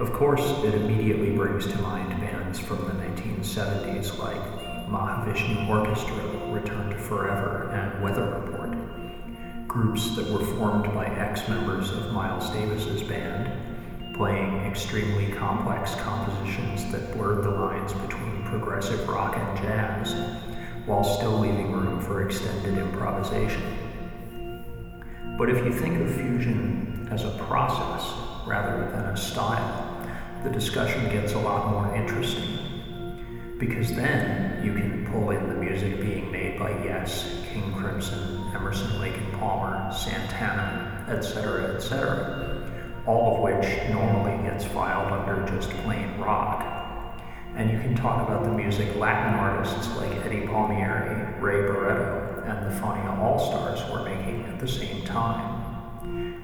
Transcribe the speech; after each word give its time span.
Of 0.00 0.12
course, 0.12 0.42
it 0.64 0.74
immediately 0.74 1.30
brings 1.36 1.68
to 1.68 1.78
mind 1.80 2.08
bands 2.20 2.58
from 2.58 2.78
the 2.78 2.94
1970s 2.94 4.18
like 4.18 4.42
the 4.58 4.90
Mahavishnu 4.90 5.68
Orchestra, 5.68 6.50
Return 6.50 6.90
to 6.90 6.98
Forever, 6.98 7.70
and 7.70 8.02
Weather 8.02 8.24
Report. 8.40 8.76
Groups 9.68 10.16
that 10.16 10.28
were 10.32 10.44
formed 10.56 10.92
by 10.92 11.06
ex 11.06 11.48
members 11.48 11.92
of 11.92 12.12
Miles 12.12 12.50
Davis's 12.50 13.04
band, 13.04 14.16
playing 14.16 14.66
extremely 14.66 15.30
complex 15.30 15.94
compositions 15.94 16.90
that 16.90 17.12
blurred 17.14 17.44
the 17.44 17.50
lines 17.50 17.92
between 17.92 18.42
progressive 18.46 19.08
rock 19.08 19.36
and 19.36 19.58
jazz, 19.58 20.12
while 20.86 21.04
still 21.04 21.38
leaving 21.38 21.70
room 21.70 22.00
for 22.00 22.26
extended 22.26 22.76
improvisation. 22.78 23.62
But 25.38 25.50
if 25.50 25.64
you 25.64 25.72
think 25.72 26.00
of 26.00 26.12
fusion 26.12 27.08
as 27.12 27.24
a 27.24 27.30
process 27.46 28.12
rather 28.44 28.90
than 28.90 29.04
a 29.06 29.16
style, 29.16 29.83
the 30.44 30.50
discussion 30.50 31.02
gets 31.08 31.32
a 31.32 31.38
lot 31.38 31.70
more 31.70 31.96
interesting. 31.96 32.58
Because 33.58 33.94
then 33.94 34.62
you 34.62 34.74
can 34.74 35.08
pull 35.10 35.30
in 35.30 35.48
the 35.48 35.54
music 35.54 35.98
being 36.02 36.30
made 36.30 36.58
by 36.58 36.70
Yes, 36.84 37.42
King 37.50 37.72
Crimson, 37.72 38.52
Emerson, 38.54 39.00
Lake 39.00 39.16
and 39.16 39.32
Palmer, 39.32 39.90
Santana, 39.90 41.06
etc., 41.08 41.74
etc., 41.74 42.62
all 43.06 43.36
of 43.36 43.42
which 43.42 43.66
normally 43.90 44.36
gets 44.46 44.66
filed 44.66 45.12
under 45.12 45.48
just 45.50 45.70
plain 45.82 46.18
rock. 46.18 46.62
And 47.56 47.70
you 47.70 47.78
can 47.78 47.96
talk 47.96 48.28
about 48.28 48.44
the 48.44 48.50
music 48.50 48.94
Latin 48.96 49.34
artists 49.38 49.96
like 49.96 50.12
Eddie 50.26 50.46
Palmieri, 50.46 51.40
Ray 51.40 51.62
Barretto, 51.62 52.42
and 52.46 52.66
the 52.66 52.80
Fania 52.80 53.18
All 53.18 53.38
Stars 53.38 53.80
were 53.90 54.04
making 54.04 54.44
at 54.44 54.60
the 54.60 54.68
same 54.68 55.04
time 55.04 55.53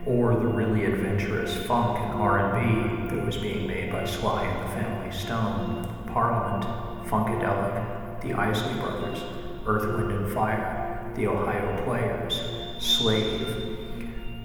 or 0.06 0.34
the 0.34 0.47
really 0.47 0.84
adventurous 0.87 1.56
funk 1.66 1.99
and 1.99 2.21
R&B 2.21 3.15
that 3.15 3.25
was 3.25 3.37
being 3.37 3.66
made 3.66 3.93
by 3.93 4.05
Sly 4.05 4.44
and 4.44 4.65
the 4.65 4.75
Family 4.75 5.12
Stone, 5.12 5.88
Parliament, 6.06 6.65
Funkadelic, 7.06 8.22
the 8.22 8.33
Isley 8.33 8.75
Brothers, 8.81 9.22
Earth, 9.66 9.84
Wind 9.84 10.12
and 10.12 10.33
Fire, 10.33 11.12
the 11.16 11.27
Ohio 11.27 11.84
Players, 11.84 12.41
Slave, 12.78 13.77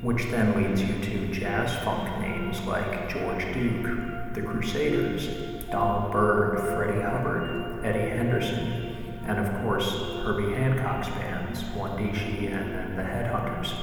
which 0.02 0.26
then 0.26 0.56
leads 0.62 0.82
you 0.82 0.94
to 1.02 1.34
jazz 1.34 1.74
funk 1.84 2.20
names 2.20 2.60
like 2.62 3.10
George 3.10 3.46
Duke, 3.54 4.34
the 4.34 4.42
Crusaders, 4.42 5.28
Donald 5.72 6.12
Byrd, 6.12 6.60
Freddie 6.60 7.02
Hubbard, 7.02 7.86
Eddie 7.86 8.10
Henderson, 8.10 9.22
and 9.26 9.40
of 9.40 9.62
course 9.64 9.90
Herbie 10.24 10.54
Hancock's 10.54 11.08
bands, 11.10 11.64
One-Dee 11.76 12.48
and 12.48 12.74
then 12.74 12.96
the 12.96 13.04
Headhunters. 13.04 13.74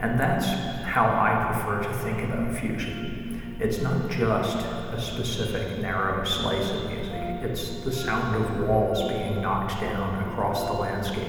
And 0.00 0.18
that's 0.18 0.46
how 0.84 1.06
I 1.06 1.52
prefer 1.52 1.82
to 1.82 1.98
think 1.98 2.22
about 2.22 2.56
fusion. 2.56 3.56
It's 3.60 3.82
not 3.82 4.08
just 4.10 4.56
a 4.56 5.00
specific 5.00 5.80
narrow 5.80 6.24
slice 6.24 6.70
of 6.70 6.88
music, 6.88 7.42
it's 7.42 7.80
the 7.80 7.92
sound 7.92 8.36
of 8.36 8.68
walls 8.68 9.02
being 9.08 9.42
knocked 9.42 9.80
down 9.80 10.28
across 10.28 10.64
the 10.66 10.72
landscape. 10.72 11.26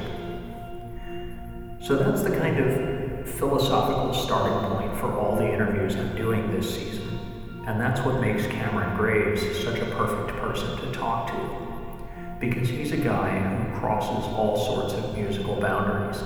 So 1.81 1.95
that's 1.95 2.21
the 2.21 2.35
kind 2.37 2.59
of 2.59 3.27
philosophical 3.27 4.13
starting 4.13 4.69
point 4.69 4.95
for 4.99 5.11
all 5.17 5.35
the 5.35 5.51
interviews 5.51 5.95
I'm 5.95 6.15
doing 6.15 6.51
this 6.51 6.75
season. 6.75 7.19
And 7.65 7.79
that's 7.79 8.01
what 8.01 8.21
makes 8.21 8.45
Cameron 8.47 8.95
Graves 8.97 9.41
such 9.63 9.79
a 9.79 9.85
perfect 9.95 10.37
person 10.39 10.77
to 10.77 10.91
talk 10.91 11.27
to. 11.27 12.37
Because 12.39 12.69
he's 12.69 12.91
a 12.91 12.97
guy 12.97 13.39
who 13.39 13.79
crosses 13.79 14.25
all 14.35 14.57
sorts 14.57 14.93
of 14.93 15.17
musical 15.17 15.59
boundaries 15.59 16.21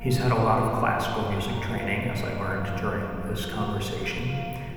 He's 0.00 0.16
had 0.16 0.30
a 0.30 0.36
lot 0.36 0.62
of 0.62 0.78
classical 0.78 1.28
music 1.32 1.60
training, 1.60 2.08
as 2.08 2.22
I 2.22 2.32
learned 2.38 2.80
during 2.80 3.28
this 3.28 3.46
conversation. 3.46 4.28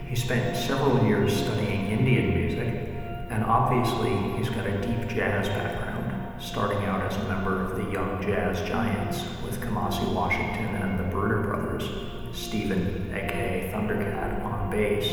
He 0.08 0.16
spent 0.16 0.58
several 0.58 1.06
years 1.06 1.32
studying 1.32 1.92
Indian 1.92 2.34
music, 2.34 2.90
and 3.30 3.44
obviously 3.44 4.10
he's 4.36 4.50
got 4.50 4.66
a 4.66 4.82
deep 4.82 5.08
jazz 5.08 5.48
background, 5.48 6.42
starting 6.42 6.84
out 6.86 7.02
as 7.02 7.16
a 7.18 7.24
member 7.28 7.64
of 7.64 7.78
the 7.78 7.92
Young 7.92 8.20
Jazz 8.20 8.68
Giants 8.68 9.24
with 9.46 9.62
Kamasi 9.62 10.12
Washington 10.12 10.76
and 10.78 11.00
the 11.00 11.04
Bruner 11.04 11.44
Brothers, 11.44 11.88
Stephen, 12.34 13.14
aka 13.14 13.72
Thundercat, 13.72 14.44
on 14.44 14.72
bass, 14.72 15.08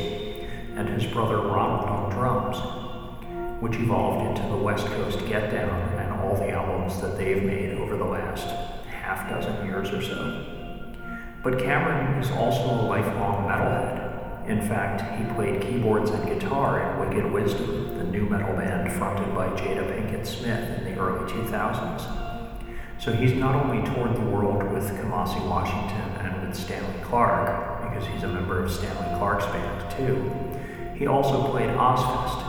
and 0.74 0.88
his 0.88 1.04
brother 1.12 1.36
Ronald 1.36 1.86
on 1.86 2.10
drums, 2.10 2.56
which 3.60 3.76
evolved 3.76 4.38
into 4.38 4.48
the 4.48 4.56
West 4.56 4.86
Coast 4.86 5.18
Get 5.26 5.50
Down 5.50 5.98
and 5.98 6.18
all 6.22 6.34
the 6.34 6.48
albums 6.48 6.98
that 7.02 7.18
they've 7.18 7.42
made 7.42 7.74
over 7.74 7.98
the 7.98 8.04
last 8.04 8.77
half 9.08 9.26
dozen 9.30 9.64
years 9.64 9.90
or 9.90 10.02
so. 10.02 10.44
But 11.42 11.58
Cameron 11.58 12.22
is 12.22 12.30
also 12.32 12.62
a 12.62 12.84
lifelong 12.88 13.48
metalhead. 13.48 14.46
In 14.46 14.60
fact, 14.68 15.00
he 15.18 15.34
played 15.34 15.62
keyboards 15.62 16.10
and 16.10 16.28
guitar 16.28 16.82
in 16.82 17.08
Wicked 17.08 17.32
Wisdom, 17.32 17.96
the 17.96 18.04
nu 18.04 18.28
metal 18.28 18.54
band 18.54 18.92
fronted 18.92 19.34
by 19.34 19.46
Jada 19.56 19.86
Pinkett 19.90 20.26
Smith 20.26 20.78
in 20.78 20.84
the 20.84 21.00
early 21.00 21.24
2000s. 21.32 22.02
So 22.98 23.10
he's 23.14 23.32
not 23.32 23.54
only 23.54 23.82
toured 23.94 24.14
the 24.14 24.20
world 24.20 24.62
with 24.74 24.84
Kamasi 25.00 25.42
Washington 25.48 26.26
and 26.26 26.46
with 26.46 26.54
Stanley 26.54 27.00
Clarke, 27.02 27.88
because 27.88 28.06
he's 28.08 28.24
a 28.24 28.28
member 28.28 28.62
of 28.62 28.70
Stanley 28.70 29.16
Clarke's 29.16 29.46
band 29.46 29.90
too, 29.90 30.30
he 30.98 31.06
also 31.06 31.50
played 31.50 31.70
Ozzfest. 31.70 32.44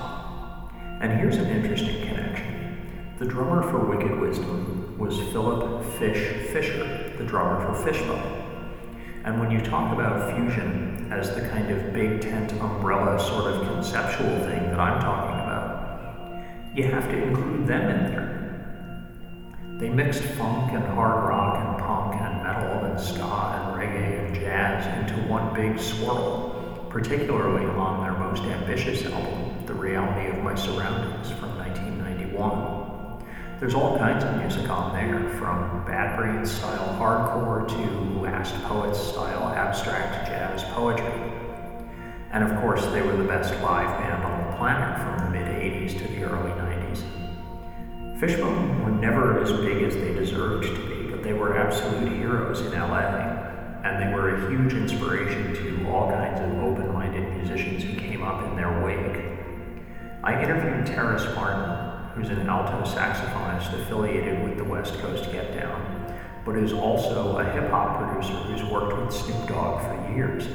And 1.00 1.18
here's 1.22 1.38
an 1.38 1.48
interesting 1.48 2.06
connection. 2.06 3.16
The 3.18 3.26
drummer 3.26 3.64
for 3.64 3.80
Wicked 3.80 4.20
Wisdom 4.20 4.89
was 5.00 5.18
Philip 5.32 5.82
Fish 5.94 6.52
Fisher, 6.52 7.14
the 7.18 7.24
drummer 7.24 7.66
for 7.66 7.84
Fishbone. 7.86 8.44
And 9.24 9.40
when 9.40 9.50
you 9.50 9.62
talk 9.62 9.94
about 9.94 10.36
fusion 10.36 11.08
as 11.10 11.34
the 11.34 11.42
kind 11.48 11.72
of 11.72 11.94
big 11.94 12.20
tent 12.20 12.52
umbrella 12.62 13.18
sort 13.18 13.46
of 13.46 13.66
conceptual 13.66 14.30
thing 14.40 14.62
that 14.70 14.80
I'm 14.80 15.00
talking 15.00 15.40
about, 15.40 16.76
you 16.76 16.84
have 16.92 17.06
to 17.06 17.18
include 17.18 17.66
them 17.66 17.90
in 17.90 18.12
there. 18.12 19.08
They 19.80 19.88
mixed 19.88 20.22
funk 20.22 20.74
and 20.74 20.84
hard 20.84 21.30
rock 21.30 21.56
and 21.66 21.78
punk 21.80 22.22
and 22.22 22.44
metal 22.44 22.84
and 22.84 23.00
ska 23.00 23.24
and 23.24 23.80
reggae 23.80 24.26
and 24.26 24.36
jazz 24.36 25.10
into 25.10 25.30
one 25.30 25.54
big 25.54 25.80
swirl, 25.80 26.86
particularly 26.90 27.66
on 27.68 28.04
their 28.04 28.20
most 28.20 28.44
ambitious 28.44 29.06
album, 29.06 29.66
The 29.66 29.74
Reality 29.74 30.38
of 30.38 30.44
My 30.44 30.56
Surroundings 30.56 31.32
from 31.32 31.58
1991. 31.58 32.79
There's 33.60 33.74
all 33.74 33.98
kinds 33.98 34.24
of 34.24 34.38
music 34.38 34.70
on 34.70 34.94
there, 34.94 35.38
from 35.38 35.84
Bad 35.86 36.18
Brains 36.18 36.50
style 36.50 36.96
hardcore 36.98 37.68
to 37.68 38.22
Last 38.22 38.56
Poets 38.64 38.98
style 38.98 39.50
abstract 39.50 40.28
jazz 40.28 40.64
poetry. 40.74 41.12
And 42.32 42.46
of 42.46 42.58
course, 42.62 42.86
they 42.94 43.02
were 43.02 43.18
the 43.18 43.26
best 43.26 43.52
live 43.62 44.00
band 44.00 44.24
on 44.24 44.50
the 44.50 44.56
planet 44.56 44.98
from 45.00 45.26
the 45.26 45.38
mid 45.38 45.48
80s 45.48 45.98
to 45.98 46.08
the 46.08 46.24
early 46.24 46.52
90s. 46.52 48.20
Fishbone 48.22 48.82
were 48.82 48.92
never 48.92 49.44
as 49.44 49.52
big 49.52 49.84
as 49.84 49.94
they 49.94 50.14
deserved 50.14 50.64
to 50.64 50.88
be, 50.88 51.12
but 51.12 51.22
they 51.22 51.34
were 51.34 51.58
absolute 51.58 52.14
heroes 52.14 52.62
in 52.62 52.72
LA, 52.72 53.02
and 53.84 54.02
they 54.02 54.16
were 54.16 54.36
a 54.36 54.50
huge 54.50 54.72
inspiration 54.72 55.54
to 55.54 55.90
all 55.90 56.10
kinds 56.10 56.40
of 56.40 56.64
open 56.64 56.94
minded 56.94 57.36
musicians 57.36 57.84
who 57.84 57.94
came 58.00 58.24
up 58.24 58.42
in 58.46 58.56
their 58.56 58.82
wake. 58.86 59.22
I 60.24 60.42
interviewed 60.42 60.86
Terrace 60.86 61.26
Martin, 61.36 61.89
who's 62.20 62.30
an 62.32 62.50
alto 62.50 62.84
saxophonist 62.84 63.72
affiliated 63.82 64.44
with 64.44 64.58
the 64.58 64.64
West 64.64 64.94
Coast 64.96 65.32
Get 65.32 65.58
Down, 65.58 66.14
but 66.46 66.58
is 66.58 66.74
also 66.74 67.38
a 67.38 67.50
hip 67.52 67.70
hop 67.70 67.98
producer 67.98 68.34
who's 68.34 68.64
worked 68.70 68.98
with 68.98 69.14
Snoop 69.14 69.48
Dogg 69.48 69.82
for 69.82 70.14
years. 70.14 70.46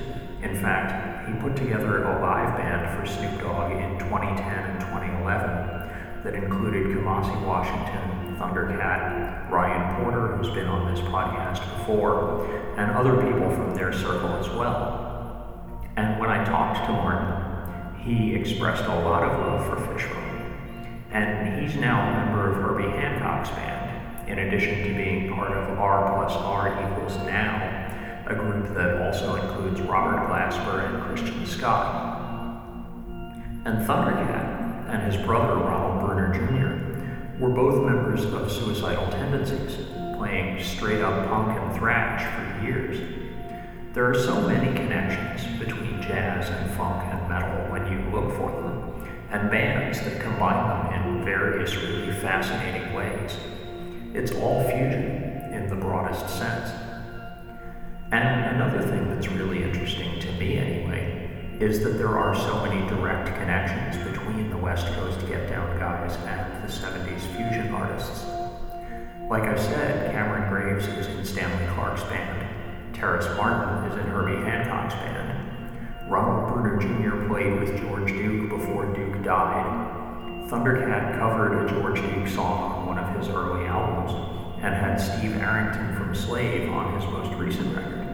In 0.42 0.60
fact, 0.60 1.26
he 1.26 1.34
put 1.40 1.56
together 1.56 2.04
a 2.04 2.20
live 2.20 2.58
band 2.58 3.00
for 3.00 3.06
Snoop 3.06 3.40
Dogg 3.40 3.72
in 3.72 3.98
2010 3.98 4.46
and 4.46 4.80
2011 4.80 6.22
that 6.24 6.34
included 6.34 6.86
Kamasi 6.88 7.46
Washington, 7.46 8.36
Thundercat, 8.36 9.50
Ryan 9.50 10.04
Porter, 10.04 10.36
who's 10.36 10.50
been 10.50 10.66
on 10.66 10.94
this 10.94 11.02
podcast 11.06 11.60
before, 11.78 12.46
and 12.76 12.90
other 12.90 13.16
people 13.22 13.50
from 13.54 13.74
their 13.74 13.92
circle 13.94 14.36
as 14.36 14.50
well. 14.50 15.80
And 15.96 16.20
when 16.20 16.28
I 16.28 16.44
talked 16.44 16.84
to 16.84 16.92
Martin, 16.92 18.04
he 18.04 18.34
expressed 18.34 18.84
a 18.84 19.00
lot 19.00 19.22
of 19.22 19.38
love 19.40 19.66
for 19.66 19.94
Fishbone 19.94 20.23
and 21.14 21.60
he's 21.60 21.76
now 21.76 22.08
a 22.08 22.26
member 22.26 22.50
of 22.50 22.56
Herbie 22.56 22.90
Hancock's 22.98 23.48
band, 23.50 24.28
in 24.28 24.40
addition 24.40 24.82
to 24.82 24.94
being 24.94 25.32
part 25.32 25.52
of 25.52 25.78
R 25.78 26.12
plus 26.12 26.32
R 26.32 26.68
equals 26.68 27.16
Now, 27.24 28.24
a 28.26 28.34
group 28.34 28.74
that 28.74 29.00
also 29.00 29.36
includes 29.36 29.80
Robert 29.82 30.26
Glasper 30.28 30.88
and 30.88 31.02
Christian 31.04 31.46
Scott. 31.46 32.10
And 33.64 33.86
Thundercat 33.86 34.88
and 34.88 35.12
his 35.12 35.24
brother 35.24 35.54
Ronald 35.54 36.04
Bruner 36.04 36.34
Jr. 36.34 37.40
were 37.40 37.50
both 37.50 37.84
members 37.84 38.24
of 38.24 38.50
Suicidal 38.50 39.06
Tendencies, 39.12 39.86
playing 40.16 40.62
straight 40.64 41.00
up 41.00 41.28
punk 41.28 41.56
and 41.56 41.78
thrash 41.78 42.22
for 42.34 42.66
years. 42.66 42.98
There 43.92 44.10
are 44.10 44.14
so 44.14 44.40
many 44.40 44.76
connections 44.76 45.60
between 45.60 46.02
jazz 46.02 46.50
and 46.50 46.70
funk 46.72 47.04
and 47.04 47.28
metal 47.28 47.70
when 47.70 47.86
you 47.92 48.10
look 48.10 48.36
for 48.36 48.50
them, 48.50 49.08
and 49.30 49.50
bands 49.50 50.00
that 50.00 50.20
combine 50.20 50.68
them 50.68 50.93
in 51.06 51.24
various 51.24 51.74
really 51.76 52.12
fascinating 52.12 52.92
ways. 52.94 53.36
It's 54.14 54.32
all 54.32 54.64
fusion 54.64 55.52
in 55.52 55.68
the 55.68 55.76
broadest 55.76 56.28
sense. 56.38 56.70
And 58.12 58.56
another 58.56 58.80
thing 58.82 59.08
that's 59.08 59.28
really 59.28 59.62
interesting 59.62 60.20
to 60.20 60.32
me, 60.32 60.56
anyway, 60.58 61.56
is 61.60 61.82
that 61.84 61.98
there 61.98 62.18
are 62.18 62.34
so 62.34 62.64
many 62.64 62.86
direct 62.88 63.26
connections 63.38 64.02
between 64.08 64.50
the 64.50 64.56
West 64.56 64.86
Coast 64.94 65.20
Get 65.26 65.48
Down 65.48 65.78
guys 65.78 66.16
and 66.26 66.62
the 66.62 66.72
70s 66.72 67.20
fusion 67.36 67.74
artists. 67.74 68.24
Like 69.28 69.44
I 69.44 69.56
said, 69.56 70.12
Cameron 70.12 70.48
Graves 70.48 70.86
is 70.86 71.06
in 71.06 71.24
Stanley 71.24 71.66
Clarke's 71.74 72.02
band, 72.04 72.94
Terrace 72.94 73.26
Martin 73.36 73.90
is 73.90 73.98
in 73.98 74.10
Herbie 74.10 74.44
Hancock's 74.44 74.94
band, 74.94 75.24
Ronald 76.08 76.52
Bruner 76.52 76.76
Jr. 76.78 77.26
played 77.26 77.58
with 77.58 77.80
George 77.80 78.08
Duke 78.08 78.50
before 78.50 78.86
Duke 78.94 79.24
died. 79.24 79.83
Thundercat 80.54 81.18
covered 81.18 81.64
a 81.64 81.68
George 81.68 82.00
Duke 82.00 82.28
song 82.28 82.74
on 82.74 82.86
one 82.86 82.96
of 82.96 83.16
his 83.16 83.28
early 83.28 83.66
albums 83.66 84.12
and 84.62 84.72
had 84.72 84.98
Steve 84.98 85.36
Arrington 85.38 85.96
from 85.96 86.14
Slave 86.14 86.70
on 86.70 86.94
his 86.94 87.04
most 87.10 87.34
recent 87.40 87.74
record. 87.74 88.06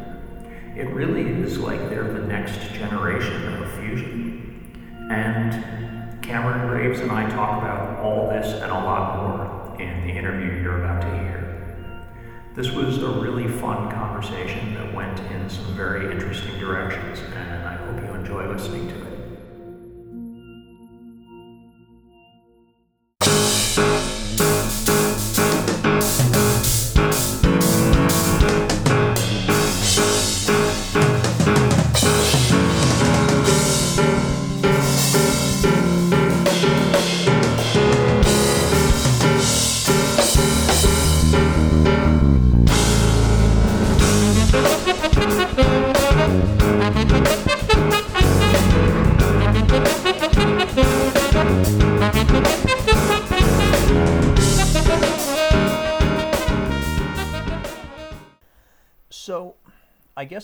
It 0.74 0.88
really 0.88 1.20
is 1.20 1.58
like 1.58 1.78
they're 1.90 2.10
the 2.10 2.26
next 2.26 2.72
generation 2.72 3.62
of 3.62 3.70
fusion. 3.72 5.06
And 5.10 6.22
Cameron 6.22 6.66
Graves 6.68 7.00
and 7.00 7.12
I 7.12 7.28
talk 7.28 7.60
about 7.60 7.98
all 7.98 8.30
this 8.30 8.46
and 8.46 8.72
a 8.72 8.74
lot 8.74 9.18
more 9.18 9.78
in 9.78 10.06
the 10.06 10.12
interview 10.14 10.62
you're 10.62 10.82
about 10.82 11.02
to 11.02 11.10
hear. 11.18 12.06
This 12.54 12.70
was 12.70 13.02
a 13.02 13.20
really 13.20 13.48
fun 13.48 13.90
conversation 13.90 14.72
that 14.76 14.94
went 14.94 15.20
in 15.20 15.50
some 15.50 15.76
very 15.76 16.10
interesting 16.10 16.58
directions, 16.58 17.20
and 17.36 17.68
I 17.68 17.74
hope 17.74 18.02
you 18.02 18.14
enjoy 18.14 18.50
listening 18.50 18.88
to 18.88 18.94
it. 18.94 18.99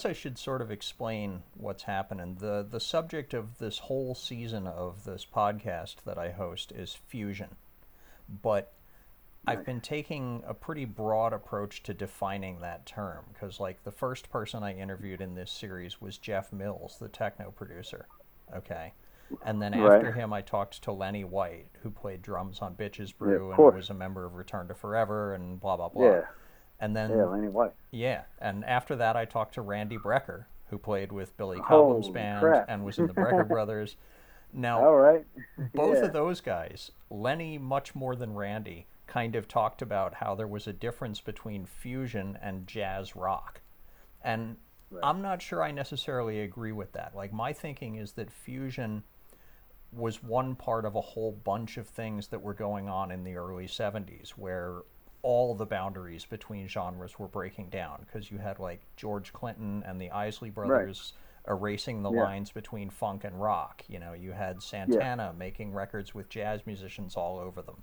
I 0.06 0.12
should 0.12 0.38
sort 0.38 0.62
of 0.62 0.70
explain 0.70 1.42
what's 1.54 1.82
happening. 1.82 2.36
The 2.40 2.66
the 2.68 2.80
subject 2.80 3.34
of 3.34 3.58
this 3.58 3.78
whole 3.78 4.14
season 4.14 4.66
of 4.66 5.04
this 5.04 5.26
podcast 5.26 5.96
that 6.06 6.16
I 6.16 6.30
host 6.30 6.72
is 6.72 6.94
fusion. 7.08 7.56
But 8.42 8.72
I've 9.48 9.64
been 9.64 9.80
taking 9.80 10.42
a 10.46 10.54
pretty 10.54 10.84
broad 10.84 11.32
approach 11.32 11.82
to 11.84 11.94
defining 11.94 12.60
that 12.60 12.84
term 12.84 13.24
because 13.32 13.60
like 13.60 13.84
the 13.84 13.92
first 13.92 14.30
person 14.30 14.62
I 14.62 14.74
interviewed 14.74 15.20
in 15.20 15.34
this 15.34 15.52
series 15.52 16.00
was 16.00 16.18
Jeff 16.18 16.52
Mills, 16.52 16.96
the 17.00 17.08
techno 17.08 17.50
producer. 17.52 18.06
Okay. 18.56 18.92
And 19.44 19.60
then 19.60 19.74
after 19.74 20.12
him, 20.12 20.32
I 20.32 20.40
talked 20.40 20.82
to 20.82 20.92
Lenny 20.92 21.24
White, 21.24 21.66
who 21.82 21.90
played 21.90 22.22
drums 22.22 22.60
on 22.60 22.74
Bitches 22.74 23.16
Brew 23.16 23.48
yeah, 23.48 23.56
and 23.56 23.74
was 23.74 23.90
a 23.90 23.94
member 23.94 24.24
of 24.24 24.34
Return 24.34 24.68
to 24.68 24.74
Forever 24.74 25.34
and 25.34 25.60
blah 25.60 25.76
blah 25.76 25.88
blah. 25.88 26.04
Yeah. 26.04 26.22
And 26.80 26.94
then 26.94 27.10
yeah. 27.10 27.16
Yeah, 27.90 28.22
and 28.38 28.64
after 28.64 28.96
that, 28.96 29.16
I 29.16 29.24
talked 29.24 29.54
to 29.54 29.62
Randy 29.62 29.96
Brecker, 29.96 30.44
who 30.68 30.78
played 30.78 31.10
with 31.12 31.36
Billy 31.36 31.58
Cobham's 31.60 32.08
band 32.08 32.40
crap. 32.40 32.66
and 32.68 32.84
was 32.84 32.98
in 32.98 33.06
the 33.06 33.14
Brecker 33.14 33.46
Brothers. 33.48 33.96
Now, 34.52 34.84
all 34.84 34.96
right, 34.96 35.24
both 35.74 35.98
yeah. 35.98 36.04
of 36.04 36.12
those 36.12 36.40
guys, 36.40 36.90
Lenny 37.10 37.58
much 37.58 37.94
more 37.94 38.14
than 38.14 38.34
Randy, 38.34 38.86
kind 39.06 39.36
of 39.36 39.48
talked 39.48 39.82
about 39.82 40.14
how 40.14 40.34
there 40.34 40.46
was 40.46 40.66
a 40.66 40.72
difference 40.72 41.20
between 41.20 41.66
fusion 41.66 42.38
and 42.42 42.66
jazz 42.66 43.16
rock, 43.16 43.60
and 44.22 44.56
right. 44.90 45.00
I'm 45.02 45.22
not 45.22 45.42
sure 45.42 45.62
I 45.62 45.72
necessarily 45.72 46.40
agree 46.40 46.72
with 46.72 46.92
that. 46.92 47.14
Like 47.14 47.32
my 47.32 47.52
thinking 47.52 47.96
is 47.96 48.12
that 48.12 48.30
fusion 48.30 49.02
was 49.92 50.22
one 50.22 50.54
part 50.54 50.84
of 50.84 50.94
a 50.94 51.00
whole 51.00 51.32
bunch 51.32 51.76
of 51.76 51.88
things 51.88 52.28
that 52.28 52.42
were 52.42 52.54
going 52.54 52.88
on 52.88 53.10
in 53.10 53.24
the 53.24 53.36
early 53.36 53.66
70s 53.66 54.30
where 54.30 54.82
all 55.26 55.56
the 55.56 55.66
boundaries 55.66 56.24
between 56.24 56.68
genres 56.68 57.18
were 57.18 57.26
breaking 57.26 57.68
down 57.68 58.06
because 58.06 58.30
you 58.30 58.38
had 58.38 58.60
like 58.60 58.80
George 58.94 59.32
Clinton 59.32 59.82
and 59.84 60.00
the 60.00 60.08
Isley 60.12 60.50
Brothers 60.50 61.14
right. 61.48 61.52
erasing 61.52 62.04
the 62.04 62.12
yeah. 62.12 62.22
lines 62.22 62.52
between 62.52 62.90
funk 62.90 63.24
and 63.24 63.42
rock. 63.42 63.82
You 63.88 63.98
know, 63.98 64.12
you 64.12 64.30
had 64.30 64.62
Santana 64.62 65.32
yeah. 65.32 65.36
making 65.36 65.72
records 65.72 66.14
with 66.14 66.28
jazz 66.28 66.60
musicians 66.64 67.16
all 67.16 67.40
over 67.40 67.60
them. 67.60 67.82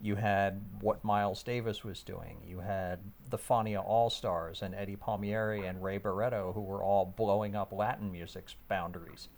You 0.00 0.16
had 0.16 0.60
what 0.80 1.04
Miles 1.04 1.44
Davis 1.44 1.84
was 1.84 2.02
doing. 2.02 2.42
You 2.44 2.58
had 2.58 2.98
the 3.30 3.38
Fania 3.38 3.80
All 3.86 4.10
Stars 4.10 4.62
and 4.62 4.74
Eddie 4.74 4.96
Palmieri 4.96 5.66
and 5.66 5.80
Ray 5.80 6.00
Barretto, 6.00 6.52
who 6.52 6.62
were 6.62 6.82
all 6.82 7.14
blowing 7.16 7.54
up 7.54 7.72
Latin 7.72 8.10
music's 8.10 8.56
boundaries. 8.66 9.28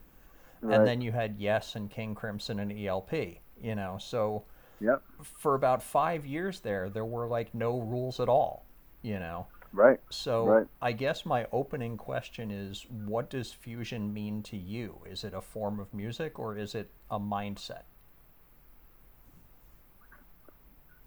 Right. 0.62 0.78
And 0.78 0.86
then 0.86 1.02
you 1.02 1.12
had 1.12 1.36
Yes 1.38 1.76
and 1.76 1.90
King 1.90 2.14
Crimson 2.14 2.58
and 2.58 2.72
ELP. 2.72 3.12
You 3.60 3.74
know, 3.74 3.98
so 4.00 4.44
Yep. 4.80 5.02
For 5.22 5.54
about 5.54 5.82
five 5.82 6.26
years 6.26 6.60
there, 6.60 6.88
there 6.88 7.04
were 7.04 7.26
like 7.26 7.54
no 7.54 7.80
rules 7.80 8.20
at 8.20 8.28
all, 8.28 8.66
you 9.02 9.18
know. 9.18 9.46
Right. 9.72 9.98
So 10.08 10.46
right. 10.46 10.66
I 10.80 10.92
guess 10.92 11.26
my 11.26 11.46
opening 11.50 11.96
question 11.96 12.50
is 12.50 12.86
what 12.88 13.28
does 13.28 13.52
fusion 13.52 14.12
mean 14.12 14.42
to 14.44 14.56
you? 14.56 15.00
Is 15.04 15.24
it 15.24 15.34
a 15.34 15.40
form 15.40 15.80
of 15.80 15.92
music 15.92 16.38
or 16.38 16.56
is 16.56 16.74
it 16.74 16.90
a 17.10 17.18
mindset? 17.18 17.82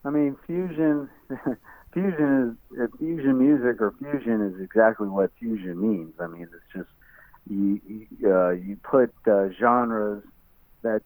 I 0.03 0.09
mean, 0.09 0.35
fusion 0.45 1.09
fusion 1.93 2.57
is 2.71 2.89
fusion 2.97 3.37
music 3.37 3.81
or 3.81 3.93
fusion 3.99 4.41
is 4.41 4.61
exactly 4.61 5.07
what 5.07 5.31
fusion 5.39 5.81
means. 5.81 6.13
I 6.19 6.27
mean, 6.27 6.43
it's 6.43 6.73
just 6.73 6.89
you 7.49 8.05
uh, 8.25 8.49
you 8.49 8.77
put 8.83 9.13
uh, 9.27 9.49
genres 9.59 10.23
that 10.81 11.01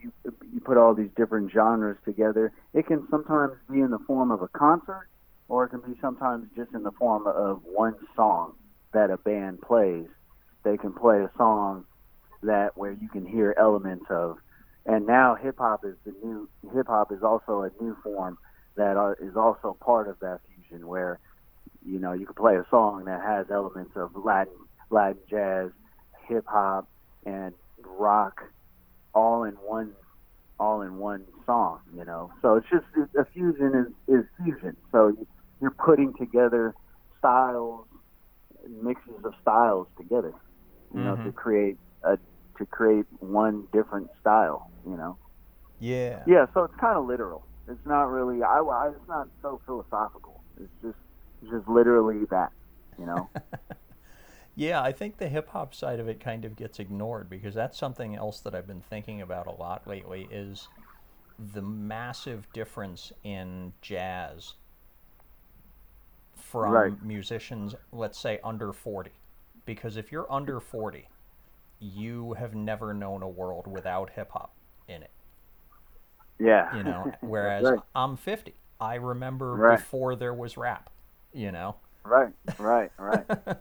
you 0.00 0.12
you 0.52 0.60
put 0.60 0.76
all 0.76 0.94
these 0.94 1.10
different 1.16 1.52
genres 1.52 1.96
together. 2.04 2.52
It 2.74 2.86
can 2.86 3.06
sometimes 3.10 3.52
be 3.70 3.80
in 3.80 3.90
the 3.90 3.98
form 4.06 4.30
of 4.30 4.42
a 4.42 4.48
concert, 4.48 5.08
or 5.48 5.64
it 5.64 5.68
can 5.70 5.80
be 5.80 5.98
sometimes 6.00 6.46
just 6.56 6.72
in 6.72 6.82
the 6.82 6.92
form 6.92 7.26
of 7.26 7.62
one 7.64 7.94
song 8.14 8.54
that 8.92 9.10
a 9.10 9.16
band 9.16 9.60
plays. 9.60 10.06
They 10.64 10.76
can 10.76 10.92
play 10.92 11.20
a 11.20 11.30
song 11.36 11.84
that 12.42 12.76
where 12.76 12.92
you 12.92 13.08
can 13.08 13.26
hear 13.26 13.54
elements 13.58 14.06
of, 14.10 14.38
and 14.84 15.06
now 15.06 15.34
hip 15.34 15.58
hop 15.58 15.84
is 15.84 15.94
the 16.04 16.14
new 16.22 16.48
hip 16.74 16.86
hop 16.88 17.12
is 17.12 17.22
also 17.22 17.62
a 17.62 17.82
new 17.82 17.96
form 18.02 18.38
that 18.76 18.96
are, 18.96 19.14
is 19.20 19.36
also 19.36 19.76
part 19.80 20.08
of 20.08 20.18
that 20.20 20.40
fusion 20.54 20.86
where 20.86 21.18
you 21.84 21.98
know 21.98 22.12
you 22.12 22.26
can 22.26 22.34
play 22.34 22.56
a 22.56 22.66
song 22.70 23.04
that 23.04 23.22
has 23.22 23.46
elements 23.50 23.92
of 23.96 24.10
Latin 24.16 24.54
Latin 24.90 25.18
jazz, 25.28 25.70
hip 26.28 26.44
hop, 26.46 26.88
and 27.24 27.54
rock 27.84 28.42
all 29.16 29.44
in 29.44 29.54
one 29.54 29.92
all 30.60 30.82
in 30.82 30.98
one 30.98 31.24
song, 31.44 31.80
you 31.96 32.04
know. 32.04 32.30
So 32.42 32.56
it's 32.56 32.66
just 32.70 32.84
a 33.18 33.24
fusion 33.32 33.94
is, 34.08 34.14
is 34.20 34.24
fusion. 34.42 34.76
So 34.92 35.16
you're 35.60 35.70
putting 35.70 36.14
together 36.14 36.74
styles, 37.18 37.86
mixes 38.68 39.24
of 39.24 39.34
styles 39.42 39.88
together, 39.96 40.34
you 40.94 41.00
mm-hmm. 41.00 41.04
know, 41.04 41.16
to 41.16 41.22
mm-hmm. 41.22 41.30
create 41.30 41.78
a 42.04 42.18
to 42.58 42.66
create 42.66 43.06
one 43.18 43.66
different 43.72 44.10
style, 44.20 44.70
you 44.86 44.96
know. 44.96 45.16
Yeah. 45.80 46.22
Yeah. 46.26 46.46
So 46.54 46.64
it's 46.64 46.76
kind 46.76 46.96
of 46.96 47.06
literal. 47.06 47.44
It's 47.68 47.84
not 47.84 48.04
really. 48.04 48.42
I, 48.42 48.60
I. 48.60 48.88
It's 48.88 49.08
not 49.08 49.28
so 49.42 49.60
philosophical. 49.66 50.42
It's 50.60 50.70
just. 50.82 50.96
It's 51.42 51.50
just 51.50 51.68
literally 51.68 52.24
that, 52.30 52.50
you 52.98 53.04
know. 53.04 53.28
Yeah, 54.56 54.82
I 54.82 54.90
think 54.90 55.18
the 55.18 55.28
hip 55.28 55.50
hop 55.50 55.74
side 55.74 56.00
of 56.00 56.08
it 56.08 56.18
kind 56.18 56.46
of 56.46 56.56
gets 56.56 56.78
ignored 56.80 57.28
because 57.28 57.54
that's 57.54 57.78
something 57.78 58.16
else 58.16 58.40
that 58.40 58.54
I've 58.54 58.66
been 58.66 58.80
thinking 58.80 59.20
about 59.20 59.46
a 59.46 59.50
lot 59.52 59.86
lately 59.86 60.26
is 60.30 60.68
the 61.52 61.60
massive 61.60 62.50
difference 62.54 63.12
in 63.22 63.74
jazz 63.82 64.54
from 66.34 66.72
right. 66.72 67.02
musicians, 67.04 67.74
let's 67.92 68.18
say 68.18 68.40
under 68.42 68.72
40. 68.72 69.10
Because 69.66 69.98
if 69.98 70.10
you're 70.10 70.30
under 70.32 70.58
40, 70.58 71.06
you 71.78 72.32
have 72.34 72.54
never 72.54 72.94
known 72.94 73.22
a 73.22 73.28
world 73.28 73.66
without 73.66 74.10
hip 74.10 74.30
hop 74.30 74.54
in 74.88 75.02
it. 75.02 75.10
Yeah. 76.38 76.74
You 76.74 76.82
know, 76.82 77.12
whereas 77.20 77.64
right. 77.64 77.80
I'm 77.94 78.16
50. 78.16 78.54
I 78.80 78.94
remember 78.94 79.54
Right. 79.54 79.76
before 79.78 80.16
there 80.16 80.34
was 80.34 80.56
rap. 80.56 80.88
You 81.34 81.52
know. 81.52 81.76
Right. 82.04 82.32
Right. 82.58 82.90
Right. 82.98 83.26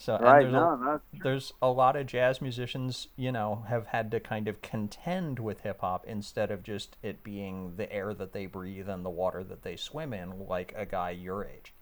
So 0.00 0.16
right. 0.16 0.42
there's 0.42 0.52
No, 0.52 0.60
a, 0.60 1.00
there's 1.24 1.52
a 1.60 1.70
lot 1.70 1.96
of 1.96 2.06
jazz 2.06 2.40
musicians, 2.40 3.08
you 3.16 3.32
know, 3.32 3.64
have 3.68 3.88
had 3.88 4.12
to 4.12 4.20
kind 4.20 4.46
of 4.46 4.62
contend 4.62 5.40
with 5.40 5.62
hip 5.62 5.80
hop 5.80 6.06
instead 6.06 6.52
of 6.52 6.62
just 6.62 6.96
it 7.02 7.24
being 7.24 7.74
the 7.76 7.92
air 7.92 8.14
that 8.14 8.32
they 8.32 8.46
breathe 8.46 8.88
and 8.88 9.04
the 9.04 9.10
water 9.10 9.42
that 9.42 9.62
they 9.62 9.74
swim 9.74 10.12
in, 10.14 10.46
like 10.46 10.72
a 10.76 10.86
guy 10.86 11.10
your 11.10 11.44
age. 11.44 11.74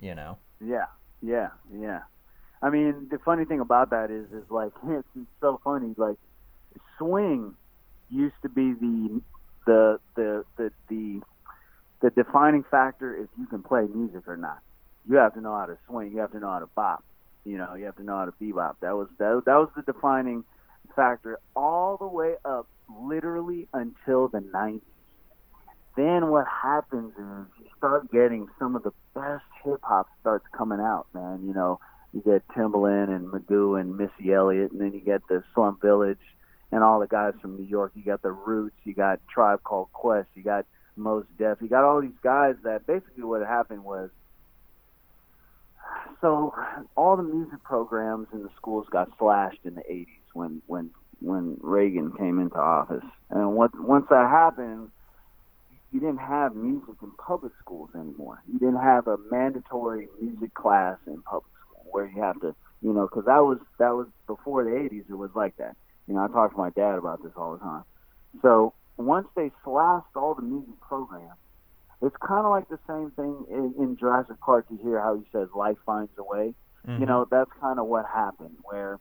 You 0.00 0.16
know. 0.16 0.38
Yeah, 0.60 0.86
yeah, 1.22 1.50
yeah. 1.72 2.00
I 2.60 2.70
mean, 2.70 3.06
the 3.10 3.18
funny 3.24 3.44
thing 3.44 3.60
about 3.60 3.90
that 3.90 4.10
is, 4.10 4.26
is 4.32 4.50
like 4.50 4.72
it's, 4.88 5.06
it's 5.14 5.26
so 5.40 5.60
funny. 5.62 5.94
Like, 5.96 6.16
swing 6.98 7.54
used 8.10 8.34
to 8.42 8.48
be 8.48 8.72
the 8.72 9.22
the 9.66 10.00
the 10.16 10.44
the 10.56 10.72
the 10.88 11.22
the 12.00 12.10
defining 12.10 12.64
factor 12.64 13.14
if 13.16 13.28
you 13.38 13.46
can 13.46 13.62
play 13.62 13.86
music 13.94 14.26
or 14.26 14.36
not. 14.36 14.58
You 15.08 15.16
have 15.16 15.34
to 15.34 15.40
know 15.40 15.56
how 15.56 15.66
to 15.66 15.78
swing. 15.86 16.10
You 16.12 16.18
have 16.18 16.32
to 16.32 16.40
know 16.40 16.50
how 16.50 16.58
to 16.58 16.68
bop. 16.74 17.04
You 17.44 17.58
know, 17.58 17.74
you 17.74 17.84
have 17.86 17.96
to 17.96 18.04
know 18.04 18.16
how 18.16 18.24
to 18.26 18.32
bebop. 18.32 18.76
That 18.80 18.96
was 18.96 19.08
that, 19.18 19.42
that 19.46 19.56
was 19.56 19.68
the 19.74 19.82
defining 19.82 20.44
factor 20.94 21.38
all 21.56 21.96
the 21.96 22.06
way 22.06 22.34
up, 22.44 22.68
literally 23.00 23.68
until 23.72 24.28
the 24.28 24.38
90s. 24.38 24.80
Then 25.96 26.28
what 26.30 26.46
happens 26.46 27.12
is 27.12 27.46
you 27.60 27.66
start 27.76 28.10
getting 28.10 28.48
some 28.58 28.76
of 28.76 28.82
the 28.82 28.92
best 29.14 29.44
hip 29.62 29.80
hop 29.82 30.08
starts 30.20 30.46
coming 30.56 30.80
out, 30.80 31.06
man. 31.12 31.44
You 31.46 31.52
know, 31.52 31.80
you 32.12 32.22
get 32.22 32.46
Timbaland 32.48 33.14
and 33.14 33.28
Magoo 33.28 33.78
and 33.78 33.96
Missy 33.96 34.32
Elliott, 34.32 34.72
and 34.72 34.80
then 34.80 34.92
you 34.92 35.00
get 35.00 35.26
the 35.28 35.42
Slum 35.54 35.78
Village 35.82 36.18
and 36.70 36.82
all 36.82 37.00
the 37.00 37.06
guys 37.06 37.34
from 37.42 37.56
New 37.56 37.66
York. 37.66 37.92
You 37.94 38.04
got 38.04 38.22
the 38.22 38.32
Roots, 38.32 38.76
you 38.84 38.94
got 38.94 39.20
Tribe 39.28 39.62
Called 39.62 39.92
Quest, 39.92 40.28
you 40.34 40.42
got 40.42 40.64
Mos 40.96 41.24
Def, 41.38 41.58
you 41.60 41.68
got 41.68 41.84
all 41.84 42.00
these 42.00 42.10
guys 42.22 42.54
that 42.64 42.86
basically 42.86 43.24
what 43.24 43.46
happened 43.46 43.84
was 43.84 44.10
so 46.20 46.54
all 46.96 47.16
the 47.16 47.22
music 47.22 47.62
programs 47.64 48.28
in 48.32 48.42
the 48.42 48.50
schools 48.56 48.86
got 48.90 49.08
slashed 49.18 49.60
in 49.64 49.74
the 49.74 49.82
80s 49.82 50.06
when 50.34 50.62
when 50.66 50.90
when 51.20 51.56
Reagan 51.60 52.12
came 52.12 52.38
into 52.38 52.56
office. 52.56 53.04
And 53.30 53.54
what, 53.54 53.70
once 53.80 54.06
that 54.10 54.28
happened, 54.28 54.90
you 55.92 56.00
didn't 56.00 56.18
have 56.18 56.54
music 56.54 56.94
in 57.02 57.10
public 57.12 57.52
schools 57.60 57.90
anymore. 57.94 58.42
You 58.50 58.58
didn't 58.58 58.80
have 58.80 59.06
a 59.06 59.18
mandatory 59.30 60.08
music 60.20 60.54
class 60.54 60.96
in 61.06 61.22
public 61.22 61.52
school 61.64 61.84
where 61.90 62.06
you 62.06 62.20
have 62.22 62.40
to, 62.40 62.54
you 62.80 62.92
know, 62.92 63.06
because 63.06 63.26
that 63.26 63.38
was 63.38 63.58
that 63.78 63.90
was 63.90 64.08
before 64.26 64.64
the 64.64 64.70
80s. 64.70 65.04
It 65.08 65.14
was 65.14 65.30
like 65.34 65.56
that. 65.58 65.76
You 66.08 66.14
know, 66.14 66.24
I 66.24 66.28
talk 66.28 66.52
to 66.52 66.58
my 66.58 66.70
dad 66.70 66.96
about 66.96 67.22
this 67.22 67.32
all 67.36 67.52
the 67.52 67.60
time. 67.60 67.84
So 68.40 68.72
once 68.96 69.28
they 69.36 69.50
slashed 69.64 70.16
all 70.16 70.34
the 70.34 70.42
music 70.42 70.80
programs, 70.80 71.38
it's 72.02 72.16
kind 72.16 72.44
of 72.44 72.50
like 72.50 72.68
the 72.68 72.78
same 72.86 73.12
thing 73.12 73.46
in, 73.50 73.74
in 73.78 73.96
Jurassic 73.96 74.40
Park. 74.40 74.66
You 74.70 74.78
hear 74.82 75.00
how 75.00 75.14
he 75.14 75.22
says 75.32 75.48
life 75.54 75.78
finds 75.86 76.10
a 76.18 76.24
way. 76.24 76.54
You 76.84 76.94
mm-hmm. 76.94 77.04
know, 77.04 77.26
that's 77.30 77.50
kind 77.60 77.78
of 77.78 77.86
what 77.86 78.06
happened 78.06 78.56
where 78.64 78.98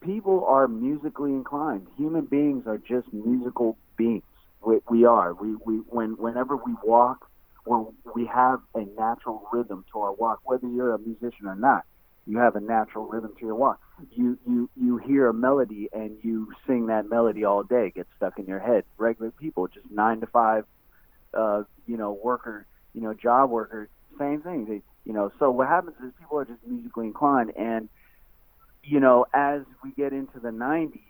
people 0.00 0.44
are 0.44 0.68
musically 0.68 1.32
inclined. 1.32 1.88
Human 1.96 2.24
beings 2.24 2.64
are 2.66 2.78
just 2.78 3.12
musical 3.12 3.76
beings. 3.96 4.22
We, 4.64 4.78
we 4.88 5.04
are. 5.04 5.34
We, 5.34 5.56
we 5.64 5.74
when 5.88 6.16
whenever 6.18 6.56
we 6.56 6.74
walk, 6.84 7.28
or 7.64 7.92
we 8.14 8.26
have 8.26 8.60
a 8.74 8.84
natural 8.96 9.46
rhythm 9.52 9.84
to 9.92 10.00
our 10.00 10.12
walk. 10.12 10.40
Whether 10.44 10.68
you're 10.68 10.94
a 10.94 10.98
musician 10.98 11.46
or 11.46 11.56
not, 11.56 11.84
you 12.26 12.38
have 12.38 12.54
a 12.54 12.60
natural 12.60 13.06
rhythm 13.06 13.34
to 13.38 13.46
your 13.46 13.56
walk. 13.56 13.80
You 14.12 14.38
you 14.46 14.70
you 14.76 14.98
hear 14.98 15.26
a 15.26 15.34
melody 15.34 15.88
and 15.92 16.16
you 16.22 16.52
sing 16.66 16.86
that 16.86 17.08
melody 17.10 17.44
all 17.44 17.64
day. 17.64 17.88
It 17.88 17.94
gets 17.94 18.08
stuck 18.16 18.38
in 18.38 18.46
your 18.46 18.60
head. 18.60 18.84
Regular 18.98 19.32
people, 19.32 19.66
just 19.66 19.90
nine 19.90 20.20
to 20.20 20.26
five, 20.28 20.64
uh, 21.36 21.62
you 21.86 21.96
know, 21.96 22.12
worker, 22.12 22.66
you 22.94 23.02
know, 23.02 23.14
job 23.14 23.50
worker, 23.50 23.88
same 24.18 24.40
thing. 24.40 24.66
They, 24.66 24.82
you 25.04 25.12
know, 25.12 25.30
so 25.38 25.50
what 25.50 25.68
happens 25.68 25.96
is 26.04 26.12
people 26.18 26.38
are 26.38 26.44
just 26.44 26.60
musically 26.66 27.06
inclined, 27.06 27.52
and 27.56 27.88
you 28.82 29.00
know, 29.00 29.26
as 29.34 29.62
we 29.82 29.90
get 29.92 30.12
into 30.12 30.38
the 30.38 30.50
90s, 30.50 31.00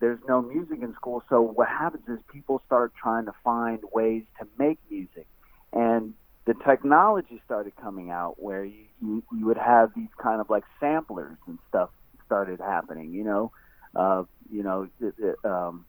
there's 0.00 0.18
no 0.26 0.42
music 0.42 0.78
in 0.82 0.94
school. 0.94 1.22
So 1.28 1.40
what 1.40 1.68
happens 1.68 2.04
is 2.08 2.18
people 2.32 2.62
start 2.66 2.92
trying 3.00 3.26
to 3.26 3.32
find 3.44 3.80
ways 3.92 4.24
to 4.40 4.46
make 4.58 4.78
music, 4.90 5.26
and 5.72 6.14
the 6.46 6.54
technology 6.66 7.40
started 7.44 7.74
coming 7.76 8.10
out 8.10 8.40
where 8.42 8.64
you, 8.64 8.84
you, 9.02 9.22
you 9.36 9.46
would 9.46 9.58
have 9.58 9.90
these 9.94 10.08
kind 10.16 10.40
of 10.40 10.48
like 10.48 10.64
samplers 10.80 11.36
and 11.46 11.58
stuff 11.68 11.90
started 12.24 12.60
happening. 12.60 13.12
You 13.12 13.24
know, 13.24 13.52
uh, 13.94 14.22
you 14.50 14.62
know, 14.62 14.88
it, 15.00 15.14
it, 15.18 15.36
um, 15.44 15.86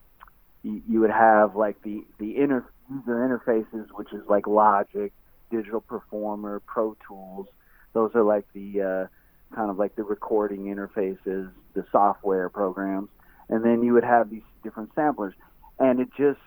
you, 0.68 0.82
you 0.88 1.00
would 1.00 1.12
have 1.12 1.56
like 1.56 1.82
the 1.82 2.04
the 2.20 2.38
inter, 2.38 2.66
user 2.90 3.16
interfaces, 3.16 3.88
which 3.94 4.12
is 4.14 4.22
like 4.28 4.48
Logic, 4.48 5.12
Digital 5.50 5.82
Performer, 5.82 6.62
Pro 6.66 6.96
Tools. 7.08 7.48
Those 7.94 8.12
are 8.16 8.24
like 8.24 8.46
the 8.54 8.82
uh, 8.82 9.56
kind 9.56 9.72
of 9.72 9.78
like 9.78 9.96
the 9.96 10.04
recording 10.04 10.66
interfaces, 10.66 11.50
the 11.74 11.86
software 11.92 12.50
programs, 12.50 13.10
and 13.50 13.64
then 13.64 13.82
you 13.82 13.94
would 13.94 14.04
have 14.04 14.30
these 14.30 14.44
different 14.64 14.92
samplers, 14.94 15.34
and 15.80 16.00
it 16.00 16.10
just 16.18 16.40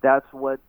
that's 0.00 0.26
what 0.32 0.60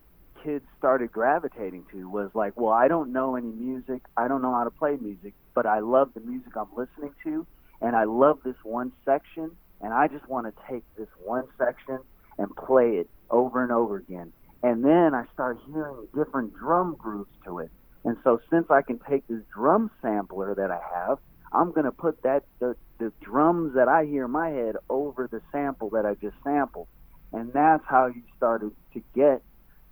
kids 0.44 0.66
started 0.78 1.12
gravitating 1.12 1.86
to 1.92 2.10
was 2.10 2.30
like, 2.34 2.54
well, 2.56 2.72
I 2.72 2.88
don't 2.88 3.12
know 3.12 3.36
any 3.36 3.52
music, 3.52 4.02
I 4.16 4.28
don't 4.28 4.42
know 4.42 4.54
how 4.54 4.64
to 4.64 4.72
play 4.72 4.98
music, 5.00 5.34
but 5.54 5.66
I 5.66 5.80
love 5.80 6.12
the 6.14 6.22
music 6.22 6.56
I'm 6.56 6.70
listening 6.76 7.14
to, 7.24 7.46
and 7.82 7.96
I 7.96 8.06
love 8.06 8.40
this 8.44 8.56
one 8.64 8.92
section, 9.04 9.52
and 9.82 9.94
I 9.94 10.08
just 10.08 10.28
want 10.28 10.48
to 10.48 10.54
take 10.70 10.84
this 10.98 11.10
one 11.24 11.46
section 11.58 12.00
and 12.38 12.54
play 12.56 12.98
it 12.98 13.10
over 13.30 13.64
and 13.64 13.72
over 13.72 13.98
again. 13.98 14.32
And 14.64 14.84
then 14.84 15.14
I 15.14 15.26
start 15.34 15.60
hearing 15.68 16.08
different 16.16 16.56
drum 16.56 16.96
grooves 16.98 17.30
to 17.46 17.60
it. 17.60 17.72
And 18.04 18.18
so 18.24 18.40
since 18.50 18.70
I 18.70 18.82
can 18.82 19.00
take 19.10 19.28
this 19.28 19.42
drum 19.54 19.92
sampler 20.02 20.56
that 20.56 20.72
I 20.72 20.80
have, 20.94 21.20
I'm 21.52 21.72
going 21.72 21.86
to 21.86 21.92
put 21.92 22.22
that 22.24 22.44
the, 22.60 22.76
the 23.00 23.12
drums 23.22 23.76
that 23.76 23.88
I 23.88 24.06
hear 24.06 24.26
in 24.26 24.32
my 24.32 24.50
head 24.50 24.76
over 24.90 25.28
the 25.32 25.42
sample 25.52 25.90
that 25.92 26.06
I 26.06 26.16
just 26.16 26.36
sampled. 26.44 26.88
And 27.32 27.52
that's 27.54 27.84
how 27.88 28.08
you 28.08 28.22
started 28.38 28.72
to 28.94 29.04
get 29.14 29.42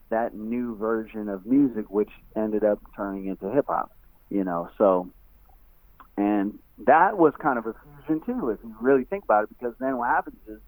that 0.10 0.36
new 0.36 0.76
version 0.76 1.30
of 1.30 1.46
music 1.46 1.90
which 1.90 2.10
ended 2.36 2.64
up 2.64 2.80
turning 2.96 3.26
into 3.28 3.52
hip 3.52 3.66
hop, 3.68 3.92
you 4.30 4.44
know. 4.44 4.70
So 4.78 5.10
and 6.18 6.60
that 6.86 7.18
was 7.18 7.34
kind 7.40 7.58
of 7.58 7.66
a 7.66 7.74
fusion 8.06 8.22
too 8.26 8.50
if 8.50 8.60
you 8.64 8.76
really 8.80 9.04
think 9.04 9.24
about 9.24 9.44
it 9.44 9.50
because 9.50 9.74
then 9.80 9.98
what 9.98 10.10
happens 10.10 10.38
is 10.48 10.60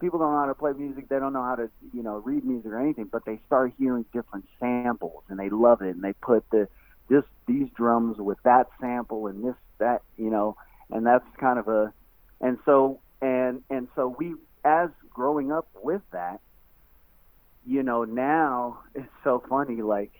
people 0.00 0.18
don't 0.18 0.32
know 0.32 0.38
how 0.40 0.46
to 0.46 0.54
play 0.54 0.72
music, 0.72 1.08
they 1.08 1.18
don't 1.18 1.32
know 1.32 1.42
how 1.42 1.56
to, 1.56 1.70
you 1.92 2.02
know, 2.02 2.16
read 2.18 2.44
music 2.44 2.70
or 2.70 2.80
anything, 2.80 3.08
but 3.10 3.24
they 3.24 3.40
start 3.46 3.72
hearing 3.78 4.04
different 4.12 4.46
samples 4.60 5.22
and 5.28 5.38
they 5.38 5.48
love 5.50 5.82
it 5.82 5.94
and 5.94 6.02
they 6.02 6.12
put 6.14 6.48
the 6.50 6.68
this 7.08 7.24
these 7.46 7.68
drums 7.76 8.18
with 8.18 8.38
that 8.44 8.68
sample 8.80 9.26
and 9.28 9.44
this 9.44 9.54
that, 9.78 10.02
you 10.16 10.30
know, 10.30 10.56
and 10.90 11.06
that's 11.06 11.24
kind 11.38 11.58
of 11.58 11.68
a 11.68 11.92
and 12.40 12.58
so 12.64 13.00
and 13.22 13.62
and 13.70 13.88
so 13.94 14.14
we 14.18 14.34
as 14.64 14.90
growing 15.10 15.52
up 15.52 15.68
with 15.82 16.02
that, 16.12 16.40
you 17.64 17.82
know, 17.82 18.04
now 18.04 18.80
it's 18.94 19.06
so 19.24 19.42
funny 19.48 19.82
like 19.82 20.10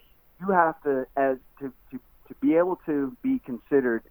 you 0.41 0.49
have 0.53 0.81
to 0.83 1.07
as 1.17 1.39
to 1.61 1.73
to 1.91 1.99
to 2.29 2.35
be 2.41 2.57
able 2.57 2.77
to 2.87 3.17
be 3.23 3.41
considered 3.45 4.03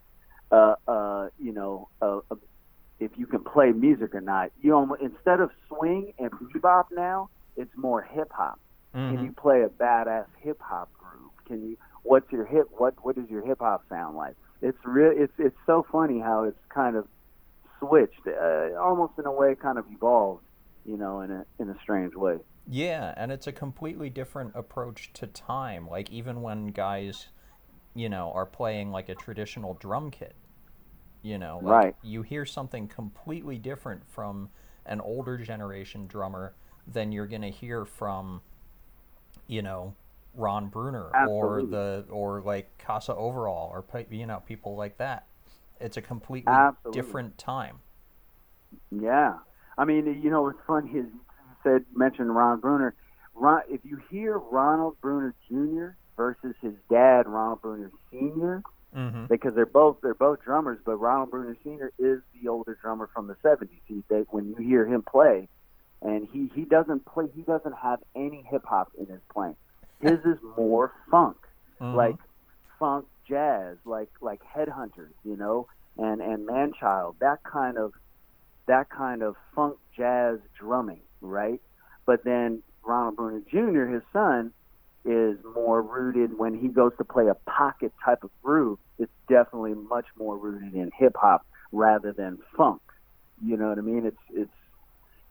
uh 0.52 0.76
uh 0.88 1.28
you 1.40 1.52
know 1.52 1.88
a, 2.02 2.20
a 2.32 2.38
if 3.00 3.12
you 3.18 3.26
can 3.26 3.44
play 3.44 3.72
music 3.72 4.16
or 4.16 4.22
not. 4.22 4.52
You 4.62 4.72
know, 4.72 4.98
instead 5.02 5.40
of 5.40 5.52
swing 5.68 6.14
and 6.18 6.32
bebop 6.32 6.86
now, 6.92 7.30
it's 7.58 7.72
more 7.76 8.02
hip 8.02 8.32
hop. 8.32 8.60
Mm-hmm. 8.96 9.16
Can 9.16 9.26
you 9.26 9.32
play 9.34 9.62
a 9.64 9.70
badass 9.70 10.28
hip 10.42 10.62
hop 10.62 10.90
groove? 10.94 11.32
Can 11.46 11.70
you? 11.70 11.78
What's 12.04 12.32
your 12.32 12.46
hip? 12.46 12.68
What 12.72 12.96
What 13.04 13.16
does 13.16 13.30
your 13.30 13.46
hip 13.46 13.60
hop 13.60 13.84
sound 13.90 14.16
like? 14.16 14.36
It's 14.62 14.78
real. 14.86 15.12
It's 15.16 15.34
it's 15.38 15.58
so 15.66 15.86
funny 15.92 16.20
how 16.20 16.44
it's 16.44 16.58
kind 16.70 16.96
of 16.96 17.08
switched, 17.80 18.28
uh, 18.28 18.70
almost 18.80 19.14
in 19.20 19.26
a 19.26 19.32
way, 19.32 19.56
kind 19.56 19.78
of 19.78 19.86
evolved. 19.92 20.44
You 20.86 20.98
know, 20.98 21.22
in 21.22 21.32
a 21.32 21.46
in 21.60 21.70
a 21.70 21.76
strange 21.82 22.16
way. 22.16 22.38
Yeah, 22.68 23.14
and 23.18 23.32
it's 23.32 23.48
a 23.48 23.52
completely 23.52 24.10
different 24.10 24.54
approach 24.56 25.12
to 25.14 25.28
time. 25.28 25.88
Like 25.88 26.10
even 26.12 26.42
when 26.42 26.68
guys, 26.68 27.28
you 27.94 28.10
know, 28.10 28.32
are 28.34 28.46
playing 28.46 28.92
like 28.92 29.10
a 29.10 29.16
traditional 29.16 29.76
drum 29.76 30.10
kit, 30.10 30.36
you 31.26 31.40
know, 31.40 31.60
like 31.64 31.86
Right. 31.86 31.96
you 32.04 32.22
hear 32.22 32.46
something 32.46 32.88
completely 32.88 33.58
different 33.58 34.08
from 34.08 34.50
an 34.86 35.02
older 35.02 35.38
generation 35.40 36.06
drummer 36.06 36.54
than 36.86 37.12
you're 37.12 37.26
going 37.26 37.42
to 37.42 37.50
hear 37.50 37.84
from, 37.84 38.42
you 39.48 39.64
know, 39.64 39.96
Ron 40.36 40.68
Bruner 40.68 41.10
or 41.28 41.64
the 41.64 42.06
or 42.12 42.42
like 42.42 42.78
Kassa 42.78 43.16
Overall 43.16 43.72
or 43.72 43.84
you 44.12 44.28
know 44.28 44.44
people 44.46 44.76
like 44.76 44.98
that. 44.98 45.26
It's 45.80 45.98
a 45.98 46.02
completely 46.02 46.54
Absolutely. 46.54 47.02
different 47.02 47.38
time. 47.40 47.80
Yeah, 48.92 49.36
I 49.78 49.86
mean, 49.86 50.22
you 50.22 50.30
know, 50.30 50.44
what's 50.44 50.60
funny 50.68 50.92
is 50.92 51.06
said 51.64 51.86
mentioned 51.96 52.36
Ron 52.36 52.60
Bruner. 52.60 52.94
Ron, 53.34 53.62
if 53.70 53.82
you 53.84 53.98
hear 54.10 54.38
Ronald 54.38 54.98
Bruner 55.02 55.34
Jr. 55.50 55.98
versus 56.18 56.56
his 56.62 56.74
dad, 56.90 57.28
Ronald 57.28 57.62
Bruner 57.62 57.92
Sr., 58.12 58.62
Mm-hmm. 58.96 59.26
because 59.26 59.54
they're 59.56 59.66
both 59.66 59.98
they're 60.02 60.14
both 60.14 60.42
drummers, 60.44 60.80
but 60.86 60.96
Ronald 60.96 61.32
Bruner 61.32 61.58
Sr. 61.64 61.92
is 62.00 62.22
the 62.42 62.48
older 62.48 62.78
drummer 62.82 63.10
from 63.14 63.28
the 63.28 63.36
'70s. 63.44 63.68
He, 63.86 64.04
that 64.10 64.28
when 64.30 64.48
you 64.48 64.56
hear 64.56 64.86
him 64.86 65.02
play, 65.02 65.50
and 66.02 66.28
he 66.32 66.50
he 66.56 66.64
doesn't 66.64 67.06
play. 67.06 67.26
He 67.36 67.42
doesn't 67.42 67.76
have 67.76 68.00
any 68.16 68.46
hip 68.50 68.64
hop 68.66 68.92
in 68.98 69.08
his 69.08 69.20
playing. 69.34 69.58
His 70.00 70.20
is 70.26 70.38
more 70.58 70.94
funk, 71.12 71.36
Mhm. 71.82 71.94
like 71.96 72.16
funk 72.80 73.06
jazz, 73.28 73.78
like 73.86 74.10
like 74.22 74.42
Headhunters, 74.44 75.14
you 75.26 75.36
know, 75.36 75.68
and 75.98 76.22
and 76.22 76.48
Manchild, 76.48 77.16
that 77.20 77.44
kind 77.44 77.78
of 77.78 77.92
that 78.68 78.90
kind 78.90 79.24
of 79.24 79.36
funk 79.54 79.78
jazz 79.96 80.40
drumming, 80.58 81.02
right? 81.22 81.62
But 82.06 82.24
then 82.24 82.62
Ronald 82.84 83.18
Bruner 83.18 83.42
Jr., 83.50 83.86
his 83.92 84.04
son, 84.14 84.54
is 85.04 85.38
more 85.54 85.82
rooted 85.82 86.38
when 86.38 86.58
he 86.58 86.68
goes 86.70 86.94
to 86.98 87.04
play 87.04 87.28
a 87.28 87.36
pocket 87.36 87.92
type 88.04 88.24
of 88.24 88.32
groove. 88.42 88.80
It's 88.98 89.12
definitely 89.28 89.74
much 89.74 90.06
more 90.18 90.38
rooted 90.38 90.74
in 90.74 90.92
hip 90.98 91.16
hop 91.16 91.46
rather 91.72 92.14
than 92.14 92.38
funk. 92.56 92.82
You 93.44 93.58
know 93.58 93.70
what 93.70 93.78
I 93.78 93.82
mean? 93.82 94.06
It's 94.06 94.18
it's 94.34 94.52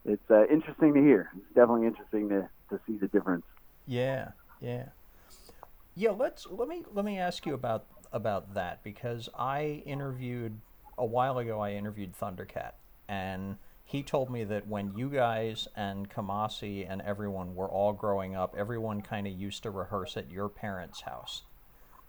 it's 0.05 0.31
uh, 0.31 0.47
interesting 0.47 0.95
to 0.95 1.01
hear. 1.01 1.31
It's 1.37 1.55
definitely 1.55 1.87
interesting 1.87 2.29
to 2.29 2.49
to 2.71 2.81
see 2.87 2.97
the 2.99 3.09
difference. 3.09 3.45
Yeah, 3.87 4.31
yeah, 4.61 4.87
yeah. 5.95 6.11
Let's 6.11 6.47
let 6.51 6.69
me 6.69 6.85
let 6.93 7.05
me 7.05 7.19
ask 7.19 7.47
you 7.47 7.55
about 7.55 7.87
about 8.13 8.55
that 8.55 8.83
because 8.83 9.29
I 9.39 9.83
interviewed 9.87 10.61
a 10.99 11.07
while 11.07 11.39
ago. 11.39 11.61
I 11.61 11.73
interviewed 11.73 12.13
Thundercat, 12.19 12.73
and 13.09 13.57
he 13.85 14.03
told 14.03 14.31
me 14.31 14.45
that 14.45 14.67
when 14.67 14.97
you 14.97 15.09
guys 15.09 15.69
and 15.77 16.11
Kamasi 16.11 16.87
and 16.89 17.03
everyone 17.03 17.55
were 17.55 17.69
all 17.69 17.93
growing 17.93 18.35
up, 18.35 18.55
everyone 18.57 19.03
kind 19.03 19.27
of 19.27 19.33
used 19.33 19.63
to 19.63 19.71
rehearse 19.71 20.17
at 20.17 20.31
your 20.31 20.49
parents' 20.49 21.03
house. 21.03 21.43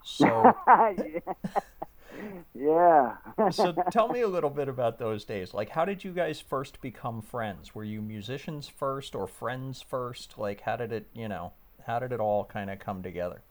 So, 0.06 0.54
yeah. 2.54 3.18
so 3.50 3.74
tell 3.90 4.08
me 4.10 4.22
a 4.22 4.28
little 4.28 4.50
bit 4.50 4.70
about 4.70 5.00
those 5.00 5.26
days. 5.26 5.54
Like, 5.54 5.70
how 5.70 5.86
did 5.86 6.04
you 6.04 6.12
guys 6.14 6.40
first 6.40 6.80
become 6.82 7.22
friends? 7.22 7.74
Were 7.76 7.84
you 7.84 8.02
musicians 8.02 8.68
first 8.68 9.16
or 9.16 9.28
friends 9.28 9.82
first? 9.82 10.38
Like, 10.38 10.62
how 10.62 10.76
did 10.78 10.92
it, 10.94 11.08
you 11.14 11.28
know, 11.28 11.54
how 11.88 12.00
did 12.00 12.12
it 12.12 12.20
all 12.20 12.46
kind 12.46 12.70
of 12.70 12.80
come 12.80 13.04
together? 13.04 13.42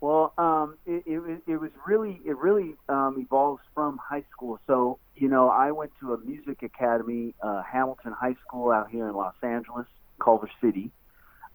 Well, 0.00 0.32
um, 0.38 0.76
it, 0.86 1.04
it, 1.06 1.18
was- 1.18 1.40
it 1.46 1.56
was 1.56 1.70
really 1.86 2.20
it 2.24 2.36
really 2.36 2.76
um, 2.88 3.16
evolves 3.18 3.62
from 3.74 3.98
high 3.98 4.24
school. 4.30 4.60
So 4.66 4.98
you 5.16 5.28
know, 5.28 5.48
I 5.48 5.72
went 5.72 5.92
to 6.00 6.12
a 6.14 6.18
music 6.18 6.62
academy, 6.62 7.34
uh, 7.42 7.62
Hamilton 7.62 8.12
High 8.12 8.36
School 8.46 8.70
out 8.70 8.90
here 8.90 9.08
in 9.08 9.14
Los 9.14 9.34
Angeles, 9.42 9.86
Culver 10.20 10.50
City. 10.60 10.90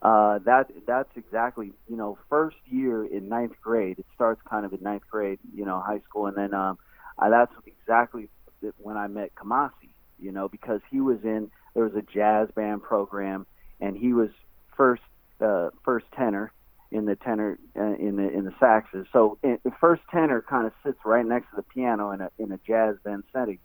Uh, 0.02 0.40
that 0.40 0.66
that's 0.88 1.16
exactly 1.16 1.74
you 1.88 1.96
know 1.96 2.18
first 2.30 2.58
year 2.66 3.06
in 3.06 3.30
ninth 3.30 3.54
grade. 3.62 4.00
It 4.00 4.06
starts 4.16 4.42
kind 4.50 4.66
of 4.66 4.74
in 4.74 4.82
ninth 4.82 5.04
grade, 5.10 5.40
you 5.54 5.64
know, 5.64 5.80
high 5.80 6.00
school, 6.00 6.26
and 6.26 6.36
then 6.36 6.54
um, 6.54 6.80
I, 7.20 7.30
that's 7.30 7.54
exactly 7.68 8.28
when 8.78 8.98
I 8.98 9.08
met 9.08 9.36
Kamasi. 9.36 9.90
You 10.20 10.32
know, 10.32 10.48
because 10.48 10.82
he 10.90 11.02
was 11.02 11.20
in 11.24 11.52
there 11.74 11.84
was 11.84 11.96
a 11.96 12.02
jazz 12.02 12.50
band 12.56 12.82
program, 12.82 13.46
and 13.80 13.96
he 13.96 14.14
was 14.14 14.30
first 14.76 15.04
uh, 15.40 15.70
first 15.84 16.06
tenor 16.16 16.52
in 16.92 17.06
the 17.06 17.16
tenor 17.16 17.58
uh, 17.78 17.96
in 17.96 18.16
the 18.18 18.30
in 18.30 18.46
the 18.46 18.54
saxes. 18.60 19.06
So 19.14 19.38
in, 19.44 19.60
the 19.64 19.72
first 19.80 20.02
tenor 20.12 20.42
kind 20.42 20.66
of 20.66 20.74
sits 20.84 21.00
right 21.06 21.26
next 21.26 21.50
to 21.52 21.58
the 21.58 21.64
piano 21.64 22.12
in 22.12 22.22
a 22.22 22.32
in 22.40 22.52
a 22.52 22.60
jazz 22.68 22.96
band 23.04 23.24
setting. 23.32 23.60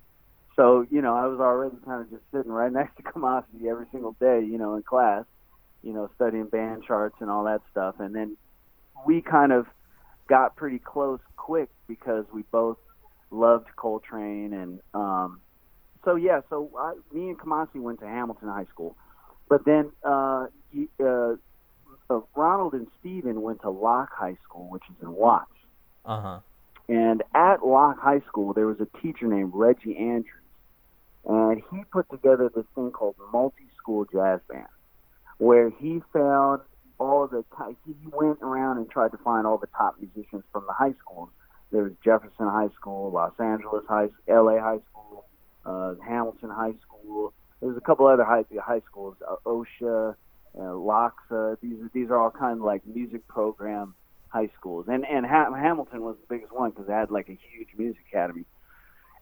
So 0.54 0.86
you 0.90 1.02
know, 1.02 1.14
I 1.16 1.26
was 1.26 1.40
already 1.40 1.76
kind 1.84 2.02
of 2.02 2.10
just 2.10 2.22
sitting 2.32 2.52
right 2.52 2.72
next 2.72 2.96
to 2.96 3.02
Kamasi 3.02 3.66
every 3.68 3.86
single 3.90 4.12
day, 4.20 4.44
you 4.44 4.58
know, 4.58 4.74
in 4.74 4.82
class, 4.82 5.24
you 5.82 5.92
know, 5.92 6.10
studying 6.16 6.46
band 6.46 6.84
charts 6.84 7.16
and 7.20 7.30
all 7.30 7.44
that 7.44 7.60
stuff. 7.70 7.96
And 7.98 8.14
then 8.14 8.36
we 9.06 9.22
kind 9.22 9.52
of 9.52 9.66
got 10.28 10.56
pretty 10.56 10.78
close 10.78 11.20
quick 11.36 11.68
because 11.86 12.24
we 12.32 12.42
both 12.50 12.78
loved 13.30 13.66
Coltrane 13.76 14.52
and 14.52 14.80
um 14.94 15.40
so 16.06 16.14
yeah, 16.14 16.40
so 16.48 16.70
I, 16.78 16.94
me 17.12 17.30
and 17.30 17.38
Kamasi 17.38 17.74
went 17.82 17.98
to 17.98 18.06
Hamilton 18.06 18.48
High 18.48 18.66
School. 18.72 18.96
But 19.48 19.64
then 19.64 19.90
uh, 20.04 20.46
he, 20.72 20.88
uh, 21.00 21.34
uh, 22.08 22.20
Ronald 22.36 22.74
and 22.74 22.86
Steven 23.00 23.42
went 23.42 23.60
to 23.62 23.70
Locke 23.70 24.12
High 24.12 24.36
School, 24.44 24.70
which 24.70 24.84
is 24.88 25.02
in 25.02 25.12
Watts. 25.12 25.50
Uh 26.04 26.20
huh. 26.20 26.38
And 26.88 27.24
at 27.34 27.66
Locke 27.66 27.98
High 27.98 28.20
School, 28.28 28.52
there 28.52 28.66
was 28.66 28.80
a 28.80 28.86
teacher 29.02 29.26
named 29.26 29.50
Reggie 29.52 29.96
Andrews, 29.96 30.28
and 31.24 31.60
he 31.72 31.82
put 31.90 32.08
together 32.08 32.48
this 32.54 32.64
thing 32.76 32.92
called 32.92 33.16
multi-school 33.32 34.04
jazz 34.04 34.38
band, 34.48 34.66
where 35.38 35.70
he 35.70 36.02
found 36.12 36.62
all 36.98 37.26
the 37.26 37.44
he 37.84 37.94
went 38.12 38.38
around 38.42 38.78
and 38.78 38.90
tried 38.90 39.10
to 39.10 39.18
find 39.18 39.46
all 39.46 39.58
the 39.58 39.68
top 39.68 39.96
musicians 40.00 40.44
from 40.52 40.64
the 40.66 40.72
high 40.72 40.94
schools. 40.98 41.28
There 41.72 41.82
was 41.82 41.92
Jefferson 42.04 42.48
High 42.48 42.70
School, 42.74 43.10
Los 43.10 43.32
Angeles 43.38 43.84
High, 43.88 44.08
L.A. 44.28 44.60
High 44.60 44.78
School, 44.90 45.24
uh, 45.64 45.94
Hamilton 46.06 46.50
High 46.50 46.74
School. 46.82 47.32
There 47.60 47.68
was 47.68 47.76
a 47.76 47.80
couple 47.80 48.06
other 48.06 48.24
high 48.24 48.44
high 48.60 48.82
schools, 48.88 49.16
uh, 49.28 49.36
OSHA, 49.44 50.14
uh, 50.56 50.60
Loxa. 50.60 51.58
These 51.60 51.78
these 51.92 52.10
are 52.10 52.16
all 52.16 52.30
kind 52.30 52.58
of 52.58 52.64
like 52.64 52.86
music 52.86 53.26
program 53.28 53.94
high 54.28 54.50
schools, 54.58 54.86
and 54.88 55.04
and 55.04 55.26
ha- 55.26 55.52
Hamilton 55.52 56.02
was 56.02 56.16
the 56.16 56.34
biggest 56.34 56.52
one 56.52 56.70
because 56.70 56.88
it 56.88 56.92
had 56.92 57.10
like 57.10 57.28
a 57.28 57.38
huge 57.50 57.68
music 57.76 58.02
academy. 58.10 58.44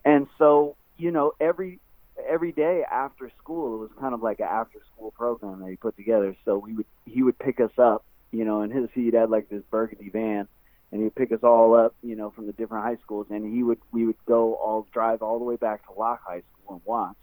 And 0.05 0.27
so 0.39 0.77
you 0.99 1.11
know 1.11 1.33
every 1.41 1.81
every 2.29 2.53
day 2.53 2.85
after 2.91 3.31
school 3.43 3.75
it 3.75 3.79
was 3.79 3.91
kind 4.01 4.15
of 4.15 4.23
like 4.23 4.41
an 4.41 4.49
after 4.51 4.79
school 4.95 5.13
program 5.13 5.61
that 5.61 5.71
he 5.71 5.77
put 5.77 5.97
together. 5.97 6.37
So 6.45 6.59
we 6.59 6.75
would 6.75 6.87
he 7.07 7.23
would 7.23 7.39
pick 7.39 7.61
us 7.61 7.71
up, 7.79 8.05
you 8.33 8.45
know, 8.45 8.61
and 8.63 8.73
his 8.73 8.89
he'd 8.95 9.15
had 9.15 9.31
like 9.31 9.49
this 9.49 9.63
burgundy 9.71 10.11
van, 10.11 10.49
and 10.93 11.03
he'd 11.03 11.15
pick 11.15 11.33
us 11.33 11.41
all 11.43 11.75
up, 11.75 11.95
you 12.03 12.17
know, 12.17 12.31
from 12.31 12.47
the 12.47 12.53
different 12.53 12.85
high 12.85 12.99
schools, 13.03 13.27
and 13.31 13.53
he 13.55 13.63
would 13.63 13.79
we 13.93 14.07
would 14.07 14.17
go 14.27 14.55
all 14.55 14.87
drive 14.93 15.23
all 15.23 15.39
the 15.39 15.45
way 15.45 15.57
back 15.57 15.87
to 15.87 15.93
Locke 15.99 16.23
High 16.27 16.43
School 16.53 16.77
in 16.77 16.83
Watts. 16.85 17.19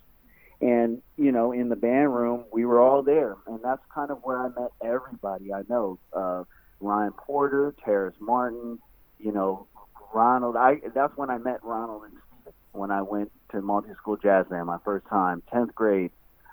And 0.61 1.01
you 1.17 1.31
know, 1.31 1.51
in 1.51 1.69
the 1.69 1.75
band 1.75 2.13
room, 2.13 2.45
we 2.51 2.65
were 2.65 2.79
all 2.79 3.01
there, 3.01 3.35
and 3.47 3.59
that's 3.63 3.81
kind 3.93 4.11
of 4.11 4.19
where 4.23 4.37
I 4.37 4.49
met 4.49 4.71
everybody 4.83 5.53
I 5.53 5.63
know. 5.67 5.97
Uh, 6.13 6.43
Ryan 6.79 7.13
Porter, 7.13 7.75
Terrace 7.83 8.15
Martin, 8.19 8.79
you 9.19 9.31
know, 9.31 9.67
Ronald. 10.13 10.55
I 10.55 10.81
that's 10.93 11.15
when 11.17 11.29
I 11.29 11.37
met 11.37 11.63
Ronald 11.63 12.03
and 12.03 12.13
Steven 12.13 12.53
when 12.73 12.91
I 12.91 13.01
went 13.01 13.31
to 13.51 13.61
multi 13.61 13.93
school 13.97 14.17
jazz 14.17 14.47
band 14.47 14.67
my 14.67 14.77
first 14.83 15.05
time, 15.07 15.41
tenth 15.51 15.73
grade. 15.75 16.11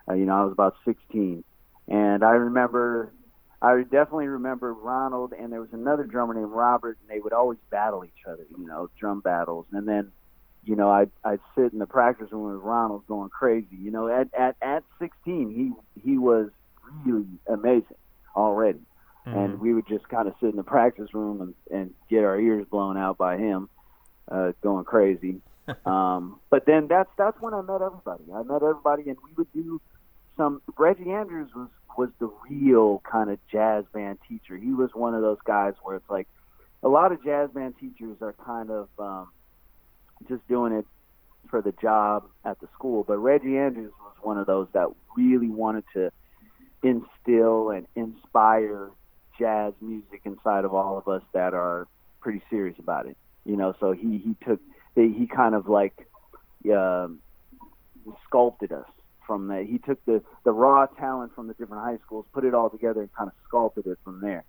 Uh, 0.09 0.15
you 0.15 0.25
know, 0.25 0.35
I 0.35 0.45
was 0.45 0.53
about 0.53 0.77
sixteen, 0.85 1.45
and 1.87 2.25
I 2.25 2.33
remember, 2.33 3.13
I 3.61 3.83
definitely 3.83 4.29
remember 4.29 4.73
Ronald, 4.73 5.33
and 5.33 5.53
there 5.53 5.61
was 5.61 5.73
another 5.73 6.05
drummer 6.05 6.35
named 6.35 6.51
Robert, 6.51 6.99
and 7.01 7.11
they 7.11 7.21
would 7.21 7.33
always 7.33 7.59
battle 7.71 8.05
each 8.05 8.27
other. 8.27 8.47
You 8.59 8.67
know, 8.67 8.91
drum 8.99 9.21
battles, 9.21 9.67
and 9.73 9.87
then. 9.87 10.13
You 10.65 10.77
know, 10.77 10.91
I'd 10.91 11.11
I'd 11.25 11.41
sit 11.55 11.73
in 11.73 11.79
the 11.79 11.87
practice 11.87 12.31
room 12.31 12.53
with 12.53 12.63
Ronald 12.63 13.07
going 13.07 13.31
crazy. 13.31 13.77
You 13.81 13.91
know, 13.91 14.09
at 14.09 14.29
at 14.35 14.57
at 14.61 14.83
16, 14.99 15.51
he 15.51 16.01
he 16.03 16.19
was 16.19 16.51
really 17.07 17.25
amazing 17.47 17.97
already 18.37 18.81
and 19.35 19.61
we 19.61 19.75
would 19.75 19.87
just 19.87 20.09
kind 20.09 20.29
of 20.29 20.35
sit 20.41 20.51
in 20.51 20.57
the 20.57 20.63
practice 20.63 21.13
room 21.13 21.41
and, 21.41 21.55
and 21.71 21.95
get 22.09 22.25
our 22.25 22.39
ears 22.39 22.67
blown 22.71 22.97
out 22.97 23.19
by 23.19 23.37
him, 23.37 23.69
uh, 24.31 24.53
going 24.63 24.85
crazy. 24.85 25.41
um, 25.87 26.41
but 26.51 26.67
then 26.67 26.87
that's 26.89 27.11
that's 27.17 27.41
when 27.41 27.55
I 27.55 27.63
met 27.63 27.83
everybody. 27.83 28.25
I 28.35 28.43
met 28.43 28.63
everybody, 28.63 29.09
and 29.09 29.17
we 29.25 29.33
would 29.37 29.53
do 29.53 29.81
some. 30.37 30.63
Reggie 30.77 31.11
Andrews 31.11 31.51
was 31.55 31.69
was 31.97 32.11
the 32.21 32.31
real 32.49 33.03
kind 33.11 33.31
of 33.31 33.39
jazz 33.51 33.85
band 33.93 34.19
teacher. 34.29 34.57
He 34.57 34.73
was 34.73 34.91
one 34.95 35.15
of 35.15 35.23
those 35.23 35.39
guys 35.45 35.75
where 35.83 35.97
it's 35.97 36.09
like 36.09 36.29
a 36.83 36.89
lot 36.89 37.13
of 37.13 37.23
jazz 37.25 37.51
band 37.51 37.75
teachers 37.81 38.17
are 38.21 38.35
kind 38.45 38.71
of 38.71 38.89
um, 38.99 39.29
just 40.29 40.47
doing 40.49 40.73
it 40.73 40.87
for 41.51 41.61
the 41.61 41.73
job 41.73 42.25
at 42.45 42.61
the 42.61 42.69
school, 42.75 43.05
but 43.05 43.19
Reggie 43.19 43.57
Andrews 43.57 43.93
was 44.01 44.15
one 44.23 44.39
of 44.39 44.47
those 44.47 44.69
that 44.75 44.89
really 45.17 45.49
wanted 45.49 45.85
to 45.95 46.13
instill 46.83 47.71
and 47.71 47.87
inspire 47.97 48.91
jazz 49.39 49.73
music 49.81 50.21
inside 50.25 50.65
of 50.65 50.75
all 50.75 50.99
of 50.99 51.09
us 51.09 51.23
that 51.33 51.55
are 51.55 51.87
pretty 52.21 52.43
serious 52.51 52.79
about 52.79 53.07
it. 53.07 53.17
You 53.45 53.57
know, 53.57 53.75
so 53.81 53.93
he 53.93 54.19
he 54.19 54.37
took 54.45 54.61
he 55.07 55.27
kind 55.27 55.55
of 55.55 55.69
like 55.69 56.09
um, 56.73 57.21
sculpted 58.27 58.73
us 58.73 58.87
from 59.27 59.49
that. 59.49 59.67
He 59.67 59.79
took 59.79 60.05
the 60.05 60.23
the 60.45 60.53
raw 60.53 60.87
talent 60.87 61.35
from 61.35 61.47
the 61.47 61.55
different 61.55 61.85
high 61.85 61.99
schools, 62.05 62.27
put 62.33 62.45
it 62.45 62.55
all 62.55 62.71
together, 62.71 63.01
and 63.01 63.13
kind 63.15 63.29
of 63.29 63.35
sculpted 63.47 63.87
it 63.87 63.99
from 64.03 64.21
there. 64.21 64.45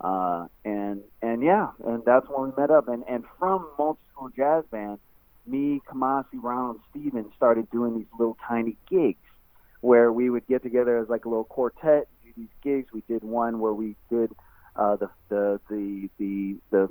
Uh, 0.00 0.46
and 0.64 1.02
and 1.22 1.42
yeah, 1.42 1.70
and 1.84 2.04
that's 2.04 2.26
when 2.28 2.50
we 2.50 2.56
met 2.60 2.70
up. 2.70 2.88
And 2.88 3.04
and 3.08 3.24
from 3.38 3.66
multi 3.78 4.00
school 4.12 4.30
jazz 4.36 4.64
band, 4.70 4.98
me, 5.46 5.80
Kamasi, 5.88 6.42
Ronald, 6.42 6.80
Steven 6.90 7.30
started 7.36 7.70
doing 7.70 7.98
these 7.98 8.06
little 8.18 8.36
tiny 8.46 8.76
gigs 8.90 9.18
where 9.80 10.10
we 10.12 10.30
would 10.30 10.46
get 10.46 10.62
together 10.62 10.98
as 10.98 11.08
like 11.08 11.24
a 11.24 11.28
little 11.28 11.44
quartet, 11.44 12.08
do 12.24 12.32
these 12.36 12.48
gigs. 12.62 12.92
We 12.92 13.02
did 13.08 13.22
one 13.22 13.60
where 13.60 13.72
we 13.72 13.96
did 14.10 14.32
uh, 14.74 14.96
the 14.96 15.10
the 15.28 15.60
the 15.70 16.10
the 16.18 16.56
the 16.70 16.88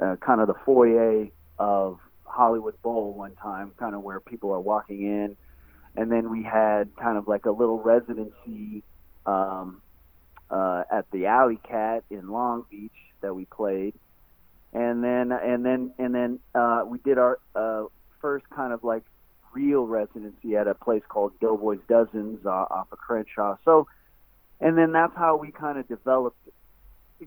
uh, 0.00 0.16
kind 0.16 0.40
of 0.40 0.46
the 0.46 0.54
foyer 0.64 1.28
of 1.58 1.98
Hollywood 2.26 2.80
Bowl 2.82 3.12
one 3.12 3.34
time, 3.36 3.72
kind 3.78 3.94
of 3.94 4.02
where 4.02 4.20
people 4.20 4.52
are 4.52 4.60
walking 4.60 5.02
in, 5.02 5.36
and 5.96 6.10
then 6.10 6.30
we 6.30 6.42
had 6.42 6.94
kind 6.96 7.16
of 7.16 7.28
like 7.28 7.46
a 7.46 7.50
little 7.50 7.80
residency 7.80 8.82
um, 9.24 9.80
uh, 10.50 10.84
at 10.90 11.10
the 11.10 11.26
Alley 11.26 11.58
Cat 11.68 12.04
in 12.10 12.28
Long 12.28 12.64
Beach 12.70 12.92
that 13.20 13.34
we 13.34 13.44
played, 13.46 13.94
and 14.72 15.02
then 15.02 15.32
and 15.32 15.64
then 15.64 15.92
and 15.98 16.14
then 16.14 16.38
uh, 16.54 16.84
we 16.86 16.98
did 16.98 17.18
our 17.18 17.38
uh, 17.54 17.84
first 18.20 18.48
kind 18.50 18.72
of 18.72 18.84
like 18.84 19.02
real 19.52 19.86
residency 19.86 20.56
at 20.56 20.68
a 20.68 20.74
place 20.74 21.02
called 21.08 21.32
Doughboys 21.40 21.80
Dozens 21.88 22.44
uh, 22.44 22.50
off 22.50 22.88
of 22.92 22.98
Crenshaw. 22.98 23.56
So, 23.64 23.88
and 24.60 24.76
then 24.76 24.92
that's 24.92 25.16
how 25.16 25.36
we 25.36 25.50
kind 25.50 25.78
of 25.78 25.88
developed 25.88 26.36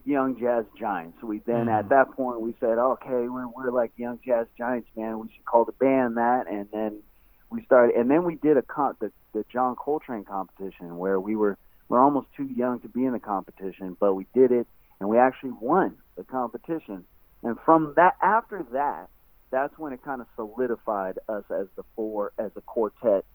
Young 0.05 0.39
Jazz 0.39 0.65
Giants. 0.77 1.21
We 1.23 1.39
then 1.39 1.65
Mhm. 1.65 1.79
at 1.79 1.89
that 1.89 2.11
point 2.11 2.41
we 2.41 2.53
said, 2.59 2.77
okay, 2.77 3.27
we're 3.27 3.47
we're 3.47 3.71
like 3.71 3.91
Young 3.97 4.19
Jazz 4.25 4.47
Giants, 4.57 4.89
man. 4.95 5.19
We 5.19 5.29
should 5.29 5.45
call 5.45 5.65
the 5.65 5.71
band 5.73 6.17
that, 6.17 6.47
and 6.47 6.69
then 6.71 7.01
we 7.49 7.63
started, 7.63 7.95
and 7.95 8.09
then 8.09 8.23
we 8.23 8.35
did 8.35 8.57
a 8.57 8.61
con 8.61 8.95
the 8.99 9.11
the 9.33 9.43
John 9.51 9.75
Coltrane 9.75 10.25
competition 10.25 10.97
where 10.97 11.19
we 11.19 11.35
were 11.35 11.57
we're 11.87 11.99
almost 11.99 12.31
too 12.33 12.45
young 12.45 12.79
to 12.81 12.87
be 12.89 13.05
in 13.05 13.13
the 13.13 13.19
competition, 13.19 13.97
but 13.99 14.13
we 14.13 14.27
did 14.33 14.51
it, 14.51 14.67
and 14.99 15.09
we 15.09 15.17
actually 15.17 15.51
won 15.59 15.97
the 16.15 16.23
competition. 16.23 17.05
And 17.41 17.59
from 17.61 17.93
that, 17.95 18.15
after 18.21 18.63
that, 18.73 19.09
that's 19.49 19.77
when 19.79 19.93
it 19.93 20.03
kind 20.03 20.21
of 20.21 20.27
solidified 20.35 21.17
us 21.27 21.43
as 21.49 21.67
the 21.75 21.83
four, 21.95 22.31
as 22.37 22.51
a 22.55 22.61
quartet, 22.61 23.25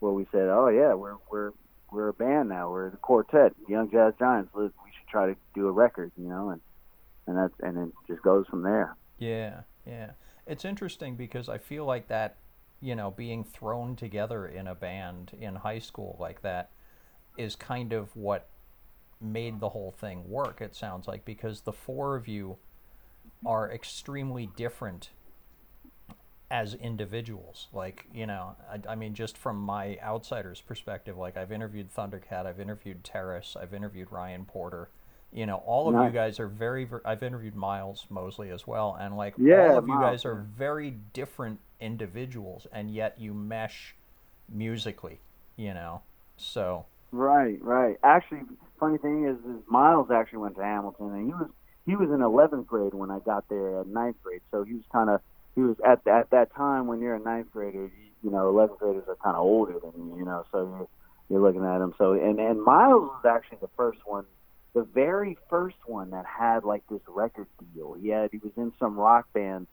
where 0.00 0.12
we 0.12 0.26
said, 0.30 0.48
oh 0.50 0.68
yeah, 0.68 0.92
we're 0.92 1.16
we're 1.30 1.52
we're 1.90 2.08
a 2.08 2.12
band 2.12 2.48
now. 2.50 2.70
We're 2.70 2.90
the 2.90 2.96
quartet, 2.98 3.54
Young 3.68 3.90
Jazz 3.90 4.14
Giants. 4.18 4.50
Should 4.54 4.72
try 5.12 5.26
to 5.26 5.36
do 5.54 5.68
a 5.68 5.70
record, 5.70 6.10
you 6.16 6.28
know, 6.28 6.50
and 6.50 6.60
and 7.28 7.36
that's 7.38 7.54
and 7.60 7.78
it 7.78 7.94
just 8.08 8.22
goes 8.22 8.46
from 8.48 8.62
there. 8.62 8.96
Yeah, 9.18 9.60
yeah. 9.86 10.12
It's 10.46 10.64
interesting 10.64 11.14
because 11.14 11.48
I 11.48 11.58
feel 11.58 11.84
like 11.84 12.08
that, 12.08 12.36
you 12.80 12.96
know, 12.96 13.12
being 13.12 13.44
thrown 13.44 13.94
together 13.94 14.46
in 14.46 14.66
a 14.66 14.74
band 14.74 15.30
in 15.40 15.54
high 15.54 15.78
school 15.78 16.16
like 16.18 16.42
that 16.42 16.70
is 17.38 17.54
kind 17.54 17.92
of 17.92 18.16
what 18.16 18.48
made 19.20 19.60
the 19.60 19.68
whole 19.68 19.92
thing 19.92 20.28
work, 20.28 20.60
it 20.60 20.74
sounds 20.74 21.06
like, 21.06 21.24
because 21.24 21.60
the 21.60 21.72
four 21.72 22.16
of 22.16 22.26
you 22.26 22.56
are 23.46 23.70
extremely 23.70 24.50
different 24.56 25.10
as 26.50 26.74
individuals. 26.74 27.68
Like, 27.72 28.06
you 28.12 28.26
know, 28.26 28.56
I, 28.70 28.92
I 28.92 28.94
mean, 28.96 29.14
just 29.14 29.38
from 29.38 29.56
my 29.56 29.96
outsider's 30.02 30.60
perspective, 30.60 31.16
like, 31.16 31.36
I've 31.36 31.52
interviewed 31.52 31.94
Thundercat, 31.94 32.46
I've 32.46 32.60
interviewed 32.60 33.04
Terrace, 33.04 33.56
I've 33.58 33.72
interviewed 33.72 34.08
Ryan 34.10 34.44
Porter. 34.44 34.90
You 35.32 35.46
know, 35.46 35.56
all 35.66 35.88
of 35.88 36.04
you 36.04 36.10
guys 36.10 36.38
are 36.40 36.46
very, 36.46 36.84
ver 36.84 37.00
I've 37.04 37.22
interviewed 37.22 37.56
Miles 37.56 38.06
Mosley 38.10 38.50
as 38.50 38.66
well, 38.66 38.96
and 39.00 39.16
like 39.16 39.34
Yeah, 39.38 39.70
all 39.70 39.78
of 39.78 39.88
you 39.88 39.98
guys 39.98 40.24
are 40.24 40.34
very 40.34 40.90
different 41.12 41.60
individuals, 41.80 42.66
and 42.72 42.90
yet 42.90 43.18
you 43.18 43.32
mesh 43.32 43.94
musically. 44.48 45.20
You 45.56 45.74
know, 45.74 46.02
so 46.36 46.86
Right, 47.12 47.62
right. 47.62 47.98
Actually, 48.02 48.40
funny 48.80 48.96
thing 48.98 49.26
is, 49.26 49.36
is 49.38 49.62
Miles 49.68 50.10
actually 50.10 50.38
went 50.38 50.56
to 50.56 50.64
Hamilton, 50.64 51.12
and 51.12 51.26
he 51.26 51.32
was 51.32 51.50
he 51.84 51.96
was 51.96 52.10
in 52.10 52.20
11th 52.20 52.66
grade 52.66 52.94
when 52.94 53.10
I 53.10 53.18
got 53.18 53.48
there 53.48 53.80
at 53.80 53.86
ninth 53.86 54.16
grade. 54.22 54.40
So 54.50 54.64
he 54.64 54.74
was 54.74 54.84
kind 54.90 55.10
of 55.10 55.20
he 55.54 55.60
was 55.60 55.76
at 55.84 56.06
at 56.06 56.30
that 56.30 56.54
time 56.54 56.86
when 56.86 57.00
you're 57.00 57.14
a 57.14 57.20
ninth 57.20 57.52
grader, 57.52 57.82
you, 57.84 57.90
you 58.22 58.30
know, 58.30 58.50
11th 58.52 58.78
graders 58.78 59.04
are 59.08 59.16
kind 59.16 59.36
of 59.36 59.42
older 59.42 59.74
than 59.78 59.92
you, 59.96 60.18
you 60.18 60.24
know. 60.24 60.46
So 60.50 60.58
you're 60.58 60.88
you're 61.28 61.40
looking 61.40 61.64
at 61.64 61.82
him. 61.82 61.92
So 61.98 62.12
and 62.12 62.40
and 62.40 62.62
Miles 62.62 63.02
was 63.02 63.24
actually 63.28 63.58
the 63.60 63.70
first 63.76 63.98
one, 64.06 64.24
the 64.74 64.82
very 64.82 65.36
first 65.50 65.76
one 65.86 66.10
that 66.10 66.24
had 66.26 66.64
like 66.64 66.82
this 66.88 67.00
record 67.06 67.46
deal. 67.74 67.94
He 67.94 68.08
had 68.08 68.30
he 68.32 68.38
was 68.38 68.52
in 68.56 68.72
some 68.78 68.96
rock 68.96 69.32
band 69.32 69.66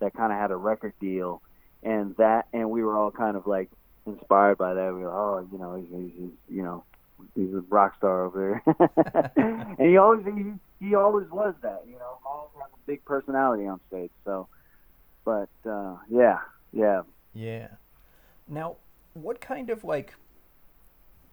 that 0.00 0.14
kind 0.14 0.32
of 0.32 0.38
had 0.38 0.50
a 0.50 0.56
record 0.56 0.94
deal, 1.00 1.42
and 1.82 2.16
that 2.16 2.46
and 2.52 2.70
we 2.70 2.82
were 2.82 2.96
all 2.96 3.10
kind 3.10 3.36
of 3.36 3.46
like 3.46 3.70
inspired 4.06 4.58
by 4.58 4.74
that. 4.74 4.94
We 4.94 5.00
were, 5.00 5.12
oh, 5.12 5.46
you 5.52 5.58
know, 5.58 5.74
he's, 5.74 5.88
he's, 5.90 6.12
he's 6.18 6.56
you 6.56 6.62
know, 6.62 6.84
he's 7.34 7.52
a 7.52 7.62
rock 7.68 7.96
star 7.98 8.24
over 8.24 8.62
there. 8.66 9.32
and 9.78 9.90
he 9.90 9.96
always 9.96 10.24
he, 10.24 10.86
he 10.86 10.94
always 10.94 11.28
was 11.30 11.54
that, 11.62 11.82
you 11.86 11.98
know. 11.98 12.18
always 12.24 12.50
had 12.54 12.66
a 12.66 12.86
big 12.86 13.04
personality 13.04 13.66
on 13.66 13.80
stage. 13.88 14.10
So, 14.24 14.48
but 15.24 15.50
uh, 15.68 15.96
yeah, 16.08 16.38
yeah. 16.72 17.02
Yeah. 17.34 17.68
Now, 18.48 18.76
what 19.14 19.40
kind 19.40 19.70
of 19.70 19.84
like 19.84 20.14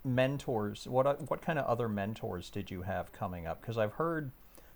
mentors? 0.03 0.87
What 0.87 1.29
what 1.29 1.41
kind 1.41 1.59
of 1.59 1.65
other 1.65 1.89
mentors 1.89 2.49
did 2.49 2.71
you 2.71 2.81
have 2.83 3.11
coming 3.11 3.47
up? 3.47 3.61
Because 3.61 3.77
I've 3.77 3.93
heard 3.93 4.31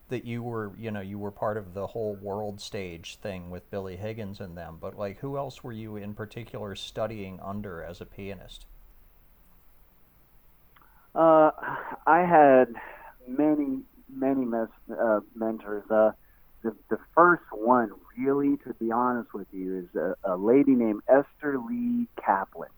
that 0.10 0.26
you 0.26 0.42
were, 0.42 0.72
you 0.78 0.90
know, 0.90 1.02
you 1.02 1.20
were 1.20 1.32
part 1.32 1.58
of 1.58 1.74
the 1.74 1.88
whole 1.88 2.16
world 2.16 2.62
stage 2.62 3.18
thing 3.18 3.50
with 3.50 3.70
Billy 3.70 3.98
Higgins 3.98 4.40
and 4.40 4.58
them. 4.58 4.78
But 4.80 4.98
like, 4.98 5.20
who 5.20 5.38
else 5.38 5.64
were 5.64 5.74
you 5.74 5.98
in 5.98 6.14
particular 6.14 6.76
studying 6.76 7.40
under 7.42 7.84
as 7.84 8.00
a 8.00 8.06
pianist? 8.06 8.66
Uh, 11.14 11.52
I 12.06 12.20
had 12.20 12.76
many, 13.28 13.82
many 14.10 14.46
mes- 14.46 14.98
uh, 14.98 15.20
mentors. 15.36 15.84
Uh, 15.90 16.12
the, 16.64 16.76
the 16.90 17.00
first 17.16 17.44
one, 17.52 17.92
really, 18.18 18.58
to 18.58 18.74
be 18.76 18.92
honest 18.92 19.34
with 19.34 19.48
you, 19.52 19.80
is 19.80 19.96
a, 19.96 20.16
a 20.24 20.38
lady 20.38 20.72
named 20.72 21.02
Esther 21.10 21.58
Lee 21.60 22.08
Kaplan. 22.24 22.70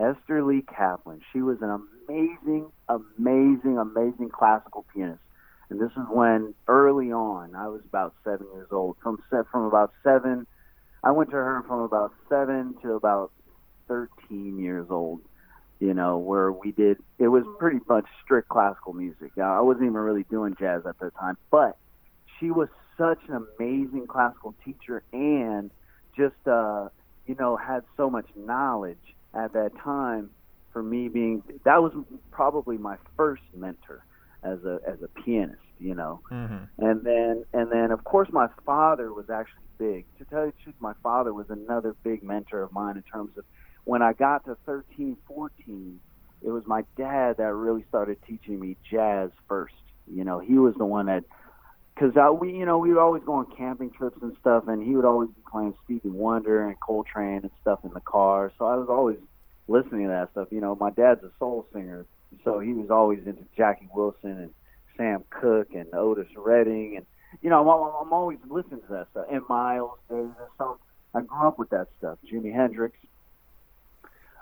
Esther 0.00 0.42
Lee 0.42 0.62
Kaplan. 0.62 1.20
She 1.32 1.42
was 1.42 1.58
an 1.60 1.70
amazing, 2.08 2.72
amazing, 2.88 3.78
amazing 3.78 4.30
classical 4.30 4.84
pianist. 4.94 5.20
And 5.68 5.80
this 5.80 5.90
is 5.92 6.04
when 6.10 6.54
early 6.66 7.12
on, 7.12 7.54
I 7.54 7.68
was 7.68 7.82
about 7.86 8.14
seven 8.24 8.46
years 8.54 8.68
old. 8.72 8.96
From 9.02 9.22
se- 9.30 9.48
from 9.52 9.64
about 9.64 9.92
seven, 10.02 10.46
I 11.04 11.12
went 11.12 11.30
to 11.30 11.36
her 11.36 11.62
from 11.68 11.80
about 11.80 12.12
seven 12.28 12.74
to 12.82 12.94
about 12.94 13.30
thirteen 13.86 14.58
years 14.58 14.86
old 14.90 15.20
you 15.80 15.94
know, 15.94 16.18
where 16.18 16.52
we 16.52 16.72
did, 16.72 16.98
it 17.18 17.28
was 17.28 17.42
pretty 17.58 17.80
much 17.88 18.04
strict 18.22 18.48
classical 18.48 18.92
music. 18.92 19.32
I 19.38 19.62
wasn't 19.62 19.86
even 19.86 19.96
really 19.96 20.24
doing 20.24 20.54
jazz 20.58 20.82
at 20.86 20.98
that 21.00 21.14
time, 21.16 21.38
but 21.50 21.78
she 22.38 22.50
was 22.50 22.68
such 22.98 23.18
an 23.28 23.46
amazing 23.58 24.06
classical 24.06 24.54
teacher 24.62 25.02
and 25.12 25.70
just, 26.14 26.46
uh, 26.46 26.88
you 27.26 27.34
know, 27.34 27.56
had 27.56 27.82
so 27.96 28.10
much 28.10 28.26
knowledge 28.36 28.98
at 29.34 29.52
that 29.52 29.72
time 29.82 30.30
for 30.72 30.82
me 30.82 31.08
being, 31.08 31.42
that 31.64 31.82
was 31.82 31.92
probably 32.30 32.78
my 32.78 32.96
first 33.16 33.42
mentor 33.54 34.04
as 34.42 34.64
a, 34.64 34.80
as 34.86 35.02
a 35.02 35.08
pianist, 35.08 35.60
you 35.78 35.94
know. 35.94 36.20
Mm-hmm. 36.30 36.84
And 36.84 37.04
then, 37.04 37.44
and 37.52 37.70
then, 37.70 37.90
of 37.90 38.04
course, 38.04 38.28
my 38.32 38.48
father 38.64 39.12
was 39.12 39.30
actually 39.30 39.62
big. 39.78 40.04
To 40.18 40.24
tell 40.24 40.46
you 40.46 40.52
the 40.56 40.62
truth, 40.62 40.76
my 40.78 40.94
father 41.02 41.32
was 41.32 41.46
another 41.48 41.94
big 42.02 42.22
mentor 42.22 42.62
of 42.62 42.72
mine 42.72 42.96
in 42.96 43.02
terms 43.02 43.36
of 43.36 43.44
when 43.84 44.02
I 44.02 44.12
got 44.12 44.44
to 44.44 44.56
13, 44.66 45.16
14, 45.26 46.00
it 46.42 46.50
was 46.50 46.66
my 46.66 46.84
dad 46.96 47.36
that 47.38 47.52
really 47.52 47.84
started 47.88 48.18
teaching 48.26 48.60
me 48.60 48.76
jazz 48.90 49.30
first. 49.48 49.74
You 50.06 50.24
know, 50.24 50.38
he 50.38 50.54
was 50.54 50.74
the 50.76 50.84
one 50.84 51.06
that, 51.06 51.24
because 52.00 52.38
we, 52.40 52.52
you 52.56 52.64
know, 52.64 52.78
we 52.78 52.90
would 52.90 53.00
always 53.00 53.22
go 53.24 53.34
on 53.34 53.46
camping 53.56 53.90
trips 53.90 54.16
and 54.22 54.34
stuff, 54.40 54.64
and 54.68 54.82
he 54.82 54.96
would 54.96 55.04
always 55.04 55.28
be 55.28 55.42
playing 55.50 55.74
Stevie 55.84 56.08
Wonder 56.08 56.66
and 56.66 56.78
Coltrane 56.80 57.40
and 57.42 57.50
stuff 57.60 57.80
in 57.84 57.90
the 57.92 58.00
car. 58.00 58.52
So 58.58 58.64
I 58.64 58.76
was 58.76 58.88
always 58.88 59.18
listening 59.68 60.04
to 60.04 60.08
that 60.08 60.30
stuff. 60.32 60.48
You 60.50 60.60
know, 60.60 60.74
my 60.74 60.90
dad's 60.90 61.22
a 61.24 61.30
soul 61.38 61.66
singer, 61.72 62.06
so 62.42 62.58
he 62.58 62.72
was 62.72 62.90
always 62.90 63.20
into 63.26 63.44
Jackie 63.56 63.88
Wilson 63.94 64.30
and 64.30 64.50
Sam 64.96 65.24
Cooke 65.28 65.74
and 65.74 65.92
Otis 65.94 66.28
Redding, 66.36 66.96
and 66.96 67.06
you 67.42 67.50
know, 67.50 67.60
I'm, 67.60 68.06
I'm 68.06 68.12
always 68.12 68.38
listening 68.48 68.80
to 68.80 68.92
that 68.92 69.08
stuff. 69.10 69.26
And 69.30 69.42
Miles 69.48 69.98
Davis. 70.08 70.32
So 70.58 70.78
I 71.14 71.20
grew 71.20 71.46
up 71.46 71.58
with 71.58 71.70
that 71.70 71.88
stuff. 71.98 72.18
Jimi 72.32 72.52
Hendrix. 72.52 72.96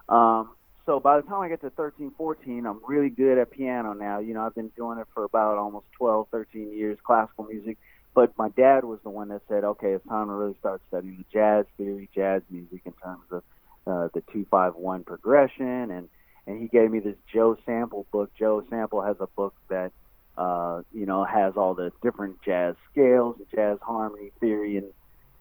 Um, 0.09 0.51
so 0.89 0.99
by 0.99 1.21
the 1.21 1.23
time 1.29 1.43
I 1.43 1.49
get 1.49 1.61
to 1.61 1.69
13, 1.69 2.13
14, 2.17 2.65
I'm 2.65 2.81
really 2.89 3.11
good 3.11 3.37
at 3.37 3.51
piano 3.51 3.93
now. 3.93 4.21
You 4.21 4.33
know, 4.33 4.47
I've 4.47 4.55
been 4.55 4.71
doing 4.75 4.99
it 4.99 5.07
for 5.13 5.25
about 5.25 5.59
almost 5.59 5.85
12, 5.99 6.29
13 6.31 6.73
years, 6.73 6.97
classical 7.05 7.45
music. 7.45 7.77
But 8.15 8.33
my 8.39 8.49
dad 8.49 8.85
was 8.85 8.99
the 9.03 9.11
one 9.11 9.29
that 9.29 9.43
said, 9.49 9.65
okay, 9.65 9.93
it's 9.93 10.09
time 10.09 10.29
to 10.29 10.33
really 10.33 10.57
start 10.61 10.81
studying 10.89 11.19
the 11.19 11.27
jazz 11.31 11.67
theory, 11.77 12.09
jazz 12.15 12.41
music 12.49 12.81
in 12.87 12.95
terms 13.05 13.25
of 13.31 13.43
uh, 13.87 14.09
the 14.15 14.23
251 14.33 15.05
progression. 15.05 15.91
And, 15.91 16.09
and 16.47 16.63
he 16.63 16.69
gave 16.69 16.91
me 16.91 17.01
this 17.01 17.17
Joe 17.31 17.59
Sample 17.67 18.07
book. 18.11 18.31
Joe 18.39 18.65
Sample 18.71 19.03
has 19.03 19.17
a 19.21 19.27
book 19.27 19.55
that, 19.69 19.93
uh, 20.39 20.81
you 20.95 21.05
know, 21.05 21.23
has 21.23 21.53
all 21.59 21.75
the 21.75 21.93
different 22.03 22.41
jazz 22.43 22.77
scales, 22.91 23.37
jazz 23.55 23.77
harmony 23.83 24.31
theory. 24.41 24.79
And 24.79 24.87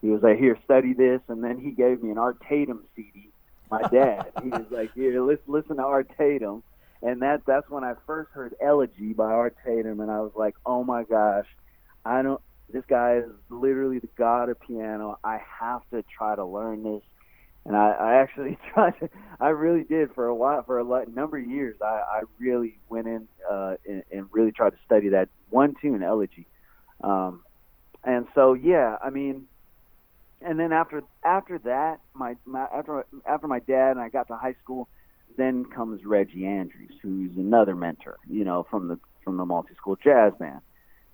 he 0.02 0.10
was 0.10 0.22
like, 0.24 0.40
here, 0.40 0.60
study 0.66 0.92
this. 0.92 1.22
And 1.30 1.42
then 1.42 1.58
he 1.58 1.72
gave 1.72 2.04
me 2.04 2.10
an 2.10 2.18
Art 2.18 2.36
Tatum 2.50 2.84
CD 2.98 3.30
my 3.70 3.82
dad. 3.84 4.32
he 4.44 4.50
was 4.50 4.66
like, 4.70 4.94
"Here, 4.94 5.22
let's 5.22 5.42
listen 5.48 5.78
to 5.78 5.84
Art 5.84 6.10
Tatum," 6.18 6.64
and 7.02 7.22
that 7.22 7.46
that's 7.46 7.70
when 7.70 7.84
I 7.84 7.94
first 8.06 8.32
heard 8.32 8.56
Elegy 8.62 9.14
by 9.14 9.32
Art 9.32 9.56
Tatum, 9.66 10.00
and 10.00 10.12
I 10.12 10.22
was 10.22 10.32
like, 10.36 10.56
"Oh 10.66 10.84
my 10.84 11.04
gosh, 11.04 11.48
I 12.06 12.22
don't. 12.22 12.42
This 12.72 12.84
guy 12.88 13.18
is 13.18 13.32
literally 13.50 14.00
the 14.00 14.10
god 14.18 14.50
of 14.50 14.60
piano. 14.60 15.18
I 15.24 15.40
have 15.60 15.82
to 15.92 16.04
try 16.04 16.36
to 16.36 16.46
learn 16.46 16.84
this." 16.84 17.04
And 17.66 17.76
I, 17.76 17.92
I 17.92 18.14
actually 18.22 18.58
tried. 18.74 18.98
To, 19.00 19.10
I 19.40 19.50
really 19.50 19.84
did 19.84 20.14
for 20.14 20.26
a 20.26 20.36
while, 20.36 20.64
for 20.64 20.80
a 20.80 20.84
lot, 20.84 21.14
number 21.14 21.38
of 21.38 21.46
years. 21.46 21.78
I, 21.82 21.86
I 21.86 22.22
really 22.40 22.80
went 22.90 23.08
in 23.08 23.28
uh, 23.50 23.76
and, 23.86 24.04
and 24.12 24.28
really 24.32 24.52
tried 24.52 24.72
to 24.72 24.78
study 24.86 25.10
that 25.10 25.30
one 25.50 25.76
tune, 25.82 26.02
Elegy. 26.02 26.48
Um, 27.04 27.44
and 28.04 28.26
so, 28.34 28.54
yeah, 28.54 28.98
I 29.04 29.10
mean, 29.10 29.48
and 30.42 30.60
then 30.60 30.72
after 30.72 31.04
after 31.24 31.58
that, 31.60 32.00
my, 32.14 32.36
my 32.46 32.66
after 32.74 33.06
after 33.26 33.48
my 33.48 33.60
dad 33.60 33.92
and 33.92 34.00
I 34.00 34.10
got 34.10 34.28
to 34.28 34.36
high 34.36 34.56
school, 34.64 34.88
then 35.38 35.66
comes 35.66 36.06
Reggie 36.06 36.46
Andrews, 36.46 36.94
who's 37.02 37.36
another 37.38 37.76
mentor, 37.76 38.18
you 38.30 38.44
know, 38.44 38.66
from 38.70 38.88
the 38.88 39.00
from 39.24 39.38
the 39.38 39.46
multi 39.46 39.74
school 39.76 39.98
jazz 40.02 40.34
band. 40.40 40.62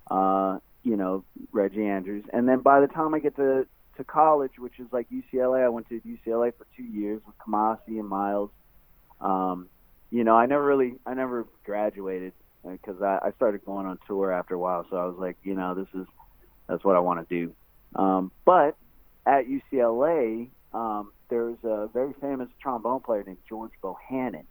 Uh, 0.10 0.60
you 0.84 0.98
know, 0.98 1.24
Reggie 1.52 1.86
Andrews, 1.86 2.26
and 2.34 2.48
then 2.48 2.60
by 2.60 2.82
the 2.82 2.88
time 2.88 3.14
I 3.14 3.20
get 3.20 3.36
to 3.38 3.66
to 3.98 4.04
college, 4.04 4.54
which 4.58 4.80
is 4.80 4.88
like 4.92 5.08
UCLA. 5.10 5.64
I 5.64 5.70
went 5.70 5.88
to 5.90 6.02
UCLA 6.02 6.52
for 6.58 6.66
two 6.76 6.84
years 6.84 7.22
with 7.26 7.38
Kamasi 7.38 8.00
and 8.00 8.08
Miles. 8.08 8.50
Um, 9.22 9.70
you 10.10 10.24
know, 10.24 10.36
I 10.36 10.46
never 10.46 10.64
really, 10.64 10.96
I 11.06 11.14
never 11.14 11.46
graduated 11.64 12.34
because 12.70 13.02
I, 13.02 13.20
I 13.24 13.32
started 13.36 13.66
going 13.66 13.86
on 13.86 14.00
tour 14.08 14.32
after 14.32 14.56
a 14.56 14.60
while. 14.60 14.86
So 14.90 14.98
I 14.98 15.06
was 15.06 15.16
like, 15.18 15.38
you 15.44 15.56
know, 15.56 15.76
this 15.76 15.88
is 15.94 16.08
that's 16.68 16.84
what 16.84 16.96
I 16.96 17.00
want 17.00 17.28
to 17.28 17.36
do. 17.36 17.54
Um, 17.96 18.32
but 18.46 18.76
at 19.26 19.46
UCLA, 19.48 20.50
um, 20.74 21.12
there's 21.30 21.58
a 21.64 21.88
very 21.94 22.14
famous 22.20 22.50
trombone 22.62 23.02
player 23.02 23.24
named 23.26 23.38
George 23.48 23.72
Bohanon. 23.82 24.46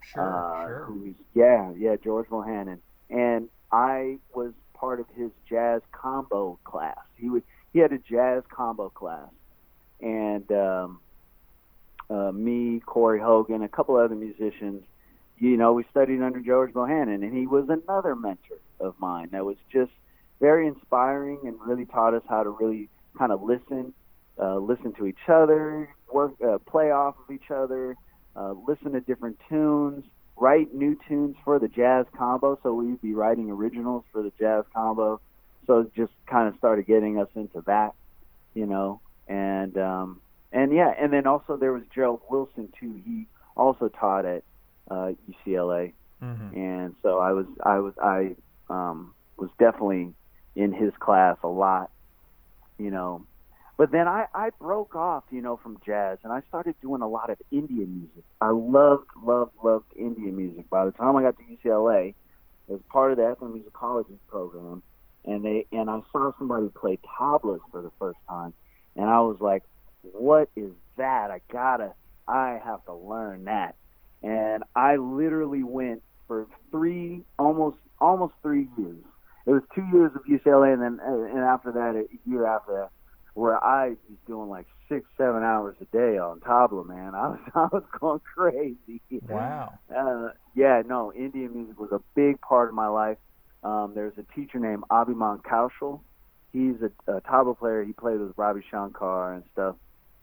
Sure, 0.00 0.22
uh, 0.22 0.66
sure. 0.66 0.84
Who's 0.86 1.14
yeah, 1.34 1.72
yeah, 1.76 1.96
George 1.96 2.28
Bohanon, 2.28 2.80
and 3.10 3.48
I 3.72 4.18
was 4.34 4.52
part 4.74 5.00
of 5.00 5.06
his 5.16 5.30
jazz 5.48 5.82
combo 5.92 6.58
class. 6.64 6.98
He 7.16 7.28
would 7.28 7.42
he 7.72 7.80
had 7.80 7.92
a 7.92 7.98
jazz 7.98 8.42
combo 8.48 8.88
class, 8.90 9.30
and 10.00 10.50
um, 10.52 11.00
uh, 12.10 12.32
me, 12.32 12.80
Corey 12.80 13.20
Hogan, 13.20 13.62
a 13.62 13.68
couple 13.68 13.96
other 13.96 14.14
musicians. 14.14 14.82
You 15.38 15.56
know, 15.56 15.72
we 15.72 15.84
studied 15.90 16.20
under 16.22 16.40
George 16.40 16.72
Bohanon, 16.72 17.22
and 17.22 17.36
he 17.36 17.46
was 17.46 17.68
another 17.68 18.16
mentor 18.16 18.58
of 18.80 18.94
mine. 18.98 19.28
That 19.32 19.44
was 19.44 19.56
just 19.72 19.92
very 20.40 20.66
inspiring 20.66 21.40
and 21.44 21.56
really 21.64 21.84
taught 21.84 22.14
us 22.14 22.22
how 22.28 22.42
to 22.42 22.50
really 22.50 22.88
kind 23.16 23.32
of 23.32 23.42
listen, 23.42 23.92
uh, 24.40 24.56
listen 24.58 24.92
to 24.94 25.06
each 25.06 25.28
other, 25.28 25.88
work, 26.12 26.32
uh, 26.46 26.58
play 26.58 26.90
off 26.90 27.14
of 27.18 27.34
each 27.34 27.50
other, 27.50 27.96
uh, 28.36 28.54
listen 28.66 28.92
to 28.92 29.00
different 29.00 29.38
tunes, 29.48 30.04
write 30.36 30.72
new 30.74 30.96
tunes 31.08 31.36
for 31.44 31.58
the 31.58 31.68
jazz 31.68 32.06
combo. 32.16 32.58
So 32.62 32.74
we'd 32.74 33.00
be 33.00 33.14
writing 33.14 33.50
originals 33.50 34.04
for 34.12 34.22
the 34.22 34.32
jazz 34.38 34.64
combo. 34.74 35.20
So 35.66 35.80
it 35.80 35.94
just 35.94 36.12
kind 36.26 36.48
of 36.48 36.56
started 36.56 36.86
getting 36.86 37.18
us 37.18 37.28
into 37.34 37.62
that, 37.66 37.92
you 38.54 38.66
know, 38.66 39.00
and 39.26 39.76
um, 39.76 40.20
and 40.52 40.72
yeah, 40.72 40.92
and 40.98 41.12
then 41.12 41.26
also 41.26 41.56
there 41.56 41.72
was 41.72 41.82
Gerald 41.94 42.20
Wilson 42.30 42.72
too. 42.80 43.00
He 43.04 43.26
also 43.56 43.88
taught 43.88 44.24
at 44.24 44.44
uh, 44.90 45.12
UCLA, 45.46 45.92
Mm-hmm. 46.22 46.58
and 46.58 46.94
so 47.00 47.18
I 47.20 47.30
was 47.30 47.46
I 47.64 47.78
was 47.78 47.94
I 48.02 48.34
um, 48.68 49.14
was 49.36 49.50
definitely 49.58 50.12
in 50.56 50.72
his 50.72 50.92
class 50.98 51.36
a 51.44 51.48
lot, 51.48 51.90
you 52.78 52.90
know. 52.90 53.24
But 53.78 53.92
then 53.92 54.08
I 54.08 54.26
I 54.34 54.50
broke 54.60 54.96
off, 54.96 55.22
you 55.30 55.40
know, 55.40 55.56
from 55.56 55.78
jazz, 55.86 56.18
and 56.24 56.32
I 56.32 56.42
started 56.48 56.74
doing 56.82 57.00
a 57.00 57.08
lot 57.08 57.30
of 57.30 57.38
Indian 57.52 58.00
music. 58.00 58.24
I 58.40 58.50
loved 58.50 59.06
loved 59.22 59.52
loved 59.62 59.86
Indian 59.96 60.36
music. 60.36 60.68
By 60.68 60.84
the 60.84 60.90
time 60.90 61.16
I 61.16 61.22
got 61.22 61.36
to 61.38 61.44
UCLA, 61.44 62.14
as 62.72 62.80
part 62.90 63.12
of 63.12 63.18
the 63.18 63.22
ethnomusicology 63.22 64.18
program, 64.26 64.82
and 65.24 65.44
they 65.44 65.66
and 65.70 65.88
I 65.88 66.00
saw 66.10 66.32
somebody 66.38 66.68
play 66.74 66.98
tablas 67.18 67.60
for 67.70 67.80
the 67.80 67.92
first 68.00 68.18
time, 68.28 68.52
and 68.96 69.08
I 69.08 69.20
was 69.20 69.36
like, 69.40 69.62
"What 70.02 70.50
is 70.56 70.72
that? 70.96 71.30
I 71.30 71.40
gotta, 71.48 71.94
I 72.26 72.60
have 72.64 72.84
to 72.86 72.94
learn 72.94 73.44
that." 73.44 73.76
And 74.24 74.64
I 74.74 74.96
literally 74.96 75.62
went 75.62 76.02
for 76.26 76.48
three, 76.72 77.22
almost 77.38 77.76
almost 78.00 78.34
three 78.42 78.66
years. 78.76 79.04
It 79.46 79.52
was 79.52 79.62
two 79.72 79.86
years 79.92 80.10
of 80.16 80.24
UCLA, 80.24 80.72
and 80.72 80.82
then 80.82 81.00
uh, 81.00 81.12
and 81.12 81.38
after 81.38 81.70
that, 81.70 81.94
a 81.94 82.28
year 82.28 82.44
after 82.44 82.72
that, 82.72 82.90
where 83.38 83.62
I 83.62 83.90
was 83.90 84.18
doing 84.26 84.48
like 84.48 84.66
six, 84.88 85.06
seven 85.16 85.44
hours 85.44 85.76
a 85.80 85.84
day 85.96 86.18
on 86.18 86.40
tabla. 86.40 86.84
Man, 86.84 87.14
I 87.14 87.28
was 87.28 87.38
I 87.54 87.68
was 87.72 87.84
going 87.98 88.20
crazy. 88.20 89.00
Wow. 89.28 89.78
Uh, 89.94 90.30
yeah, 90.54 90.82
no, 90.84 91.12
Indian 91.12 91.54
music 91.54 91.78
was 91.78 91.92
a 91.92 92.00
big 92.14 92.40
part 92.40 92.68
of 92.68 92.74
my 92.74 92.88
life. 92.88 93.18
Um, 93.62 93.92
there's 93.94 94.14
a 94.18 94.34
teacher 94.34 94.58
named 94.58 94.82
Abhiman 94.90 95.42
Kaushal. 95.42 96.00
He's 96.52 96.76
a, 96.82 97.12
a 97.12 97.20
tabla 97.20 97.56
player. 97.56 97.84
He 97.84 97.92
played 97.92 98.18
with 98.18 98.32
Ravi 98.36 98.62
Shankar 98.70 99.34
and 99.34 99.44
stuff, 99.52 99.76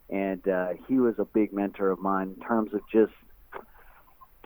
and 0.09 0.45
uh, 0.47 0.69
he 0.87 0.99
was 0.99 1.15
a 1.17 1.25
big 1.25 1.53
mentor 1.53 1.91
of 1.91 1.99
mine 1.99 2.35
in 2.37 2.45
terms 2.45 2.73
of 2.73 2.81
just 2.91 3.13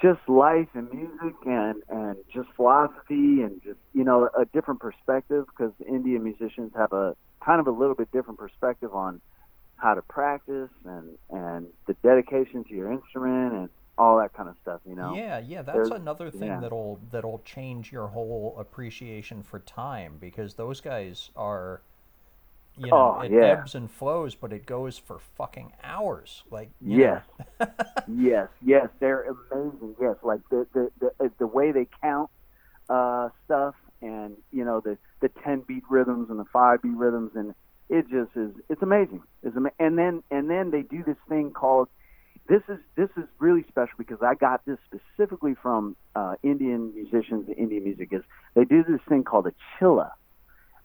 just 0.01 0.19
life 0.29 0.67
and 0.75 0.89
music 0.93 1.35
and 1.45 1.81
and 1.89 2.17
just 2.33 2.47
philosophy 2.55 3.41
and 3.41 3.61
just 3.63 3.79
you 3.93 4.03
know 4.03 4.29
a 4.37 4.45
different 4.45 4.79
perspective 4.79 5.45
because 5.47 5.73
Indian 5.87 6.23
musicians 6.23 6.71
have 6.75 6.93
a 6.93 7.15
kind 7.43 7.59
of 7.59 7.67
a 7.67 7.71
little 7.71 7.95
bit 7.95 8.11
different 8.11 8.39
perspective 8.39 8.93
on 8.93 9.21
how 9.77 9.93
to 9.93 10.01
practice 10.01 10.69
and 10.85 11.17
and 11.31 11.67
the 11.87 11.93
dedication 12.03 12.63
to 12.65 12.73
your 12.73 12.91
instrument 12.91 13.53
and 13.53 13.69
all 13.97 14.17
that 14.17 14.33
kind 14.33 14.47
of 14.49 14.55
stuff 14.61 14.79
you 14.87 14.95
know 14.95 15.13
Yeah, 15.15 15.39
yeah, 15.39 15.61
that's 15.61 15.75
There's- 15.75 15.91
another 15.91 16.29
thing 16.31 16.47
yeah. 16.49 16.59
that'll 16.59 16.99
that'll 17.11 17.41
change 17.45 17.91
your 17.91 18.07
whole 18.07 18.55
appreciation 18.57 19.43
for 19.43 19.59
time 19.59 20.17
because 20.19 20.53
those 20.55 20.81
guys 20.81 21.31
are 21.35 21.81
you 22.77 22.87
know, 22.87 23.17
Oh, 23.17 23.21
it 23.21 23.31
yeah. 23.33 23.41
ebbs 23.41 23.75
and 23.75 23.91
flows, 23.91 24.35
but 24.35 24.53
it 24.53 24.65
goes 24.65 24.97
for 24.97 25.19
fucking 25.19 25.73
hours. 25.83 26.43
Like 26.49 26.69
Yes. 26.79 27.23
yes, 28.07 28.47
yes, 28.61 28.87
they're 28.99 29.23
amazing. 29.51 29.95
Yes, 29.99 30.15
like 30.23 30.39
the 30.49 30.65
the 30.73 30.89
the, 31.19 31.31
the 31.39 31.47
way 31.47 31.73
they 31.73 31.87
count 32.01 32.29
uh, 32.89 33.29
stuff, 33.43 33.75
and 34.01 34.37
you 34.53 34.63
know 34.63 34.79
the 34.79 34.97
the 35.21 35.29
ten 35.43 35.61
beat 35.61 35.83
rhythms 35.89 36.29
and 36.29 36.39
the 36.39 36.45
five 36.45 36.81
beat 36.81 36.95
rhythms, 36.95 37.31
and 37.35 37.53
it 37.89 38.09
just 38.09 38.35
is 38.35 38.51
it's 38.69 38.81
amazing. 38.81 39.23
It's 39.43 39.55
ama- 39.55 39.71
and 39.79 39.97
then 39.97 40.23
and 40.31 40.49
then 40.49 40.71
they 40.71 40.81
do 40.81 41.03
this 41.03 41.17
thing 41.27 41.51
called 41.51 41.89
this 42.47 42.61
is 42.67 42.79
this 42.95 43.09
is 43.15 43.25
really 43.39 43.63
special 43.67 43.93
because 43.97 44.19
I 44.21 44.33
got 44.35 44.65
this 44.65 44.77
specifically 44.85 45.55
from 45.61 45.95
uh, 46.15 46.35
Indian 46.43 46.93
musicians. 46.93 47.47
Indian 47.57 47.83
music 47.83 48.09
is 48.11 48.21
they 48.55 48.65
do 48.65 48.83
this 48.83 49.01
thing 49.07 49.23
called 49.23 49.47
a 49.47 49.53
chilla. 49.77 50.11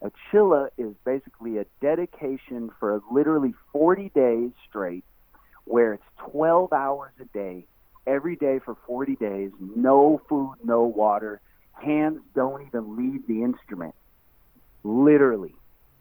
A 0.03 0.11
chilla 0.31 0.69
is 0.77 0.95
basically 1.05 1.57
a 1.59 1.65
dedication 1.81 2.71
for 2.79 3.01
literally 3.11 3.55
40 3.73 4.11
days 4.15 4.51
straight 4.69 5.05
where 5.65 5.95
it's 5.95 6.05
12 6.31 6.73
hours 6.75 7.13
a 7.21 7.25
day, 7.27 7.67
every 8.07 8.37
day 8.37 8.59
for 8.63 8.77
40 8.87 9.17
days, 9.17 9.51
no 9.75 10.21
food, 10.29 10.57
no 10.63 10.83
water, 10.83 11.41
hands 11.73 12.21
don't 12.35 12.67
even 12.67 12.97
leave 12.97 13.27
the 13.27 13.43
instrument, 13.43 13.95
literally. 14.85 15.55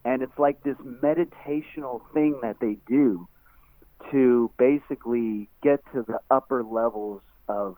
And 0.05 0.21
it's 0.21 0.37
like 0.37 0.61
this 0.63 0.77
meditational 0.77 2.01
thing 2.13 2.39
that 2.41 2.59
they 2.59 2.77
do 2.87 3.27
to 4.11 4.51
basically 4.57 5.49
get 5.63 5.81
to 5.93 6.03
the 6.03 6.19
upper 6.29 6.63
levels 6.63 7.21
of 7.47 7.77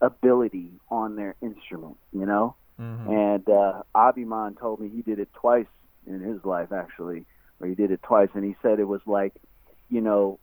ability 0.00 0.70
on 0.88 1.16
their 1.16 1.34
instrument, 1.42 1.96
you 2.12 2.24
know? 2.24 2.54
Mhm. 2.80 3.08
And 3.08 3.48
uh, 3.48 3.82
Abhiman 3.94 4.58
told 4.58 4.80
me 4.80 4.88
he 4.88 5.02
did 5.02 5.18
it 5.18 5.32
twice 5.34 5.66
in 6.06 6.20
his 6.20 6.44
life, 6.44 6.72
actually, 6.72 7.24
or 7.60 7.66
he 7.66 7.74
did 7.74 7.90
it 7.90 8.02
twice, 8.02 8.28
and 8.34 8.44
he 8.44 8.56
said 8.62 8.78
it 8.78 8.88
was 8.88 9.00
like, 9.06 9.34
you 9.88 10.00
know, 10.00 10.38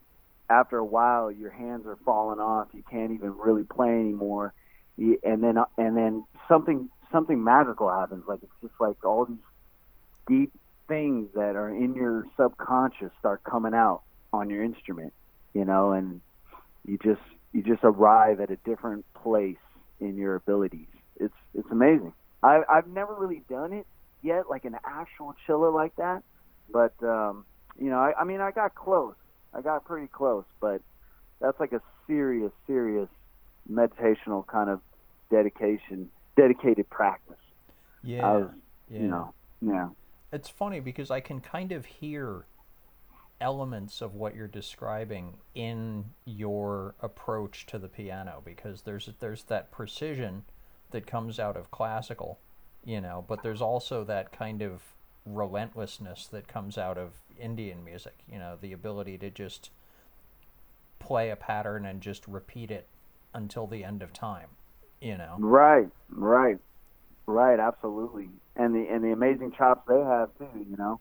after 0.49 0.77
a 0.77 0.85
while, 0.85 1.31
your 1.31 1.49
hands 1.49 1.85
are 1.87 1.97
falling 2.05 2.39
off. 2.39 2.67
You 2.73 2.83
can't 2.89 3.11
even 3.11 3.37
really 3.37 3.63
play 3.63 3.89
anymore, 3.89 4.53
and 4.97 5.43
then 5.43 5.57
and 5.77 5.95
then 5.97 6.25
something 6.47 6.89
something 7.11 7.43
magical 7.43 7.89
happens. 7.89 8.23
Like 8.27 8.39
it's 8.43 8.51
just 8.61 8.73
like 8.79 9.03
all 9.05 9.25
these 9.25 9.37
deep 10.31 10.53
things 10.87 11.27
that 11.35 11.55
are 11.55 11.69
in 11.69 11.93
your 11.93 12.25
subconscious 12.37 13.11
start 13.19 13.43
coming 13.43 13.73
out 13.73 14.01
on 14.31 14.49
your 14.49 14.63
instrument, 14.63 15.13
you 15.53 15.65
know, 15.65 15.91
and 15.91 16.21
you 16.85 16.97
just 17.03 17.21
you 17.51 17.61
just 17.61 17.83
arrive 17.83 18.39
at 18.39 18.49
a 18.49 18.55
different 18.57 19.05
place 19.13 19.57
in 19.99 20.15
your 20.15 20.35
abilities. 20.35 20.87
It's 21.19 21.33
it's 21.53 21.69
amazing. 21.69 22.13
I 22.41 22.61
I've 22.69 22.87
never 22.87 23.13
really 23.13 23.43
done 23.49 23.73
it 23.73 23.85
yet, 24.21 24.49
like 24.49 24.65
an 24.65 24.77
actual 24.85 25.35
chilla 25.47 25.73
like 25.73 25.95
that. 25.97 26.23
But 26.71 26.93
um, 27.03 27.45
you 27.77 27.89
know, 27.89 27.99
I, 27.99 28.13
I 28.21 28.23
mean, 28.23 28.39
I 28.39 28.51
got 28.51 28.73
close. 28.75 29.15
I 29.53 29.61
got 29.61 29.83
pretty 29.83 30.07
close, 30.07 30.45
but 30.61 30.81
that's 31.41 31.59
like 31.59 31.73
a 31.73 31.81
serious, 32.07 32.51
serious 32.67 33.09
meditational 33.69 34.47
kind 34.47 34.69
of 34.69 34.79
dedication, 35.29 36.09
dedicated 36.37 36.89
practice. 36.89 37.35
Yeah. 38.03 38.21
Was, 38.21 38.51
yeah. 38.89 38.99
you 38.99 39.07
know, 39.07 39.33
yeah. 39.61 39.89
It's 40.31 40.49
funny 40.49 40.79
because 40.79 41.11
I 41.11 41.19
can 41.19 41.41
kind 41.41 41.71
of 41.71 41.85
hear 41.85 42.45
elements 43.41 44.01
of 44.01 44.13
what 44.13 44.35
you're 44.35 44.47
describing 44.47 45.37
in 45.55 46.05
your 46.25 46.95
approach 47.01 47.65
to 47.65 47.79
the 47.79 47.87
piano 47.87 48.41
because 48.45 48.83
there's 48.83 49.09
there's 49.19 49.43
that 49.43 49.71
precision 49.71 50.43
that 50.91 51.07
comes 51.07 51.39
out 51.39 51.57
of 51.57 51.71
classical, 51.71 52.39
you 52.85 53.01
know, 53.01 53.25
but 53.27 53.41
there's 53.43 53.61
also 53.61 54.03
that 54.03 54.31
kind 54.31 54.61
of 54.61 54.81
relentlessness 55.25 56.27
that 56.27 56.47
comes 56.47 56.77
out 56.77 56.97
of 56.97 57.11
Indian 57.39 57.83
music, 57.83 58.15
you 58.31 58.37
know, 58.37 58.57
the 58.61 58.73
ability 58.73 59.17
to 59.17 59.29
just 59.29 59.71
play 60.99 61.29
a 61.29 61.35
pattern 61.35 61.85
and 61.85 62.01
just 62.01 62.27
repeat 62.27 62.71
it 62.71 62.87
until 63.33 63.65
the 63.67 63.83
end 63.83 64.03
of 64.03 64.13
time, 64.13 64.49
you 65.01 65.17
know. 65.17 65.35
Right, 65.39 65.89
right, 66.09 66.59
right. 67.31 67.59
Absolutely. 67.59 68.29
And 68.55 68.75
the 68.75 68.87
and 68.89 69.03
the 69.03 69.11
amazing 69.11 69.53
chops 69.57 69.87
they 69.87 69.99
have 69.99 70.29
too. 70.37 70.47
You 70.69 70.75
know, 70.77 70.99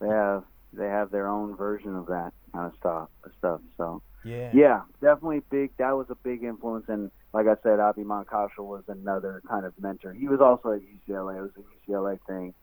they 0.00 0.08
have 0.08 0.44
they 0.72 0.86
have 0.86 1.10
their 1.10 1.28
own 1.28 1.56
version 1.56 1.94
of 1.96 2.06
that 2.06 2.32
kind 2.52 2.66
of 2.66 2.78
stuff. 2.78 3.08
Stuff. 3.38 3.60
So 3.76 4.02
Yeah. 4.24 4.50
yeah, 4.54 4.80
definitely 5.00 5.42
big. 5.50 5.70
That 5.78 5.92
was 5.96 6.06
a 6.10 6.14
big 6.16 6.42
influence. 6.42 6.86
And 6.88 7.10
like 7.32 7.46
I 7.46 7.54
said, 7.62 7.78
Abhiman 7.78 8.24
Kaushal 8.26 8.66
was 8.66 8.84
another 8.88 9.42
kind 9.48 9.64
of 9.66 9.72
mentor. 9.80 10.12
He 10.12 10.26
was 10.28 10.40
also 10.40 10.72
at 10.72 10.80
UCLA. 10.80 11.38
It 11.38 11.42
was 11.42 11.50
a 11.58 11.90
UCLA 11.90 12.18
thing, 12.26 12.54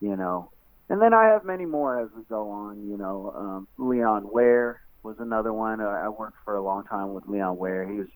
you 0.00 0.16
know. 0.16 0.50
and 0.88 1.00
then 1.00 1.12
I 1.14 1.24
have 1.26 1.44
many 1.44 1.66
more 1.66 2.00
as 2.00 2.08
we 2.16 2.22
go 2.24 2.50
on. 2.50 2.88
You 2.88 2.96
know, 2.96 3.32
um, 3.36 3.68
Leon 3.78 4.28
Ware 4.30 4.80
was 5.02 5.16
another 5.18 5.52
one. 5.52 5.80
Uh, 5.80 5.88
I 5.88 6.08
worked 6.08 6.38
for 6.44 6.56
a 6.56 6.62
long 6.62 6.84
time 6.84 7.12
with 7.14 7.26
Leon 7.28 7.56
Ware. 7.58 7.86
He 7.86 7.98
was 7.98 8.08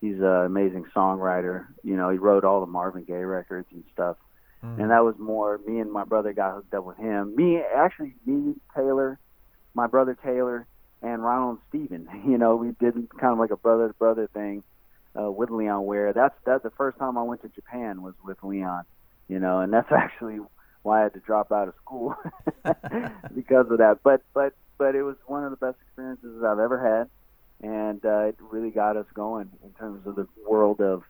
he's 0.00 0.16
an 0.16 0.24
amazing 0.24 0.86
songwriter. 0.94 1.66
You 1.82 1.96
know, 1.96 2.10
he 2.10 2.18
wrote 2.18 2.44
all 2.44 2.60
the 2.60 2.66
Marvin 2.66 3.04
Gaye 3.04 3.24
records 3.24 3.68
and 3.72 3.84
stuff. 3.92 4.16
Mm-hmm. 4.64 4.80
And 4.82 4.90
that 4.90 5.04
was 5.04 5.14
more 5.18 5.58
me 5.66 5.80
and 5.80 5.90
my 5.90 6.04
brother 6.04 6.32
got 6.32 6.54
hooked 6.54 6.74
up 6.74 6.84
with 6.84 6.98
him. 6.98 7.34
Me 7.34 7.58
actually 7.58 8.14
me 8.26 8.54
Taylor, 8.74 9.18
my 9.74 9.86
brother 9.86 10.16
Taylor, 10.22 10.66
and 11.02 11.24
Ronald 11.24 11.58
Steven. 11.68 12.08
You 12.26 12.38
know, 12.38 12.56
we 12.56 12.72
did 12.72 12.94
kind 13.18 13.32
of 13.32 13.38
like 13.38 13.50
a 13.50 13.56
brother 13.56 13.88
to 13.88 13.94
brother 13.94 14.28
thing 14.32 14.62
uh, 15.18 15.30
with 15.30 15.50
Leon 15.50 15.86
Ware. 15.86 16.12
That's 16.12 16.34
that's 16.44 16.62
the 16.62 16.70
first 16.70 16.98
time 16.98 17.16
I 17.16 17.22
went 17.22 17.42
to 17.42 17.48
Japan 17.48 18.02
was 18.02 18.14
with 18.24 18.42
Leon. 18.42 18.84
You 19.28 19.38
know, 19.38 19.60
and 19.60 19.72
that's 19.72 19.90
actually 19.96 20.40
why 20.82 21.00
I 21.00 21.02
had 21.04 21.14
to 21.14 21.20
drop 21.20 21.52
out 21.52 21.68
of 21.68 21.74
school 21.82 22.14
because 23.34 23.70
of 23.70 23.78
that. 23.78 24.00
But 24.02 24.22
but 24.34 24.54
but 24.78 24.94
it 24.94 25.02
was 25.02 25.16
one 25.26 25.44
of 25.44 25.50
the 25.50 25.56
best 25.56 25.78
experiences 25.86 26.42
I've 26.44 26.58
ever 26.58 26.78
had, 26.78 27.08
and 27.62 28.04
uh, 28.04 28.20
it 28.20 28.36
really 28.40 28.70
got 28.70 28.96
us 28.96 29.06
going 29.14 29.50
in 29.62 29.70
terms 29.72 30.06
of 30.06 30.16
the 30.16 30.26
world 30.48 30.80
of 30.80 31.02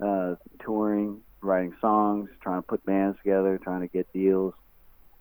uh, 0.00 0.36
touring, 0.64 1.20
writing 1.40 1.74
songs, 1.80 2.28
trying 2.42 2.60
to 2.60 2.66
put 2.66 2.84
bands 2.84 3.18
together, 3.18 3.58
trying 3.62 3.80
to 3.80 3.88
get 3.88 4.12
deals, 4.12 4.54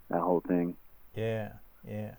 that 0.09 0.21
whole 0.21 0.41
thing. 0.47 0.75
Yeah, 1.15 1.53
yeah. 1.87 2.15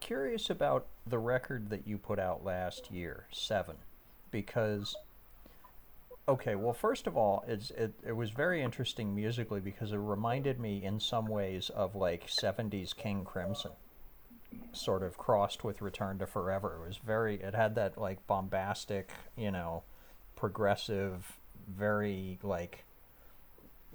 Curious 0.00 0.50
about 0.50 0.86
the 1.06 1.18
record 1.18 1.70
that 1.70 1.86
you 1.86 1.98
put 1.98 2.18
out 2.18 2.44
last 2.44 2.90
year, 2.90 3.26
Seven, 3.30 3.76
because 4.30 4.96
okay, 6.28 6.54
well, 6.54 6.74
first 6.74 7.06
of 7.06 7.16
all, 7.16 7.44
it's 7.48 7.70
it, 7.70 7.94
it 8.06 8.12
was 8.12 8.30
very 8.30 8.62
interesting 8.62 9.14
musically 9.14 9.60
because 9.60 9.92
it 9.92 9.96
reminded 9.96 10.60
me 10.60 10.84
in 10.84 11.00
some 11.00 11.26
ways 11.26 11.70
of 11.70 11.94
like 11.96 12.26
'70s 12.26 12.94
King 12.94 13.24
Crimson, 13.24 13.72
sort 14.72 15.02
of 15.02 15.16
crossed 15.16 15.64
with 15.64 15.80
Return 15.80 16.18
to 16.18 16.26
Forever. 16.26 16.80
It 16.82 16.86
was 16.88 16.98
very, 16.98 17.36
it 17.36 17.54
had 17.54 17.74
that 17.76 17.96
like 17.98 18.26
bombastic, 18.26 19.10
you 19.36 19.50
know, 19.50 19.84
progressive, 20.36 21.38
very 21.68 22.38
like, 22.42 22.84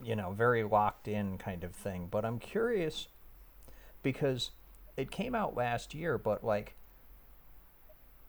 you 0.04 0.16
know, 0.16 0.32
very 0.32 0.64
locked 0.64 1.08
in 1.08 1.38
kind 1.38 1.64
of 1.64 1.76
thing. 1.76 2.08
But 2.10 2.26
I'm 2.26 2.40
curious 2.40 3.08
because 4.02 4.52
it 4.98 5.12
came 5.12 5.36
out 5.36 5.56
last 5.56 5.94
year, 5.94 6.18
but 6.18 6.44
like 6.44 6.76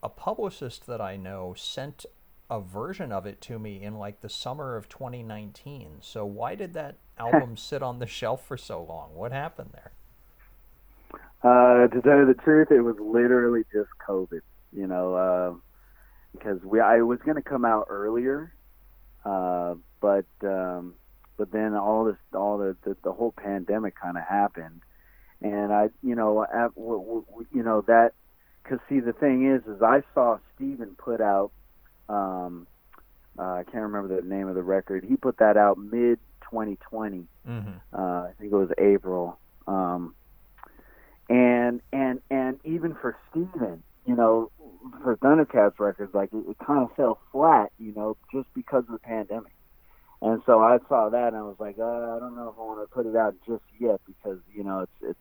a 0.01 0.09
publicist 0.09 0.87
that 0.87 1.01
I 1.01 1.17
know 1.17 1.53
sent 1.57 2.05
a 2.49 2.61
version 2.61 3.11
of 3.11 3.25
it 3.25 3.41
to 3.41 3.57
me 3.57 3.81
in 3.81 3.97
like 3.97 4.21
the 4.21 4.29
summer 4.29 4.75
of 4.75 4.87
2019. 4.87 5.97
So 6.01 6.25
why 6.25 6.55
did 6.55 6.73
that 6.73 6.97
album 7.17 7.57
sit 7.57 7.81
on 7.81 7.99
the 7.99 8.07
shelf 8.07 8.45
for 8.45 8.57
so 8.57 8.83
long? 8.83 9.15
What 9.15 9.31
happened 9.31 9.71
there? 9.73 9.91
Uh, 11.43 11.87
to 11.87 12.01
tell 12.01 12.17
you 12.17 12.25
the 12.25 12.33
truth, 12.33 12.71
it 12.71 12.81
was 12.81 12.95
literally 12.99 13.63
just 13.71 13.89
COVID. 14.07 14.41
You 14.73 14.87
know, 14.87 15.15
uh, 15.15 15.53
because 16.33 16.61
we 16.63 16.79
I 16.79 17.01
was 17.01 17.19
going 17.19 17.35
to 17.35 17.41
come 17.41 17.65
out 17.65 17.85
earlier, 17.89 18.53
uh, 19.23 19.75
but 20.01 20.25
um, 20.43 20.95
but 21.37 21.51
then 21.51 21.75
all 21.75 22.05
this 22.05 22.17
all 22.33 22.57
the 22.57 22.75
the, 22.83 22.97
the 23.03 23.13
whole 23.13 23.31
pandemic 23.31 23.95
kind 23.95 24.17
of 24.17 24.23
happened, 24.23 24.81
and 25.41 25.73
I, 25.73 25.89
you 26.01 26.15
know, 26.15 26.43
at, 26.43 26.71
you 26.77 27.63
know 27.63 27.81
that 27.87 28.13
because 28.63 28.79
see 28.89 28.99
the 28.99 29.13
thing 29.13 29.47
is, 29.47 29.61
is 29.67 29.81
I 29.81 30.01
saw 30.13 30.39
Steven 30.55 30.95
put 30.97 31.21
out, 31.21 31.51
um, 32.09 32.67
uh, 33.37 33.43
I 33.43 33.63
can't 33.63 33.83
remember 33.83 34.19
the 34.19 34.27
name 34.27 34.47
of 34.47 34.55
the 34.55 34.63
record. 34.63 35.05
He 35.07 35.17
put 35.17 35.37
that 35.37 35.57
out 35.57 35.77
mid 35.77 36.19
2020. 36.49 37.25
Mm-hmm. 37.47 37.69
Uh, 37.93 37.97
I 37.97 38.31
think 38.39 38.51
it 38.51 38.55
was 38.55 38.71
April. 38.77 39.37
Um, 39.67 40.15
and 41.29 41.81
and 41.91 42.21
and 42.29 42.59
even 42.63 42.95
for 42.95 43.17
Steven, 43.29 43.83
you 44.05 44.15
know, 44.15 44.51
for 45.03 45.17
Thundercats 45.17 45.79
records, 45.79 46.13
like 46.13 46.29
it, 46.33 46.49
it 46.49 46.57
kind 46.65 46.83
of 46.83 46.95
fell 46.95 47.19
flat, 47.31 47.71
you 47.79 47.93
know, 47.93 48.15
just 48.31 48.47
because 48.53 48.83
of 48.87 48.93
the 48.93 48.99
pandemic. 48.99 49.51
And 50.21 50.41
so 50.45 50.59
I 50.59 50.77
saw 50.87 51.09
that 51.09 51.29
and 51.29 51.37
I 51.37 51.41
was 51.41 51.57
like, 51.59 51.77
uh, 51.77 51.83
I 51.83 52.19
don't 52.19 52.35
know 52.35 52.49
if 52.49 52.59
I 52.59 52.61
want 52.61 52.87
to 52.87 52.93
put 52.93 53.05
it 53.05 53.15
out 53.15 53.35
just 53.45 53.63
yet 53.79 53.99
because 54.05 54.39
you 54.53 54.63
know 54.63 54.81
it's 54.81 54.91
it's 55.01 55.19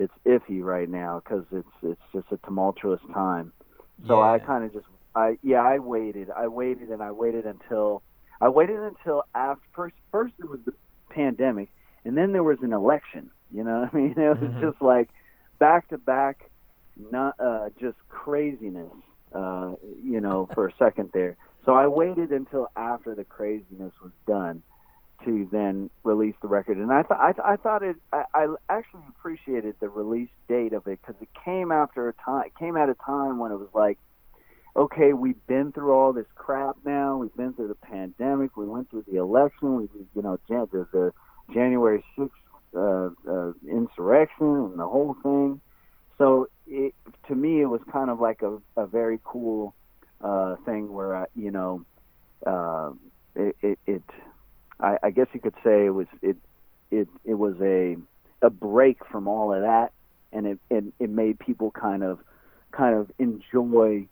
it's 0.00 0.14
iffy 0.24 0.62
right 0.62 0.88
now 0.88 1.22
because 1.22 1.44
it's 1.52 1.68
it's 1.82 2.00
just 2.12 2.26
a 2.32 2.38
tumultuous 2.38 3.00
time. 3.12 3.52
So 4.06 4.18
yeah. 4.18 4.32
I 4.32 4.38
kind 4.38 4.64
of 4.64 4.72
just 4.72 4.86
I 5.14 5.38
yeah 5.42 5.62
I 5.62 5.78
waited 5.78 6.30
I 6.30 6.48
waited 6.48 6.88
and 6.88 7.02
I 7.02 7.12
waited 7.12 7.44
until 7.44 8.02
I 8.40 8.48
waited 8.48 8.80
until 8.80 9.24
after 9.34 9.62
first 9.74 9.94
first 10.10 10.34
it 10.38 10.48
was 10.48 10.60
the 10.64 10.72
pandemic 11.10 11.68
and 12.04 12.16
then 12.16 12.32
there 12.32 12.42
was 12.42 12.58
an 12.62 12.72
election. 12.72 13.30
You 13.52 13.64
know 13.64 13.88
I 13.92 13.96
mean 13.96 14.12
it 14.16 14.28
was 14.28 14.38
mm-hmm. 14.38 14.60
just 14.60 14.80
like 14.80 15.10
back 15.58 15.88
to 15.90 15.98
back, 15.98 16.50
not 17.10 17.34
uh, 17.38 17.68
just 17.78 17.98
craziness. 18.08 18.92
Uh, 19.32 19.74
you 20.02 20.20
know 20.20 20.48
for 20.54 20.66
a 20.66 20.72
second 20.76 21.10
there. 21.12 21.36
So 21.64 21.74
I 21.74 21.86
waited 21.86 22.30
until 22.30 22.68
after 22.74 23.14
the 23.14 23.22
craziness 23.22 23.92
was 24.02 24.12
done 24.26 24.62
to 25.24 25.48
then 25.50 25.90
release 26.04 26.34
the 26.42 26.48
record. 26.48 26.78
And 26.78 26.92
I, 26.92 27.02
thought 27.02 27.20
I, 27.20 27.32
th- 27.32 27.44
I 27.44 27.56
thought 27.56 27.82
it. 27.82 27.96
I, 28.12 28.24
I 28.34 28.46
actually 28.68 29.02
appreciated 29.08 29.76
the 29.80 29.88
release 29.88 30.30
date 30.48 30.72
of 30.72 30.86
it 30.86 31.00
because 31.00 31.20
it 31.20 31.28
came 31.44 31.72
after 31.72 32.08
a 32.08 32.12
time. 32.14 32.44
It 32.46 32.58
came 32.58 32.76
at 32.76 32.88
a 32.88 32.94
time 32.94 33.38
when 33.38 33.52
it 33.52 33.56
was 33.56 33.68
like, 33.74 33.98
okay, 34.76 35.12
we've 35.12 35.46
been 35.46 35.72
through 35.72 35.92
all 35.92 36.12
this 36.12 36.26
crap 36.34 36.76
now. 36.84 37.16
We've 37.16 37.34
been 37.34 37.52
through 37.52 37.68
the 37.68 37.74
pandemic. 37.74 38.56
We 38.56 38.66
went 38.66 38.90
through 38.90 39.04
the 39.10 39.18
election. 39.18 39.76
We, 39.76 39.88
you 40.14 40.22
know, 40.22 40.38
Jan- 40.48 40.68
the, 40.72 40.86
the 40.92 41.12
January 41.52 42.04
sixth 42.18 42.34
uh, 42.76 43.10
uh, 43.28 43.52
insurrection 43.68 44.46
and 44.46 44.78
the 44.78 44.86
whole 44.86 45.16
thing. 45.22 45.60
So 46.18 46.48
it, 46.66 46.94
to 47.28 47.34
me, 47.34 47.60
it 47.60 47.66
was 47.66 47.80
kind 47.92 48.10
of 48.10 48.20
like 48.20 48.42
a, 48.42 48.58
a 48.76 48.86
very 48.86 49.18
cool 49.24 49.74
uh, 50.20 50.56
thing 50.64 50.92
where 50.92 51.16
I, 51.16 51.24
you 51.34 51.50
know, 51.50 51.84
uh, 52.46 52.92
it, 53.34 53.56
it, 53.62 53.78
it 53.86 54.02
I, 54.82 54.98
I 55.02 55.10
guess 55.10 55.26
you 55.32 55.40
could 55.40 55.54
say 55.64 55.86
it 55.86 55.94
was 55.94 56.06
it 56.22 56.36
it 56.90 57.08
it 57.24 57.34
was 57.34 57.54
a 57.60 57.96
a 58.42 58.50
break 58.50 59.04
from 59.06 59.28
all 59.28 59.52
of 59.52 59.62
that, 59.62 59.92
and 60.32 60.46
it 60.46 60.58
it, 60.70 60.84
it 60.98 61.10
made 61.10 61.38
people 61.38 61.70
kind 61.70 62.02
of 62.02 62.18
kind 62.72 62.96
of 62.96 63.10
enjoy 63.18 64.06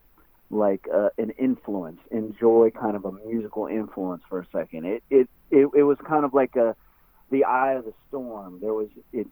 like 0.51 0.87
uh, 0.93 1.11
an 1.19 1.31
influence, 1.31 2.01
enjoy 2.11 2.71
kind 2.71 2.97
of 2.97 3.05
a 3.05 3.13
musical 3.13 3.67
influence 3.67 4.23
for 4.29 4.41
a 4.41 4.47
second. 4.53 4.87
It 4.87 5.03
it 5.11 5.29
it, 5.51 5.69
it 5.75 5.83
was 5.83 5.99
kind 6.07 6.25
of 6.25 6.35
like 6.35 6.57
a 6.57 6.75
the 7.31 7.45
eye 7.45 7.75
of 7.75 7.85
the 7.85 7.93
storm. 8.09 8.59
There 8.61 8.75
was 8.75 8.89
it 9.13 9.27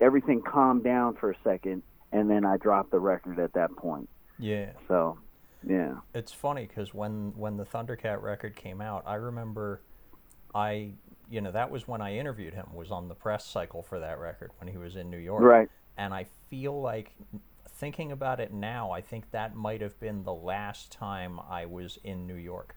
everything 0.00 0.42
calmed 0.42 0.84
down 0.84 1.14
for 1.14 1.30
a 1.30 1.36
second, 1.44 1.82
and 2.10 2.30
then 2.30 2.44
I 2.44 2.56
dropped 2.56 2.90
the 2.90 3.00
record 3.00 3.38
at 3.38 3.52
that 3.54 3.74
point. 3.76 4.08
Yeah. 4.38 4.72
So, 4.88 5.18
yeah. 5.66 5.94
It's 6.14 6.32
funny 6.32 6.66
because 6.66 6.92
when 6.92 7.32
when 7.36 7.56
the 7.56 7.64
Thundercat 7.64 8.22
record 8.22 8.56
came 8.56 8.80
out, 8.80 9.04
I 9.06 9.14
remember 9.14 9.82
I, 10.54 10.92
you 11.30 11.40
know, 11.40 11.52
that 11.52 11.70
was 11.70 11.88
when 11.88 12.00
I 12.00 12.16
interviewed 12.16 12.54
him. 12.54 12.66
Was 12.74 12.90
on 12.90 13.08
the 13.08 13.14
press 13.14 13.44
cycle 13.44 13.82
for 13.82 14.00
that 14.00 14.18
record 14.18 14.50
when 14.58 14.68
he 14.68 14.78
was 14.78 14.96
in 14.96 15.10
New 15.10 15.18
York. 15.18 15.42
Right. 15.42 15.68
And 15.96 16.12
I 16.12 16.26
feel 16.50 16.80
like 16.80 17.14
thinking 17.68 18.12
about 18.12 18.40
it 18.40 18.52
now, 18.52 18.90
I 18.90 19.00
think 19.00 19.30
that 19.32 19.54
might 19.54 19.80
have 19.80 19.98
been 19.98 20.22
the 20.22 20.32
last 20.32 20.92
time 20.92 21.40
I 21.50 21.66
was 21.66 21.98
in 22.04 22.26
New 22.26 22.36
York, 22.36 22.76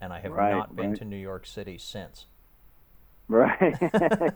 and 0.00 0.12
I 0.12 0.20
have 0.20 0.32
right, 0.32 0.50
not 0.50 0.74
been 0.74 0.90
right. 0.90 0.98
to 0.98 1.04
New 1.04 1.16
York 1.16 1.46
City 1.46 1.78
since. 1.78 2.26
Right. 3.28 3.58
it, 3.80 4.32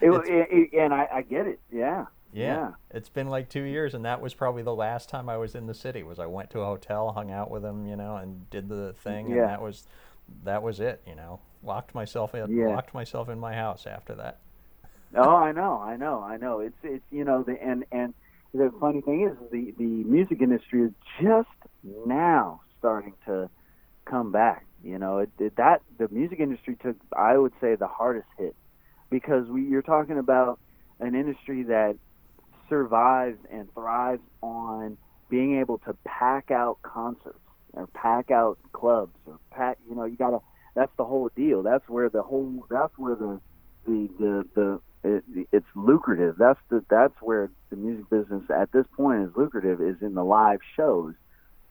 it, 0.00 0.72
and 0.72 0.94
I, 0.94 1.08
I 1.12 1.22
get 1.22 1.46
it. 1.46 1.60
Yeah. 1.70 2.06
Yeah. 2.32 2.44
yeah. 2.44 2.70
It's 2.90 3.08
been 3.08 3.28
like 3.28 3.48
two 3.48 3.62
years, 3.62 3.94
and 3.94 4.04
that 4.04 4.20
was 4.20 4.34
probably 4.34 4.62
the 4.62 4.74
last 4.74 5.08
time 5.08 5.28
I 5.28 5.36
was 5.36 5.54
in 5.54 5.66
the 5.66 5.74
city. 5.74 6.02
Was 6.02 6.18
I 6.18 6.26
went 6.26 6.50
to 6.50 6.60
a 6.60 6.64
hotel, 6.64 7.12
hung 7.12 7.30
out 7.30 7.50
with 7.50 7.64
him, 7.64 7.86
you 7.86 7.96
know, 7.96 8.16
and 8.16 8.48
did 8.50 8.68
the 8.68 8.94
thing, 8.94 9.28
yeah. 9.28 9.36
and 9.36 9.48
that 9.48 9.62
was 9.62 9.86
that 10.44 10.62
was 10.62 10.80
it. 10.80 11.02
You 11.06 11.14
know, 11.14 11.40
locked 11.62 11.94
myself 11.94 12.34
in, 12.34 12.56
yeah. 12.56 12.68
locked 12.68 12.94
myself 12.94 13.28
in 13.28 13.38
my 13.38 13.54
house 13.54 13.86
after 13.86 14.14
that. 14.16 14.40
oh, 15.16 15.36
I 15.36 15.52
know, 15.52 15.80
I 15.80 15.96
know, 15.96 16.22
I 16.22 16.36
know. 16.36 16.60
It's 16.60 16.76
it's 16.82 17.04
you 17.10 17.24
know 17.24 17.42
the 17.42 17.60
and 17.62 17.84
and 17.92 18.14
the 18.52 18.72
funny 18.80 19.00
thing 19.00 19.28
is 19.28 19.50
the 19.50 19.72
the 19.78 19.84
music 19.84 20.40
industry 20.40 20.84
is 20.84 20.92
just 21.20 21.48
now 22.06 22.60
starting 22.78 23.14
to 23.26 23.50
come 24.04 24.32
back. 24.32 24.66
You 24.82 24.98
know, 24.98 25.18
it, 25.18 25.30
it, 25.38 25.56
that 25.56 25.82
the 25.98 26.08
music 26.10 26.40
industry 26.40 26.76
took, 26.82 26.96
I 27.16 27.36
would 27.36 27.52
say, 27.60 27.74
the 27.74 27.86
hardest 27.86 28.28
hit 28.38 28.56
because 29.10 29.46
we, 29.48 29.62
you're 29.64 29.82
talking 29.82 30.18
about 30.18 30.58
an 31.00 31.14
industry 31.14 31.64
that 31.64 31.96
survives 32.68 33.38
and 33.50 33.72
thrives 33.74 34.22
on 34.42 34.96
being 35.28 35.60
able 35.60 35.78
to 35.78 35.94
pack 36.04 36.50
out 36.50 36.80
concerts 36.82 37.38
or 37.72 37.86
pack 37.88 38.30
out 38.30 38.58
clubs 38.72 39.16
or 39.26 39.38
pack. 39.50 39.78
You 39.88 39.96
know, 39.96 40.04
you 40.04 40.16
gotta. 40.16 40.38
That's 40.74 40.92
the 40.96 41.04
whole 41.04 41.30
deal. 41.34 41.62
That's 41.62 41.88
where 41.88 42.08
the 42.08 42.22
whole. 42.22 42.66
That's 42.70 42.96
where 42.96 43.14
the 43.14 43.40
the 43.86 44.08
the 44.18 44.48
the 44.54 44.80
it, 45.02 45.46
it's 45.52 45.66
lucrative. 45.74 46.36
That's 46.38 46.60
the 46.68 46.84
that's 46.90 47.14
where 47.20 47.50
the 47.70 47.76
music 47.76 48.08
business 48.10 48.42
at 48.50 48.72
this 48.72 48.86
point 48.96 49.22
is 49.22 49.30
lucrative 49.36 49.80
is 49.80 49.96
in 50.02 50.14
the 50.14 50.24
live 50.24 50.60
shows. 50.76 51.14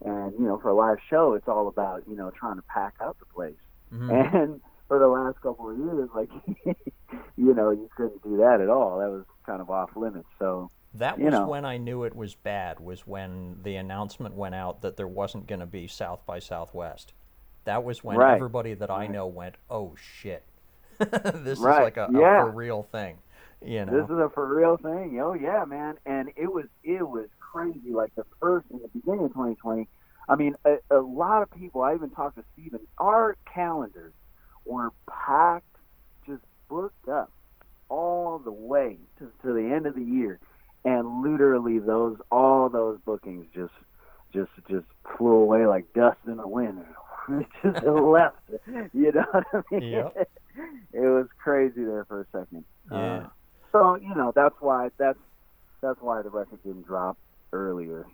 And 0.04 0.34
you 0.40 0.46
know, 0.46 0.58
for 0.60 0.70
a 0.70 0.76
live 0.76 0.98
show, 1.10 1.34
it's 1.34 1.48
all 1.48 1.68
about 1.68 2.04
you 2.10 2.16
know 2.16 2.32
trying 2.32 2.56
to 2.56 2.64
pack 2.64 2.96
out 3.02 3.18
the 3.20 3.26
place. 3.26 3.56
Mm-hmm. 3.94 4.38
And 4.38 4.62
for 4.88 4.98
the 4.98 5.08
last 5.08 5.40
couple 5.42 5.70
of 5.70 5.78
years, 5.78 6.10
like 6.16 6.30
you 7.38 7.54
know, 7.54 7.70
you 7.70 7.90
couldn't 7.96 8.24
do 8.24 8.38
that 8.38 8.60
at 8.62 8.70
all. 8.70 9.00
That 9.00 9.10
was 9.10 9.26
kind 9.46 9.62
of 9.62 9.70
off 9.70 9.92
limits. 9.96 10.28
So 10.40 10.72
that 10.96 11.18
was 11.18 11.26
you 11.26 11.32
know. 11.32 11.48
when 11.48 11.66
I 11.66 11.78
knew 11.78 12.04
it 12.04 12.16
was 12.16 12.36
bad. 12.36 12.80
Was 12.80 13.06
when 13.06 13.58
the 13.64 13.76
announcement 13.76 14.36
went 14.36 14.56
out 14.56 14.82
that 14.82 14.98
there 14.98 15.08
wasn't 15.08 15.48
going 15.48 15.60
to 15.60 15.68
be 15.68 15.88
South 15.88 16.26
by 16.26 16.40
Southwest. 16.40 17.14
That 17.66 17.84
was 17.84 18.04
when 18.04 18.18
right. 18.18 18.36
everybody 18.36 18.74
that 18.74 18.90
I 18.90 19.08
know 19.08 19.28
went, 19.28 19.56
"Oh 19.70 19.96
shit, 19.96 20.44
this 20.98 21.60
right. 21.60 21.82
is 21.82 21.84
like 21.84 21.98
a, 21.98 22.10
yeah. 22.12 22.42
a 22.42 22.46
for 22.46 22.52
real 22.52 22.84
thing." 22.84 23.20
You 23.64 23.86
know, 23.86 23.92
this 23.92 24.06
is 24.06 24.18
a 24.18 24.30
for 24.34 24.48
real 24.56 24.78
thing. 24.78 25.20
Oh 25.22 25.34
yeah, 25.34 25.66
man. 25.66 25.98
And 26.06 26.30
it 26.36 26.52
was 26.52 26.66
it 26.84 27.08
was 27.08 27.28
crazy. 27.40 27.92
Like 27.92 28.16
the 28.16 28.26
first 28.40 28.66
in 28.72 28.80
the 28.80 28.88
beginning 28.88 29.26
of 29.26 29.34
2020. 29.34 29.88
I 30.28 30.36
mean, 30.36 30.56
a, 30.64 30.78
a 30.92 31.02
lot 31.02 31.42
of 31.42 31.52
people. 31.52 31.82
I 31.82 31.94
even 31.94 32.10
talked 32.12 32.38
to 32.38 32.44
Steven. 32.54 32.80
Our 32.98 33.36
calendars 33.52 34.14
were 34.66 34.92
packed, 35.08 35.76
just 36.26 36.44
booked 36.70 37.10
up 37.10 37.32
all 37.90 38.38
the 38.38 38.52
way 38.52 38.98
to, 39.18 39.32
to 39.42 39.54
the 39.54 39.74
end 39.74 39.88
of 39.88 39.96
the 39.96 40.04
year 40.04 40.40
and 40.86 41.22
literally 41.22 41.80
those 41.80 42.18
all 42.32 42.70
those 42.70 43.00
bookings 43.06 43.46
just 43.54 43.74
just 44.34 44.52
just 44.70 44.86
flew 45.18 45.34
away 45.34 45.66
like 45.66 45.92
dust 45.94 46.18
in 46.28 46.38
the 46.38 46.48
wind. 46.48 46.84
It 47.32 47.46
just 47.62 47.86
left. 47.86 48.38
You 48.92 49.12
know 49.12 49.24
what 49.30 49.46
I 49.54 49.62
mean? 49.70 49.84
Yep. 49.84 50.30
it 50.94 51.00
was 51.00 51.28
crazy 51.38 51.84
there 51.84 52.04
for 52.06 52.22
a 52.22 52.26
second. 52.32 52.64
Yeah. 52.92 52.98
Uh, 52.98 53.28
so 53.72 53.96
you 53.96 54.16
know 54.16 54.32
that's 54.36 54.56
why 54.60 54.90
that's 54.98 55.20
that's 55.80 56.02
why 56.02 56.24
the 56.24 56.30
record 56.32 56.64
didn't 56.64 56.88
drop 56.88 57.20
earlier. 57.54 58.08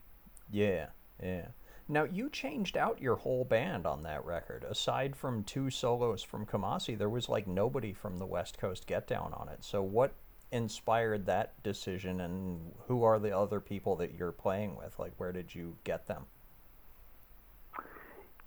Yeah, 0.51 0.87
yeah. 1.23 1.47
Now 1.87 2.03
you 2.03 2.29
changed 2.29 2.75
out 2.75 3.01
your 3.01 3.15
whole 3.15 3.45
band 3.45 3.85
on 3.85 4.03
that 4.03 4.25
record. 4.25 4.65
Aside 4.67 5.15
from 5.15 5.43
two 5.43 5.69
solos 5.69 6.23
from 6.23 6.45
Kamasi, 6.45 6.97
there 6.97 7.09
was 7.09 7.29
like 7.29 7.47
nobody 7.47 7.93
from 7.93 8.17
the 8.17 8.25
West 8.25 8.57
Coast 8.57 8.85
Get 8.85 9.07
Down 9.07 9.33
on 9.33 9.47
it. 9.49 9.63
So 9.63 9.81
what 9.81 10.13
inspired 10.51 11.25
that 11.25 11.61
decision 11.63 12.21
and 12.21 12.73
who 12.87 13.03
are 13.03 13.19
the 13.19 13.35
other 13.35 13.59
people 13.59 13.95
that 13.97 14.13
you're 14.13 14.31
playing 14.31 14.75
with? 14.75 14.97
Like 14.99 15.13
where 15.17 15.31
did 15.31 15.53
you 15.53 15.77
get 15.83 16.07
them? 16.07 16.25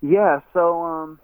Yeah, 0.01 0.41
so 0.53 0.81
um 0.81 1.19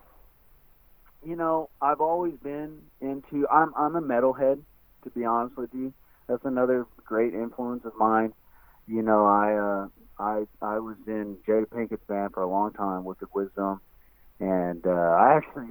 you 1.26 1.36
know, 1.36 1.70
I've 1.82 2.02
always 2.02 2.36
been 2.44 2.82
into 3.02 3.48
I'm 3.50 3.74
I'm 3.76 3.96
a 3.96 4.02
metalhead 4.02 4.62
to 5.04 5.10
be 5.12 5.26
honest 5.26 5.58
with 5.58 5.70
you. 5.74 5.94
That's 6.28 6.46
another 6.46 6.86
great 7.06 7.34
influence 7.34 7.86
of 7.86 7.94
mine. 7.98 8.34
You 8.88 9.02
know, 9.02 9.26
I 9.26 9.54
uh 9.54 9.88
I 10.24 10.46
I 10.62 10.80
was 10.80 10.98
in 11.08 11.38
Jada 11.48 11.66
Pinkett's 11.68 12.06
band 12.08 12.34
for 12.34 12.44
a 12.44 12.50
long 12.50 12.74
time 12.74 13.04
with 13.04 13.20
the 13.20 13.28
Wisdom 13.34 13.82
and 14.40 14.86
uh 14.86 14.90
I 14.90 15.38
actually 15.38 15.68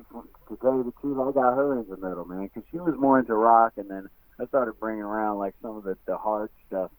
to 0.49 0.57
tell 0.61 0.75
you 0.77 0.85
the 0.85 0.93
truth, 1.01 1.19
I 1.19 1.33
got 1.33 1.55
her 1.57 1.79
into 1.79 1.97
metal, 1.97 2.25
man, 2.25 2.45
because 2.45 2.65
she 2.71 2.79
was 2.79 2.95
more 2.99 3.19
into 3.19 3.35
rock, 3.35 3.73
and 3.77 3.91
then 3.91 4.09
I 4.41 4.47
started 4.47 4.79
bringing 4.81 5.03
around 5.03 5.39
like 5.39 5.55
some 5.63 5.77
of 5.77 5.85
the 5.85 5.97
the 6.07 6.17
hard 6.17 6.51
stuff, 6.67 6.91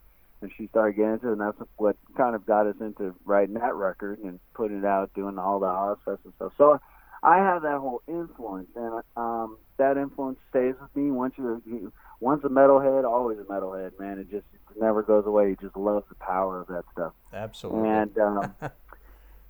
and 0.42 0.52
she 0.58 0.68
started 0.68 0.96
getting 0.96 1.14
into 1.14 1.30
it, 1.30 1.32
and 1.34 1.42
that's 1.42 1.58
what 1.78 1.98
kind 2.16 2.36
of 2.36 2.46
got 2.46 2.68
us 2.68 2.76
into 2.80 3.16
writing 3.26 3.56
that 3.56 3.76
record 3.76 4.20
and 4.20 4.40
putting 4.54 4.80
it 4.80 4.86
out, 4.86 5.14
doing 5.14 5.38
all 5.38 5.60
the 5.60 5.66
Ozzfest 5.66 6.20
and 6.24 6.34
stuff. 6.36 6.54
So 6.58 6.80
I 7.24 7.38
have 7.38 7.64
that 7.64 7.80
whole 7.80 8.02
influence, 8.08 8.70
and 8.76 9.02
um, 9.18 9.58
that 9.78 9.98
influence 9.98 10.38
stays 10.50 10.76
with 10.80 10.96
me. 10.96 11.12
Once 11.12 11.34
you're 11.38 11.62
you, 11.66 11.92
once 12.20 12.44
a 12.44 12.50
metalhead, 12.50 13.04
always 13.04 13.40
a 13.40 13.44
metalhead, 13.44 14.00
man. 14.00 14.20
It 14.20 14.30
just 14.30 14.46
it 14.54 14.80
never 14.80 15.04
goes 15.04 15.26
away. 15.26 15.50
You 15.50 15.58
just 15.60 15.76
love 15.76 16.04
the 16.08 16.16
power 16.16 16.62
of 16.62 16.68
that 16.68 16.84
stuff. 16.94 17.14
Absolutely. 17.34 17.90
And 17.90 18.18
um, 18.18 18.56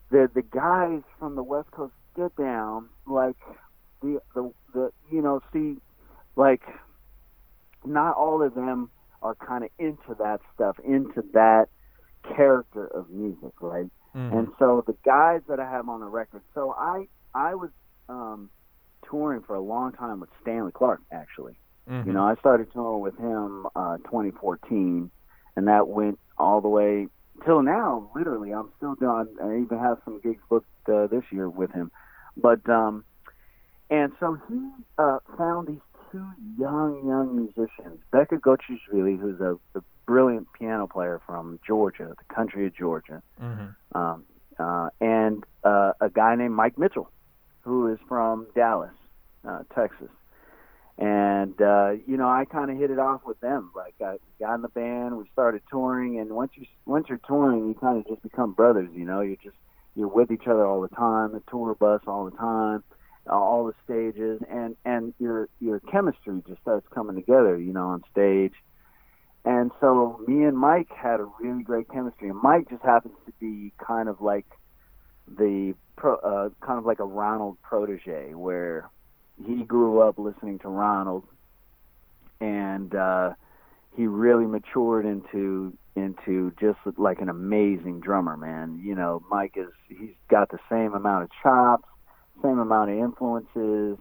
the 0.09 0.29
the 0.33 0.41
guys 0.41 1.01
from 1.19 1.36
the 1.36 1.43
West 1.43 1.69
Coast 1.71 1.93
get 2.15 2.36
down, 2.36 2.89
like 3.05 3.38
the 4.01 4.21
the 4.33 4.51
the 4.73 4.91
you 5.11 5.21
know, 5.21 5.41
see, 5.51 5.77
like 6.36 6.61
not 7.88 8.15
all 8.15 8.41
of 8.41 8.55
them 8.55 8.89
are 9.21 9.36
kind 9.36 9.63
of 9.63 9.69
into 9.79 10.15
that 10.19 10.39
stuff, 10.53 10.77
into 10.86 11.23
that 11.33 11.67
character 12.36 12.88
of 12.88 13.09
music, 13.09 13.53
right? 13.61 13.89
Mm-hmm. 14.15 14.38
And 14.38 14.47
so 14.59 14.83
the 14.86 14.95
guys 15.05 15.41
that 15.49 15.59
I 15.59 15.69
have 15.69 15.89
on 15.89 15.99
the 15.99 16.05
record, 16.05 16.41
so 16.53 16.73
I 16.77 17.07
I 17.33 17.55
was 17.55 17.69
um, 18.07 18.49
touring 19.09 19.41
for 19.41 19.55
a 19.55 19.61
long 19.61 19.91
time 19.91 20.19
with 20.19 20.29
Stanley 20.41 20.71
Clarke, 20.71 21.01
actually. 21.11 21.57
Mm-hmm. 21.89 22.09
You 22.09 22.13
know, 22.13 22.23
I 22.23 22.36
started 22.36 22.71
touring 22.71 23.01
with 23.01 23.17
him 23.17 23.67
uh, 23.75 23.97
2014, 23.97 25.11
and 25.55 25.67
that 25.67 25.88
went 25.88 26.19
all 26.38 26.61
the 26.61 26.69
way 26.69 27.07
till 27.43 27.61
now. 27.61 28.09
Literally, 28.15 28.51
I'm 28.51 28.71
still 28.77 28.95
doing. 28.95 29.27
I 29.41 29.61
even 29.61 29.79
have 29.79 29.97
some 30.05 30.19
gigs 30.21 30.41
booked 30.49 30.67
uh, 30.88 31.07
this 31.07 31.23
year 31.31 31.49
with 31.49 31.71
him, 31.71 31.91
but 32.38 32.67
um, 32.69 33.03
and 33.89 34.11
so 34.19 34.38
he 34.47 34.69
uh, 34.97 35.19
found 35.38 35.67
these 35.67 35.81
two 36.16 36.26
young, 36.57 37.05
young 37.05 37.36
musicians, 37.36 37.99
Beka 38.13 38.39
Gochiashvili, 38.39 39.20
who's 39.20 39.39
a, 39.41 39.57
a 39.78 39.82
brilliant 40.05 40.47
piano 40.53 40.88
player 40.88 41.22
from 41.26 41.59
Georgia, 41.66 42.16
the 42.18 42.34
country 42.34 42.66
of 42.68 42.76
Georgia, 42.76 43.22
mm-hmm. 43.41 43.97
um, 43.97 44.24
uh, 44.57 44.89
and 45.01 45.43
uh, 45.63 45.91
a 45.99 46.09
guy 46.09 46.36
named 46.36 46.53
Mike 46.53 46.78
Mitchell, 46.78 47.09
who 47.61 47.91
is 47.91 47.99
from 48.07 48.47
Dallas, 48.55 48.93
uh, 49.47 49.63
Texas. 49.74 50.09
And 50.97 51.61
uh, 51.61 51.95
you 52.07 52.16
know, 52.16 52.30
I 52.30 52.45
kind 52.45 52.72
of 52.72 52.78
hit 52.78 52.89
it 52.89 52.99
off 52.99 53.22
with 53.26 53.38
them. 53.41 53.72
Like, 53.76 53.95
I 53.99 54.16
got 54.39 54.55
in 54.55 54.61
the 54.61 54.70
band, 54.70 55.18
we 55.18 55.26
started 55.34 55.61
touring, 55.70 56.20
and 56.20 56.30
once 56.30 56.51
you 56.55 56.66
once 56.86 57.07
you're 57.09 57.20
touring, 57.28 57.68
you 57.68 57.74
kind 57.74 57.97
of 57.97 58.07
just 58.07 58.24
become 58.24 58.53
brothers. 58.53 58.89
You 58.93 59.03
know, 59.03 59.20
you're 59.20 59.36
just 59.36 59.57
you're 59.97 60.07
with 60.07 60.32
each 60.32 60.47
other 60.47 60.66
all 60.66 60.80
the 60.80 60.88
time, 60.88 61.34
the 61.34 61.43
tour 61.49 61.76
bus 61.76 61.99
all 62.07 62.24
the 62.24 62.38
time 62.38 62.82
uh, 63.30 63.34
the 63.68 63.74
stages, 63.84 64.41
and 64.49 64.76
and 64.86 65.13
your 65.20 65.49
your 65.59 65.80
chemistry 65.80 66.41
just 66.47 66.61
starts 66.61 66.88
coming 66.93 67.16
together, 67.16 67.57
you 67.57 67.74
know, 67.74 67.88
on 67.88 68.03
stage. 68.11 68.53
And 69.43 69.72
so 69.80 70.20
me 70.28 70.43
and 70.43 70.57
Mike 70.57 70.89
had 70.89 71.20
a 71.20 71.28
really 71.39 71.63
great 71.63 71.88
chemistry, 71.89 72.30
and 72.30 72.41
Mike 72.41 72.70
just 72.70 72.82
happens 72.82 73.13
to 73.26 73.34
be 73.39 73.72
kind 73.78 74.09
of 74.09 74.22
like 74.22 74.47
the 75.28 75.76
pro, 75.95 76.16
uh, 76.16 76.49
kind 76.66 76.80
of 76.80 76.86
like 76.86 76.99
a 76.99 77.05
Ronald 77.05 77.57
protege, 77.61 78.34
where 78.34 78.89
he 79.45 79.63
grew 79.63 80.01
up 80.01 80.18
listening 80.18 80.59
to 80.59 80.70
Ronald, 80.70 81.26
and 82.41 82.93
uh, 82.95 83.34
he 83.95 84.07
really 84.07 84.45
matured 84.45 85.05
into 85.05 85.78
into 85.95 86.51
just 86.59 86.80
like 86.97 87.22
an 87.22 87.30
amazing 87.30 88.01
drummer, 88.01 88.36
man. 88.36 88.82
You 88.84 88.95
know, 88.95 89.24
Mike 89.30 89.53
is 89.55 89.70
he's 89.88 90.16
got 90.30 90.49
the 90.49 90.59
same 90.70 90.93
amount 90.93 91.24
of 91.24 91.30
chops 91.41 91.88
same 92.41 92.59
amount 92.59 92.91
of 92.91 92.97
influences, 92.97 93.97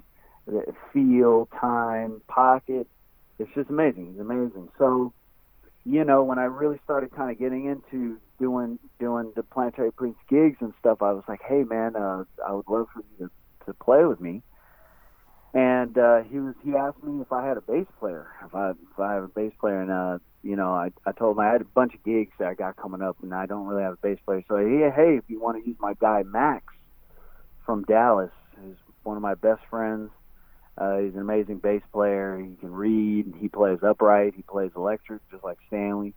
feel, 0.93 1.49
time, 1.61 2.21
pocket. 2.29 2.87
It's 3.39 3.51
just 3.55 3.71
amazing. 3.71 4.11
It's 4.13 4.21
amazing. 4.21 4.69
So, 4.79 5.13
you 5.85 6.05
know, 6.05 6.23
when 6.23 6.39
I 6.39 6.45
really 6.45 6.79
started 6.85 7.15
kind 7.15 7.31
of 7.31 7.39
getting 7.39 7.67
into 7.67 8.19
doing 8.39 8.79
doing 8.99 9.33
the 9.37 9.43
Planetary 9.43 9.93
Prince 9.93 10.17
gigs 10.29 10.59
and 10.61 10.73
stuff, 10.81 11.03
I 11.03 11.13
was 11.13 11.25
like, 11.29 11.41
hey 11.47 11.65
man, 11.65 11.97
uh, 11.97 12.25
I 12.47 12.53
would 12.53 12.69
love 12.69 12.87
for 12.93 13.03
you 13.19 13.27
to, 13.27 13.67
to 13.67 13.75
play 13.75 14.05
with 14.05 14.21
me. 14.21 14.43
And 15.53 15.97
uh, 15.97 16.23
he 16.23 16.41
was 16.41 16.55
he 16.65 16.75
asked 16.75 17.03
me 17.03 17.21
if 17.21 17.33
I 17.33 17.47
had 17.47 17.57
a 17.57 17.61
bass 17.61 17.87
player, 18.01 18.27
if 18.45 18.55
I 18.55 18.71
if 18.71 18.99
I 18.99 19.15
have 19.15 19.25
a 19.25 19.29
bass 19.29 19.53
player, 19.61 19.81
and 19.81 19.91
uh, 19.91 20.19
you 20.43 20.57
know, 20.57 20.73
I 20.73 20.91
I 21.07 21.13
told 21.13 21.37
him 21.37 21.41
I 21.41 21.53
had 21.53 21.61
a 21.61 21.65
bunch 21.65 21.95
of 21.95 22.03
gigs 22.03 22.33
that 22.41 22.49
I 22.49 22.55
got 22.55 22.77
coming 22.77 23.03
up, 23.03 23.17
and 23.23 23.33
I 23.33 23.47
don't 23.47 23.67
really 23.67 23.85
have 23.85 23.93
a 23.93 23.97
bass 23.97 24.19
player. 24.27 24.43
So 24.49 24.57
hey, 24.57 24.91
hey, 24.95 25.17
if 25.17 25.25
you 25.29 25.41
want 25.41 25.63
to 25.63 25.69
use 25.69 25.77
my 25.79 25.95
guy 25.95 26.25
Max, 26.25 26.74
from 27.65 27.85
Dallas. 27.85 28.31
He's 28.65 28.77
one 29.03 29.17
of 29.17 29.23
my 29.23 29.35
best 29.35 29.63
friends. 29.71 30.11
Uh, 30.77 30.99
he's 30.99 31.15
an 31.15 31.21
amazing 31.21 31.59
bass 31.59 31.83
player. 31.93 32.39
He 32.39 32.57
can 32.57 32.73
read. 32.73 33.35
He 33.39 33.49
plays 33.49 33.79
upright. 33.83 34.35
He 34.37 34.43
plays 34.43 34.73
electric, 34.75 35.21
just 35.31 35.45
like 35.45 35.59
Stanley. 35.69 36.15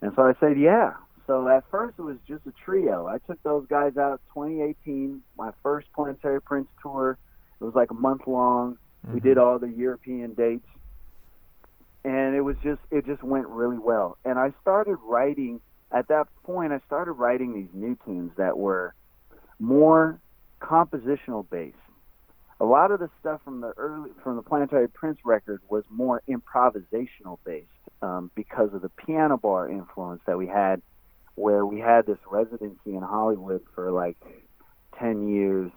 And 0.00 0.12
so 0.14 0.22
I 0.22 0.34
said, 0.40 0.58
yeah. 0.58 0.94
So 1.26 1.48
at 1.48 1.64
first 1.70 1.98
it 1.98 2.02
was 2.02 2.16
just 2.26 2.46
a 2.46 2.52
trio. 2.64 3.06
I 3.06 3.18
took 3.18 3.42
those 3.42 3.66
guys 3.68 3.96
out 3.96 4.20
2018, 4.34 5.22
my 5.36 5.50
first 5.62 5.86
Planetary 5.94 6.40
Prince 6.40 6.68
tour. 6.80 7.18
It 7.60 7.64
was 7.64 7.74
like 7.74 7.90
a 7.90 7.94
month 7.94 8.22
long. 8.26 8.76
Mm-hmm. 9.04 9.14
We 9.14 9.20
did 9.20 9.38
all 9.38 9.58
the 9.58 9.68
European 9.68 10.34
dates. 10.34 10.66
And 12.04 12.34
it 12.34 12.40
was 12.40 12.56
just 12.64 12.80
it 12.90 13.06
just 13.06 13.22
went 13.22 13.46
really 13.46 13.78
well. 13.78 14.18
And 14.24 14.36
I 14.36 14.52
started 14.60 14.96
writing 15.04 15.60
at 15.92 16.08
that 16.08 16.26
point 16.42 16.72
I 16.72 16.80
started 16.86 17.12
writing 17.12 17.54
these 17.54 17.68
new 17.72 17.96
tunes 18.04 18.32
that 18.36 18.58
were 18.58 18.94
more 19.60 20.18
compositional 20.62 21.44
based. 21.50 21.76
a 22.60 22.64
lot 22.64 22.92
of 22.92 23.00
the 23.00 23.10
stuff 23.20 23.40
from 23.44 23.60
the 23.60 23.72
early 23.76 24.10
from 24.22 24.36
the 24.36 24.42
Planetary 24.42 24.88
Prince 24.88 25.18
record 25.24 25.60
was 25.68 25.82
more 25.90 26.22
improvisational 26.28 27.38
based 27.44 27.66
um, 28.02 28.30
because 28.36 28.72
of 28.72 28.82
the 28.82 28.88
piano 28.90 29.36
bar 29.36 29.68
influence 29.68 30.22
that 30.26 30.38
we 30.38 30.46
had, 30.46 30.80
where 31.34 31.66
we 31.66 31.80
had 31.80 32.06
this 32.06 32.18
residency 32.30 32.94
in 32.94 33.02
Hollywood 33.02 33.62
for 33.74 33.90
like 33.90 34.16
ten 34.96 35.28
years, 35.28 35.72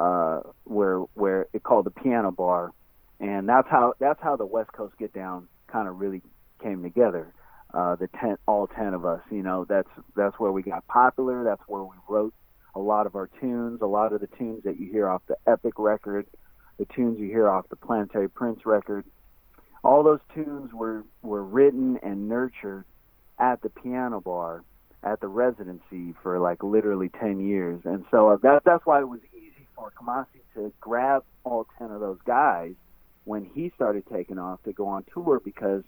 uh, 0.00 0.40
where 0.64 0.98
where 1.14 1.46
it 1.52 1.62
called 1.62 1.86
the 1.86 1.92
piano 1.92 2.32
bar, 2.32 2.72
and 3.20 3.48
that's 3.48 3.68
how 3.68 3.94
that's 4.00 4.20
how 4.20 4.34
the 4.34 4.46
West 4.46 4.72
Coast 4.72 4.94
Get 4.98 5.12
Down 5.12 5.46
kind 5.68 5.86
of 5.86 6.00
really 6.00 6.22
came 6.60 6.82
together. 6.82 7.32
Uh, 7.72 7.94
the 7.94 8.08
ten, 8.20 8.36
all 8.48 8.66
ten 8.66 8.94
of 8.94 9.04
us, 9.04 9.20
you 9.30 9.44
know, 9.44 9.64
that's 9.68 9.88
that's 10.16 10.40
where 10.40 10.50
we 10.50 10.62
got 10.62 10.84
popular. 10.88 11.44
That's 11.44 11.62
where 11.68 11.84
we 11.84 11.94
wrote 12.08 12.34
a 12.76 12.78
lot 12.78 13.06
of 13.06 13.16
our 13.16 13.28
tunes, 13.40 13.80
a 13.80 13.86
lot 13.86 14.12
of 14.12 14.20
the 14.20 14.26
tunes 14.38 14.62
that 14.64 14.78
you 14.78 14.90
hear 14.92 15.08
off 15.08 15.22
the 15.26 15.36
Epic 15.46 15.72
record, 15.78 16.26
the 16.78 16.84
tunes 16.84 17.18
you 17.18 17.26
hear 17.26 17.48
off 17.48 17.66
the 17.70 17.76
Planetary 17.76 18.28
Prince 18.28 18.66
record. 18.66 19.04
All 19.82 20.02
those 20.02 20.20
tunes 20.34 20.72
were 20.74 21.02
were 21.22 21.42
written 21.42 21.98
and 22.02 22.28
nurtured 22.28 22.84
at 23.38 23.62
the 23.62 23.70
piano 23.70 24.20
bar 24.20 24.62
at 25.02 25.20
the 25.20 25.26
residency 25.26 26.14
for 26.22 26.38
like 26.38 26.62
literally 26.62 27.08
10 27.08 27.40
years. 27.40 27.80
And 27.84 28.04
so 28.10 28.28
uh, 28.28 28.36
that 28.42 28.62
that's 28.64 28.84
why 28.84 29.00
it 29.00 29.08
was 29.08 29.20
easy 29.32 29.66
for 29.74 29.90
Kamasi 29.98 30.42
to 30.54 30.70
grab 30.78 31.24
all 31.44 31.66
10 31.78 31.90
of 31.90 32.00
those 32.00 32.18
guys 32.26 32.74
when 33.24 33.48
he 33.54 33.72
started 33.74 34.04
taking 34.12 34.38
off 34.38 34.62
to 34.64 34.72
go 34.74 34.86
on 34.86 35.04
tour 35.14 35.40
because 35.42 35.82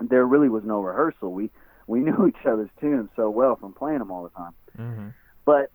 there 0.00 0.24
really 0.24 0.48
was 0.48 0.64
no 0.64 0.80
rehearsal. 0.80 1.30
We 1.30 1.50
we 1.86 2.00
knew 2.06 2.26
each 2.26 2.46
other's 2.46 2.70
tunes 2.80 3.10
so 3.16 3.28
well 3.28 3.56
from 3.56 3.74
playing 3.74 3.98
them 3.98 4.10
all 4.10 4.22
the 4.22 4.30
time. 4.30 4.54
Mm-hmm. 4.78 5.08
But 5.44 5.70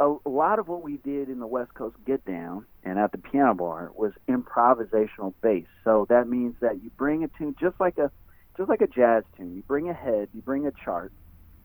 a, 0.00 0.14
lot 0.28 0.58
of 0.58 0.68
what 0.68 0.82
we 0.82 0.96
did 0.98 1.28
in 1.28 1.38
the 1.38 1.46
West 1.46 1.74
Coast 1.74 1.96
Get 2.06 2.24
Down 2.24 2.66
and 2.82 2.98
at 2.98 3.12
the 3.12 3.18
piano 3.18 3.54
bar 3.54 3.90
was 3.94 4.12
improvisational 4.28 5.34
based. 5.42 5.68
So 5.84 6.06
that 6.08 6.28
means 6.28 6.56
that 6.60 6.82
you 6.82 6.90
bring 6.96 7.24
a 7.24 7.28
tune 7.38 7.54
just 7.60 7.78
like 7.80 7.98
a 7.98 8.10
just 8.56 8.68
like 8.68 8.82
a 8.82 8.86
jazz 8.86 9.24
tune. 9.36 9.54
You 9.54 9.62
bring 9.62 9.88
a 9.88 9.94
head, 9.94 10.28
you 10.32 10.40
bring 10.40 10.66
a 10.66 10.72
chart. 10.84 11.12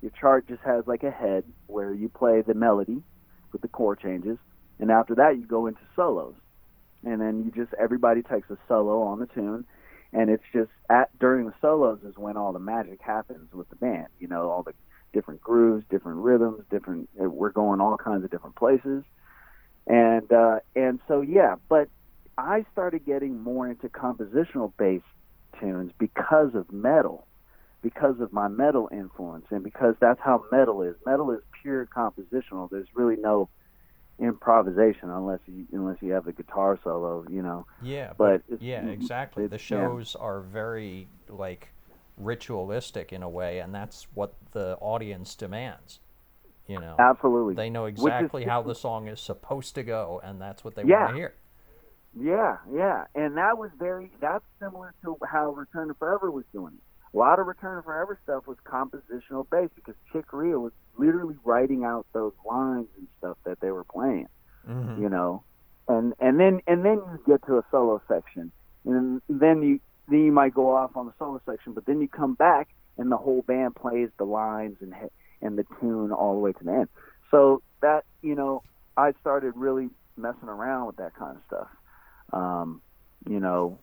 Your 0.02 0.12
chart 0.20 0.48
just 0.48 0.62
has 0.62 0.86
like 0.88 1.04
a 1.04 1.12
head 1.12 1.44
where 1.68 1.94
you 1.94 2.10
play 2.10 2.42
the 2.42 2.54
melody 2.54 3.04
with 3.52 3.62
the 3.62 3.68
chord 3.68 4.00
changes, 4.00 4.38
and 4.80 4.90
after 4.92 5.16
that 5.16 5.38
you 5.38 5.46
go 5.46 5.68
into 5.68 5.82
solos. 5.96 6.36
And 7.04 7.22
then 7.22 7.44
you 7.44 7.52
just 7.52 7.74
everybody 7.80 8.22
takes 8.22 8.50
a 8.50 8.58
solo 8.68 9.02
on 9.04 9.20
the 9.20 9.28
tune 9.28 9.66
and 10.12 10.30
it's 10.30 10.44
just 10.52 10.72
at 10.90 11.18
during 11.20 11.46
the 11.46 11.54
solos 11.62 12.00
is 12.04 12.18
when 12.18 12.36
all 12.36 12.52
the 12.52 12.60
magic 12.60 13.00
happens 13.02 13.54
with 13.54 13.70
the 13.70 13.76
band. 13.76 14.08
You 14.20 14.28
know, 14.28 14.50
all 14.50 14.64
the 14.64 14.74
different 15.14 15.42
grooves, 15.42 15.86
different 15.90 16.20
rhythms, 16.20 16.64
different. 16.70 17.10
uh, 17.22 17.30
We're 17.30 17.52
going 17.52 17.82
all 17.82 17.98
kinds 17.98 18.24
of 18.24 18.32
different 18.32 18.56
places, 18.56 19.04
and 19.88 20.32
uh, 20.32 20.60
and 20.76 21.00
so 21.08 21.22
yeah. 21.22 21.56
But 21.68 21.90
I 22.38 22.66
started 22.72 23.06
getting 23.06 23.42
more 23.42 23.68
into 23.70 23.90
compositional 23.90 24.72
based 24.78 25.04
tunes 25.60 25.92
because 25.98 26.56
of 26.56 26.72
metal, 26.72 27.28
because 27.82 28.20
of 28.20 28.32
my 28.32 28.48
metal 28.48 28.90
influence, 28.92 29.46
and 29.50 29.64
because 29.64 29.96
that's 30.00 30.20
how 30.22 30.44
metal 30.52 30.82
is. 30.84 30.96
Metal 31.06 31.32
is 31.32 31.42
pure 31.62 31.86
compositional. 31.88 32.70
There's 32.70 32.88
really 32.94 33.18
no 33.18 33.50
improvisation 34.20 35.10
unless 35.10 35.40
you 35.48 35.66
unless 35.72 35.98
you 36.02 36.12
have 36.12 36.28
a 36.28 36.34
guitar 36.34 36.78
solo, 36.84 37.26
you 37.30 37.42
know. 37.42 37.66
Yeah, 37.82 38.12
But 38.18 38.44
but 38.50 38.62
yeah, 38.62 38.86
exactly. 38.86 39.48
The 39.48 39.56
it's- 39.56 39.72
yeah. 39.72 39.88
shows 39.88 40.16
are 40.16 40.42
very 40.42 41.08
like 41.30 41.70
ritualistic 42.20 43.14
in 43.14 43.24
a 43.24 43.30
way, 43.30 43.60
and 43.60 43.74
that's 43.74 44.08
what 44.14 44.36
the 44.52 44.78
audience 44.82 45.36
demands. 45.36 46.00
You 46.68 46.80
know, 46.80 47.00
Absolutely. 47.00 47.56
they 47.56 47.70
know 47.70 47.86
Which 47.96 48.20
is 48.20 48.32
exactly 48.32 48.46
how 48.46 48.62
the 48.64 48.76
song 48.76 49.08
is 49.08 49.20
supposed 49.22 49.76
to 49.76 49.84
go, 49.84 50.22
and 50.24 50.42
that's 50.42 50.64
what 50.64 50.76
they 50.76 50.84
Yeah. 50.84 50.98
want 51.00 51.10
to 51.10 51.14
hear. 51.14 51.36
Yeah, 52.14 52.58
yeah, 52.74 53.06
and 53.16 53.38
that 53.38 53.58
was 53.58 53.70
very 53.78 54.12
that's 54.20 54.44
similar 54.60 54.94
to 55.04 55.18
how 55.32 55.52
Return 55.52 55.90
to 55.90 55.94
Forever 55.94 56.32
was 56.32 56.46
doing 56.52 56.74
it. 56.76 56.84
A 57.16 57.18
lot 57.18 57.40
of 57.40 57.48
Return 57.48 57.78
to 57.78 57.84
Forever 57.84 58.20
stuff 58.24 58.48
was 58.48 58.58
compositional 58.66 59.48
based 59.50 59.76
because 59.76 59.96
Chick 60.12 60.28
Corea 60.28 60.60
was 60.60 60.74
literally 60.98 61.36
writing 61.44 61.84
out 61.84 62.08
those 62.14 62.34
lines 62.46 62.88
and 62.98 63.08
stuff 63.20 63.38
that 63.46 63.60
they 63.62 63.72
were 63.72 63.84
playing, 63.86 64.28
hmm 64.66 65.00
you 65.00 65.10
know, 65.10 65.44
and 65.88 66.14
and 66.20 66.40
then 66.40 66.62
and 66.68 66.84
then 66.84 66.96
you 66.98 67.20
get 67.28 67.46
to 67.48 67.58
a 67.60 67.64
solo 67.72 68.02
section, 68.08 68.52
and 68.86 69.22
then 69.30 69.62
you 69.62 69.80
then 70.10 70.26
you 70.26 70.32
might 70.32 70.54
go 70.54 70.76
off 70.76 70.96
on 70.96 71.06
the 71.06 71.14
solo 71.20 71.42
section, 71.46 71.74
but 71.74 71.86
then 71.86 72.02
you 72.02 72.08
come 72.08 72.34
back 72.34 72.70
and 72.98 73.12
the 73.12 73.18
whole 73.18 73.42
band 73.42 73.76
plays 73.76 74.10
the 74.18 74.26
lines 74.26 74.78
and 74.82 74.94
and 75.42 75.58
the 75.58 75.66
tune 75.80 76.12
all 76.12 76.34
the 76.34 76.40
way 76.40 76.52
to 76.52 76.64
the 76.64 76.72
end. 76.72 76.90
So 77.32 77.62
that 77.82 78.04
you 78.22 78.36
know, 78.36 78.64
I 78.98 79.14
started 79.22 79.54
really 79.56 79.90
messing 80.18 80.50
around 80.50 80.88
with 80.88 80.98
that 80.98 81.16
kind 81.16 81.38
of 81.38 81.44
stuff. 81.48 81.68
Um, 82.34 82.82
you 83.28 83.40
know, 83.40 83.80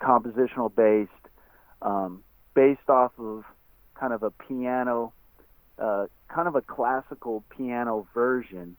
compositional 0.00 0.74
based, 0.74 1.10
um, 1.82 2.22
based 2.54 2.88
off 2.88 3.12
of 3.18 3.44
kind 3.98 4.12
of 4.12 4.22
a 4.22 4.30
piano, 4.30 5.12
uh, 5.78 6.06
kind 6.28 6.48
of 6.48 6.54
a 6.54 6.62
classical 6.62 7.42
piano 7.56 8.06
version 8.14 8.76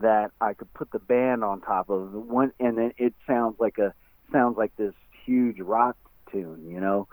that 0.00 0.30
I 0.40 0.54
could 0.54 0.72
put 0.74 0.90
the 0.90 0.98
band 0.98 1.42
on 1.42 1.60
top 1.60 1.90
of 1.90 2.12
one, 2.12 2.52
and 2.60 2.78
then 2.78 2.92
it 2.98 3.14
sounds 3.26 3.56
like 3.58 3.78
a 3.78 3.94
sounds 4.32 4.56
like 4.56 4.76
this 4.76 4.94
huge 5.24 5.58
rock 5.60 5.96
tune, 6.30 6.68
you 6.70 6.80
know. 6.80 7.08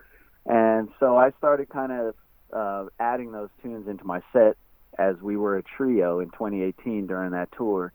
And 0.45 0.89
so 0.99 1.17
I 1.17 1.31
started 1.37 1.69
kind 1.69 1.91
of 1.91 2.15
uh, 2.53 2.89
adding 2.99 3.31
those 3.31 3.49
tunes 3.61 3.87
into 3.87 4.05
my 4.05 4.21
set 4.31 4.57
as 4.97 5.15
we 5.21 5.35
were 5.37 5.57
a 5.57 5.63
trio 5.63 6.19
in 6.19 6.29
2018 6.29 7.07
during 7.07 7.31
that 7.31 7.49
tour, 7.57 7.91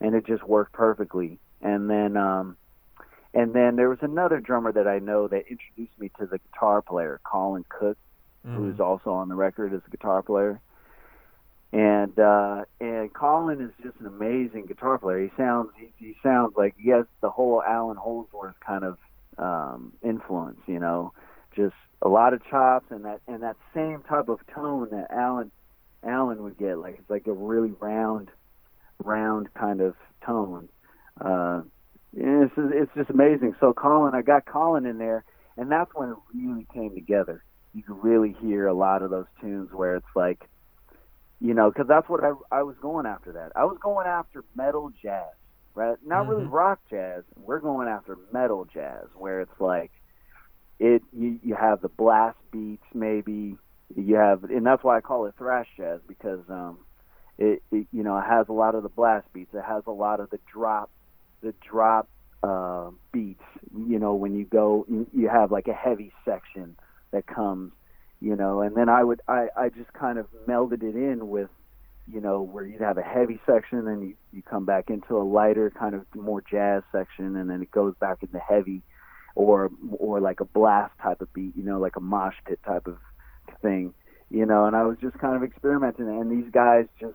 and 0.00 0.14
it 0.14 0.26
just 0.26 0.42
worked 0.44 0.72
perfectly. 0.72 1.38
And 1.60 1.88
then, 1.88 2.16
um, 2.16 2.56
and 3.32 3.52
then 3.54 3.76
there 3.76 3.88
was 3.88 3.98
another 4.02 4.40
drummer 4.40 4.72
that 4.72 4.86
I 4.86 4.98
know 4.98 5.26
that 5.28 5.44
introduced 5.48 5.98
me 5.98 6.10
to 6.20 6.26
the 6.26 6.38
guitar 6.38 6.82
player, 6.82 7.20
Colin 7.24 7.64
Cook, 7.68 7.96
Mm-hmm. 8.46 8.56
who's 8.56 8.80
also 8.80 9.10
on 9.12 9.28
the 9.28 9.34
record 9.34 9.72
as 9.72 9.80
a 9.86 9.90
guitar 9.90 10.22
player. 10.22 10.60
And 11.72 12.18
uh, 12.18 12.64
and 12.80 13.12
Colin 13.12 13.60
is 13.60 13.70
just 13.82 13.98
an 13.98 14.06
amazing 14.06 14.66
guitar 14.66 14.98
player. 14.98 15.24
He 15.24 15.30
sounds 15.36 15.70
he, 15.76 15.88
he 15.98 16.14
sounds 16.22 16.52
like 16.56 16.74
he 16.78 16.90
has 16.90 17.06
the 17.20 17.30
whole 17.30 17.62
Allan 17.62 17.96
Holdsworth 17.96 18.54
kind 18.64 18.84
of 18.84 18.98
um, 19.38 19.92
influence, 20.02 20.58
you 20.66 20.78
know, 20.78 21.12
just 21.54 21.74
a 22.02 22.08
lot 22.08 22.34
of 22.34 22.44
chops 22.50 22.86
and 22.90 23.04
that 23.04 23.20
and 23.26 23.42
that 23.42 23.56
same 23.74 24.02
type 24.08 24.28
of 24.28 24.40
tone 24.54 24.88
that 24.90 25.10
Allan 25.10 25.50
Allan 26.06 26.42
would 26.42 26.58
get. 26.58 26.78
Like 26.78 26.96
it's 26.98 27.10
like 27.10 27.26
a 27.26 27.32
really 27.32 27.72
round, 27.80 28.30
round 29.02 29.52
kind 29.54 29.80
of 29.80 29.94
tone. 30.24 30.68
Uh, 31.20 31.62
it's 32.16 32.52
it's 32.56 32.90
just 32.94 33.10
amazing. 33.10 33.54
So 33.60 33.72
Colin, 33.72 34.14
I 34.14 34.22
got 34.22 34.46
Colin 34.46 34.86
in 34.86 34.98
there, 34.98 35.24
and 35.56 35.70
that's 35.70 35.90
when 35.94 36.10
it 36.10 36.16
really 36.34 36.66
came 36.72 36.94
together. 36.94 37.42
You 37.74 37.82
could 37.82 38.02
really 38.02 38.36
hear 38.40 38.66
a 38.66 38.74
lot 38.74 39.02
of 39.02 39.10
those 39.10 39.26
tunes 39.40 39.70
where 39.72 39.96
it's 39.96 40.06
like, 40.14 40.48
you 41.40 41.54
know, 41.54 41.70
because 41.70 41.88
that's 41.88 42.08
what 42.08 42.22
I 42.22 42.32
I 42.52 42.62
was 42.62 42.76
going 42.80 43.06
after. 43.06 43.32
That 43.32 43.52
I 43.56 43.64
was 43.64 43.78
going 43.82 44.06
after 44.06 44.44
metal 44.54 44.92
jazz, 45.02 45.32
right? 45.74 45.96
Not 46.04 46.26
really 46.26 46.44
Mhm. 46.44 46.52
rock 46.52 46.80
jazz. 46.90 47.24
We're 47.36 47.60
going 47.60 47.88
after 47.88 48.16
metal 48.32 48.64
jazz, 48.64 49.08
where 49.14 49.40
it's 49.40 49.60
like, 49.60 49.90
it 50.78 51.02
you 51.12 51.38
you 51.42 51.54
have 51.54 51.80
the 51.82 51.88
blast 51.88 52.38
beats 52.50 52.84
maybe 52.94 53.56
you 53.94 54.16
have, 54.16 54.44
and 54.44 54.66
that's 54.66 54.82
why 54.82 54.96
I 54.96 55.00
call 55.00 55.26
it 55.26 55.34
thrash 55.36 55.68
jazz 55.76 56.00
because 56.08 56.40
um, 56.50 56.78
it, 57.38 57.62
it 57.70 57.86
you 57.92 58.02
know 58.02 58.18
it 58.18 58.24
has 58.24 58.48
a 58.48 58.52
lot 58.52 58.74
of 58.74 58.82
the 58.82 58.88
blast 58.88 59.32
beats. 59.32 59.54
It 59.54 59.62
has 59.64 59.84
a 59.86 59.92
lot 59.92 60.20
of 60.20 60.30
the 60.30 60.38
drop 60.52 60.90
the 61.42 61.54
drop 61.68 62.08
uh, 62.42 62.90
beats. 63.12 63.42
You 63.76 63.98
know, 63.98 64.14
when 64.14 64.34
you 64.34 64.44
go, 64.44 64.84
you, 64.88 65.06
you 65.12 65.28
have 65.28 65.50
like 65.52 65.68
a 65.68 65.72
heavy 65.74 66.12
section 66.24 66.76
that 67.12 67.26
comes, 67.26 67.72
you 68.20 68.36
know, 68.36 68.60
and 68.60 68.76
then 68.76 68.88
I 68.88 69.04
would, 69.04 69.20
I, 69.28 69.48
I 69.56 69.68
just 69.68 69.92
kind 69.92 70.18
of 70.18 70.26
melded 70.48 70.82
it 70.82 70.96
in 70.96 71.28
with, 71.28 71.50
you 72.06 72.20
know, 72.20 72.42
where 72.42 72.66
you'd 72.66 72.80
have 72.80 72.98
a 72.98 73.02
heavy 73.02 73.40
section, 73.46 73.86
and 73.88 74.02
you, 74.02 74.14
you 74.32 74.42
come 74.42 74.64
back 74.64 74.90
into 74.90 75.16
a 75.16 75.24
lighter 75.24 75.70
kind 75.70 75.94
of 75.94 76.04
more 76.14 76.42
jazz 76.42 76.82
section, 76.92 77.36
and 77.36 77.48
then 77.48 77.62
it 77.62 77.70
goes 77.70 77.94
back 78.00 78.22
into 78.22 78.38
heavy, 78.38 78.82
or 79.34 79.70
or 79.98 80.20
like 80.20 80.40
a 80.40 80.44
blast 80.44 80.92
type 81.02 81.20
of 81.20 81.32
beat, 81.32 81.56
you 81.56 81.62
know, 81.62 81.78
like 81.78 81.96
a 81.96 82.00
mosh 82.00 82.36
pit 82.46 82.60
type 82.64 82.86
of 82.86 82.98
thing, 83.62 83.94
you 84.30 84.46
know, 84.46 84.66
and 84.66 84.76
I 84.76 84.84
was 84.84 84.96
just 85.00 85.18
kind 85.18 85.36
of 85.36 85.42
experimenting, 85.42 86.08
and 86.08 86.30
these 86.30 86.50
guys 86.52 86.86
just 87.00 87.14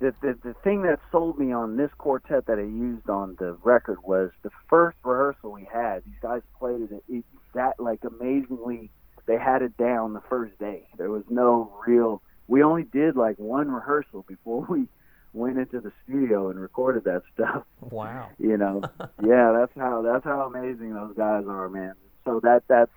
the, 0.00 0.14
the 0.20 0.38
the 0.44 0.54
thing 0.62 0.82
that 0.82 1.00
sold 1.10 1.38
me 1.38 1.52
on 1.52 1.76
this 1.76 1.90
quartet 1.98 2.46
that 2.46 2.58
I 2.58 2.62
used 2.62 3.08
on 3.10 3.36
the 3.38 3.56
record 3.64 3.98
was 4.04 4.30
the 4.42 4.50
first 4.68 4.96
rehearsal 5.04 5.52
we 5.52 5.66
had. 5.72 6.04
These 6.04 6.20
guys 6.22 6.42
played 6.58 6.82
it, 6.82 7.02
it 7.08 7.24
that 7.54 7.80
like 7.80 8.00
amazingly. 8.04 8.90
They 9.26 9.36
had 9.36 9.60
it 9.60 9.76
down 9.76 10.14
the 10.14 10.22
first 10.30 10.58
day. 10.58 10.88
There 10.96 11.10
was 11.10 11.24
no 11.28 11.70
real. 11.86 12.22
We 12.48 12.62
only 12.62 12.82
did 12.82 13.14
like 13.14 13.36
one 13.36 13.70
rehearsal 13.70 14.24
before 14.26 14.66
we 14.68 14.88
went 15.32 15.58
into 15.58 15.80
the 15.80 15.92
studio 16.04 16.50
and 16.50 16.58
recorded 16.58 17.04
that 17.04 17.22
stuff. 17.34 17.64
Wow. 17.80 18.30
You 18.38 18.56
know, 18.56 18.82
yeah, 19.24 19.52
that's 19.52 19.72
how 19.76 20.02
that's 20.02 20.24
how 20.24 20.46
amazing 20.52 20.94
those 20.94 21.14
guys 21.16 21.44
are, 21.46 21.68
man. 21.68 21.94
So 22.24 22.40
that 22.40 22.62
that's 22.68 22.90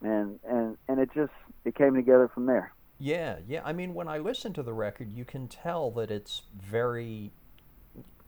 and 0.00 0.38
and 0.48 0.76
and 0.88 1.00
it 1.00 1.10
just 1.14 1.32
it 1.64 1.74
came 1.74 1.94
together 1.94 2.30
from 2.32 2.46
there. 2.46 2.72
Yeah, 2.98 3.38
yeah. 3.48 3.62
I 3.64 3.72
mean, 3.72 3.94
when 3.94 4.06
I 4.06 4.18
listen 4.18 4.52
to 4.54 4.62
the 4.62 4.72
record, 4.72 5.12
you 5.12 5.24
can 5.24 5.48
tell 5.48 5.90
that 5.92 6.10
it's 6.10 6.42
very 6.56 7.32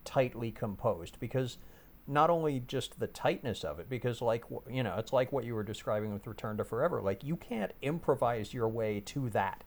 tightly 0.05 0.51
composed 0.51 1.20
because 1.20 1.59
not 2.07 2.28
only 2.28 2.61
just 2.61 2.99
the 2.99 3.07
tightness 3.07 3.64
of 3.64 3.78
it, 3.78 3.89
because 3.89 4.20
like 4.20 4.45
you 4.68 4.82
know, 4.82 4.97
it's 4.99 5.12
like 5.12 5.32
what 5.32 5.45
you 5.45 5.55
were 5.55 5.62
describing 5.62 6.12
with 6.12 6.26
Return 6.26 6.57
to 6.57 6.64
Forever. 6.64 7.01
Like 7.01 7.22
you 7.22 7.37
can't 7.37 7.72
improvise 7.82 8.53
your 8.53 8.68
way 8.68 9.01
to 9.07 9.30
that. 9.30 9.62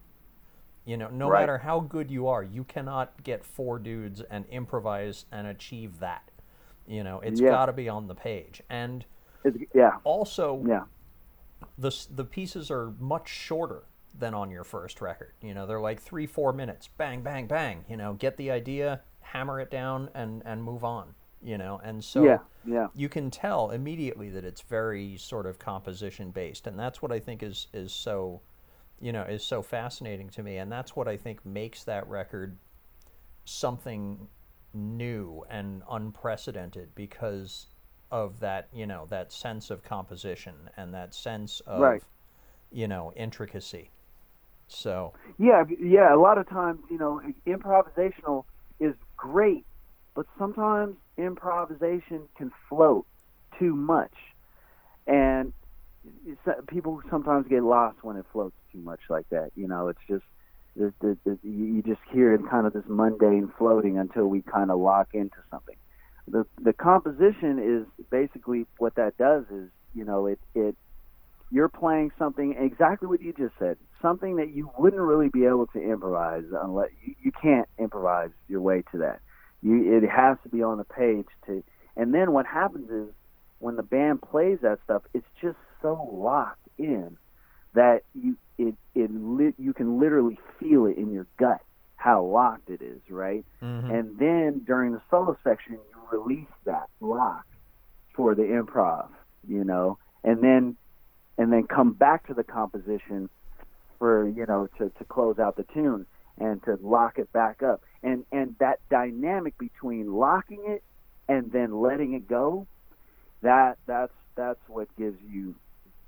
You 0.88 0.95
know, 0.95 1.09
no 1.09 1.27
Right. 1.27 1.41
matter 1.41 1.57
how 1.57 1.81
good 1.81 2.09
you 2.09 2.27
are, 2.27 2.41
you 2.41 2.63
cannot 2.63 3.21
get 3.23 3.43
four 3.43 3.77
dudes 3.77 4.21
and 4.21 4.45
improvise 4.49 5.25
and 5.33 5.45
achieve 5.45 5.99
that. 5.99 6.31
You 6.88 7.03
know, 7.03 7.19
it's 7.19 7.41
Yeah. 7.41 7.49
got 7.49 7.65
to 7.65 7.73
be 7.73 7.89
on 7.89 8.07
the 8.07 8.15
page. 8.15 8.63
And 8.69 9.05
It's, 9.43 9.57
yeah, 9.75 9.97
also, 10.05 10.63
yeah, 10.65 10.85
the 11.77 11.91
the 12.09 12.23
pieces 12.23 12.71
are 12.71 12.91
much 12.99 13.27
shorter 13.27 13.83
than 14.17 14.33
on 14.33 14.49
your 14.49 14.63
first 14.63 15.01
record. 15.01 15.33
You 15.41 15.53
know, 15.53 15.65
they're 15.67 15.81
like 15.81 15.99
three, 15.99 16.25
four 16.25 16.53
minutes, 16.53 16.88
bang, 16.88 17.21
bang, 17.21 17.47
bang. 17.47 17.83
You 17.89 17.97
know, 17.97 18.13
get 18.13 18.38
the 18.38 18.49
idea, 18.49 19.01
hammer 19.19 19.59
it 19.59 19.69
down, 19.69 20.09
and 20.13 20.41
and 20.45 20.63
move 20.63 20.85
on. 20.85 21.15
You 21.41 21.57
know, 21.57 21.81
and 21.83 22.01
so 22.03 22.23
yeah, 22.23 22.39
yeah. 22.65 22.88
you 22.95 23.09
can 23.09 23.29
tell 23.29 23.71
immediately 23.71 24.29
that 24.29 24.45
it's 24.45 24.61
very 24.61 25.17
sort 25.17 25.45
of 25.45 25.59
composition 25.59 26.31
based, 26.31 26.65
and 26.65 26.79
that's 26.79 27.01
what 27.01 27.11
I 27.11 27.19
think 27.19 27.43
is 27.43 27.67
is 27.73 27.91
so, 27.91 28.41
you 29.00 29.12
know, 29.12 29.24
is 29.24 29.43
so 29.43 29.62
fascinating 29.62 30.30
to 30.30 30.43
me, 30.43 30.58
and 30.58 30.72
that's 30.72 30.95
what 30.95 31.08
I 31.08 31.18
think 31.18 31.45
makes 31.45 31.84
that 31.86 32.08
record 32.08 32.58
something 33.45 34.28
new 34.74 35.43
and 35.50 35.82
unprecedented 35.89 36.93
because 36.95 37.68
of 38.12 38.39
that 38.39 38.68
you 38.74 38.86
know 38.86 39.06
that 39.10 39.32
sense 39.32 39.70
of 39.70 39.84
composition 39.84 40.70
and 40.78 40.93
that 40.93 41.14
sense 41.14 41.62
of 41.66 41.82
Right. 41.82 42.04
you 42.72 42.88
know 42.88 43.12
intricacy 43.16 43.89
so 44.68 45.14
Yeah, 45.38 45.64
yeah. 45.80 46.14
A 46.14 46.20
lot 46.20 46.38
of 46.38 46.50
times, 46.50 46.80
you 46.89 46.98
know, 46.98 47.22
improvisational 47.48 48.43
is 48.80 48.95
great, 49.18 49.66
but 50.16 50.26
sometimes 50.38 50.95
improvisation 51.18 52.28
can 52.38 52.52
float 52.70 53.06
too 53.60 53.76
much, 53.76 54.14
and 55.08 55.54
people 56.68 57.01
sometimes 57.10 57.47
get 57.47 57.64
lost 57.64 57.97
when 58.03 58.18
it 58.18 58.26
floats 58.32 58.55
too 58.72 58.80
much 58.80 58.99
like 59.10 59.28
that. 59.30 59.51
You 59.55 59.68
know, 59.68 59.88
it's 59.88 59.99
just 60.08 60.24
the, 60.76 60.93
the, 61.01 61.18
the, 61.26 61.39
you 61.43 61.82
just 61.82 62.01
hear 62.12 62.34
it 62.34 62.41
kind 62.49 62.68
of 62.68 62.74
this 62.74 62.84
mundane 62.88 63.51
floating 63.58 63.97
until 63.97 64.28
we 64.28 64.41
kind 64.41 64.72
of 64.72 64.80
lock 64.80 65.10
into 65.14 65.38
something. 65.49 65.76
The 66.28 66.45
the 66.62 66.74
composition 66.74 67.58
is 67.60 68.05
basically 68.10 68.66
what 68.80 68.95
that 68.95 69.18
does 69.18 69.45
is 69.49 69.70
you 69.93 70.03
know 70.03 70.28
it 70.28 70.39
it 70.53 70.76
you're 71.49 71.70
playing 71.70 72.12
something 72.20 72.55
exactly 72.60 73.08
what 73.08 73.22
you 73.22 73.34
just 73.34 73.53
said 73.58 73.78
something 74.01 74.36
that 74.36 74.53
you 74.53 74.70
wouldn't 74.78 75.01
really 75.01 75.30
be 75.30 75.45
able 75.45 75.68
to 75.68 75.82
improvise 75.82 76.43
unless 76.64 76.89
you, 77.03 77.16
you 77.24 77.32
can't 77.32 77.68
improvise 77.80 78.30
your 78.49 78.62
way 78.62 78.84
to 78.91 78.97
that 78.97 79.22
you 79.62 79.97
it 79.97 80.08
has 80.08 80.38
to 80.43 80.49
be 80.49 80.62
on 80.62 80.78
the 80.78 80.84
page 80.84 81.26
to 81.45 81.64
and 81.95 82.14
then 82.14 82.32
what 82.34 82.45
happens 82.45 82.89
is 82.89 83.14
when 83.60 83.76
the 83.76 83.84
band 83.84 84.22
plays 84.22 84.60
that 84.62 84.80
stuff 84.84 85.03
it's 85.14 85.26
just 85.41 85.58
so 85.82 86.09
locked 86.11 86.67
in 86.78 87.17
that 87.73 88.01
you 88.13 88.38
it 88.57 88.75
it 88.95 89.09
li- 89.13 89.53
you 89.57 89.73
can 89.73 89.99
literally 89.99 90.39
feel 90.59 90.86
it 90.86 90.97
in 90.97 91.11
your 91.11 91.28
gut 91.39 91.61
how 91.95 92.23
locked 92.23 92.69
it 92.69 92.82
is 92.82 93.01
right? 93.09 93.45
Mhm. 93.61 93.89
and 93.91 94.17
then 94.17 94.61
during 94.65 94.91
the 94.93 95.01
solo 95.09 95.38
section 95.43 95.73
you 95.73 96.17
release 96.17 96.47
that 96.65 96.88
lock 97.01 97.45
for 98.15 98.36
the 98.36 98.43
improv 98.43 99.09
you 99.47 99.63
know? 99.63 99.97
And 100.23 100.41
then 100.43 100.75
and 101.38 101.53
then 101.53 101.67
come 101.67 101.93
back 101.93 102.28
to 102.28 102.34
the 102.34 102.43
composition 102.43 103.30
for 103.99 104.28
you 104.28 104.45
know 104.45 104.67
to, 104.78 104.89
to 104.97 105.05
close 105.05 105.39
out 105.39 105.55
the 105.55 105.65
tune 105.73 106.05
and 106.39 106.61
to 106.63 106.78
lock 106.82 107.17
it 107.17 107.32
back 107.32 107.63
up. 107.63 107.82
And 108.03 108.25
and 108.32 108.55
that 108.59 108.80
dynamic 108.89 109.57
between 109.57 110.11
locking 110.13 110.63
it 110.67 110.84
and 111.28 111.51
then 111.51 111.80
letting 111.82 112.13
it 112.13 112.28
go 112.28 112.67
that 113.41 113.78
that's 113.86 114.13
that's 114.36 114.59
what 114.67 114.88
gives 114.97 115.17
you 115.21 115.55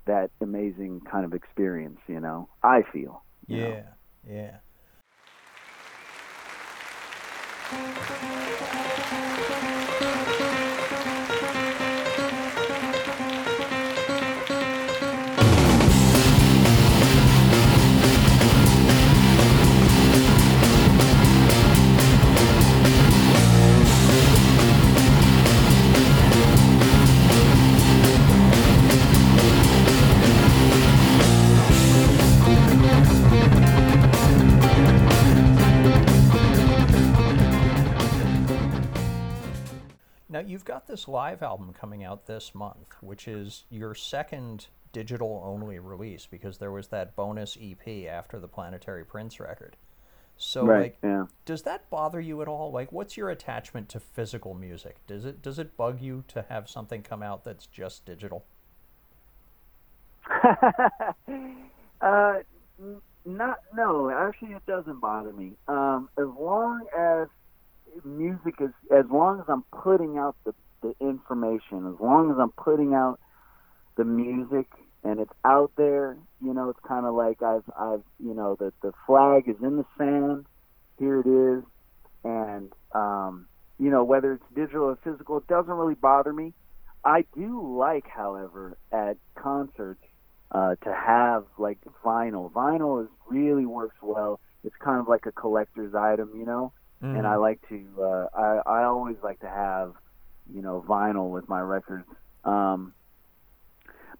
that 0.05 0.31
amazing 0.41 1.01
kind 1.01 1.25
of 1.25 1.33
experience 1.33 1.99
you 2.07 2.19
know 2.19 2.47
i 2.63 2.81
feel 2.91 3.23
you 3.47 3.57
know. 3.57 3.83
yeah 4.27 4.57
this 40.89 41.07
live 41.07 41.41
album 41.41 41.71
coming 41.71 42.03
out 42.03 42.25
this 42.25 42.53
month, 42.53 42.95
which 42.99 43.27
is 43.27 43.63
your 43.69 43.95
second 43.95 44.67
digital 44.91 45.41
only 45.45 45.79
release 45.79 46.25
because 46.25 46.57
there 46.57 46.71
was 46.71 46.87
that 46.87 47.15
bonus 47.15 47.57
EP 47.61 48.07
after 48.09 48.39
the 48.39 48.47
Planetary 48.47 49.05
Prince 49.05 49.39
record. 49.39 49.77
So 50.41 50.65
right 50.65 50.81
like 50.81 50.97
yeah 51.03 51.25
does 51.45 51.63
that 51.63 51.89
bother 51.89 52.19
you 52.19 52.41
at 52.41 52.47
all? 52.47 52.71
Like 52.71 52.91
what's 52.91 53.17
your 53.17 53.29
attachment 53.29 53.89
to 53.89 53.99
physical 53.99 54.53
music? 54.53 54.95
Does 55.05 55.25
it 55.25 55.41
does 55.41 55.59
it 55.59 55.77
bug 55.77 56.01
you 56.01 56.23
to 56.29 56.45
have 56.49 56.69
something 56.69 57.03
come 57.03 57.21
out 57.21 57.43
that's 57.43 57.67
just 57.67 58.05
digital? 58.05 58.45
uh, 62.01 62.35
not 63.25 63.59
no. 63.75 64.09
Actually, 64.09 64.53
it 64.53 64.65
doesn't 64.65 65.01
bother 65.01 65.33
me. 65.33 65.53
Um, 65.67 66.09
as 66.17 66.27
long 66.39 66.85
as 66.97 67.27
music 68.05 68.55
is, 68.61 68.71
as 68.95 69.05
long 69.11 69.39
as 69.39 69.45
I'm 69.49 69.63
putting 69.71 70.17
out 70.17 70.35
the 70.45 70.53
the 70.81 70.95
information, 70.99 71.87
as 71.93 71.99
long 71.99 72.31
as 72.31 72.37
I'm 72.39 72.51
putting 72.51 72.93
out 72.93 73.19
the 73.97 74.05
music 74.05 74.67
and 75.03 75.19
it's 75.19 75.31
out 75.45 75.71
there, 75.77 76.17
you 76.41 76.53
know, 76.53 76.69
it's 76.69 76.79
kind 76.87 77.05
of 77.05 77.13
like 77.15 77.41
I've 77.41 77.63
I've 77.77 78.03
you 78.19 78.33
know 78.33 78.55
the 78.59 78.73
the 78.81 78.91
flag 79.05 79.47
is 79.47 79.55
in 79.61 79.77
the 79.77 79.85
sand. 79.97 80.45
Here 80.97 81.21
it 81.21 81.27
is, 81.27 81.63
and 82.23 82.71
um, 82.93 83.47
you 83.79 83.89
know 83.89 84.03
whether 84.03 84.33
it's 84.33 84.43
digital 84.55 84.83
or 84.83 84.97
physical, 85.03 85.37
it 85.37 85.47
doesn't 85.47 85.71
really 85.71 85.95
bother 85.95 86.33
me. 86.33 86.53
I 87.03 87.23
do 87.35 87.77
like, 87.77 88.07
however, 88.07 88.77
at 88.91 89.17
concerts 89.35 90.03
uh, 90.51 90.75
to 90.83 90.93
have 90.93 91.45
like 91.57 91.77
vinyl. 92.03 92.51
Vinyl 92.51 93.03
is 93.03 93.09
really 93.27 93.65
works 93.65 93.95
well. 94.01 94.39
It's 94.63 94.75
kind 94.83 94.99
of 94.99 95.07
like 95.07 95.25
a 95.25 95.31
collector's 95.31 95.95
item, 95.95 96.31
you 96.35 96.45
know. 96.45 96.73
And 97.15 97.25
I 97.25 97.35
like 97.35 97.61
to. 97.69 97.81
Uh, 97.97 98.27
I 98.35 98.61
I 98.65 98.83
always 98.83 99.15
like 99.23 99.39
to 99.39 99.47
have, 99.47 99.93
you 100.53 100.61
know, 100.61 100.83
vinyl 100.87 101.29
with 101.29 101.47
my 101.47 101.61
records. 101.61 102.05
Um, 102.43 102.93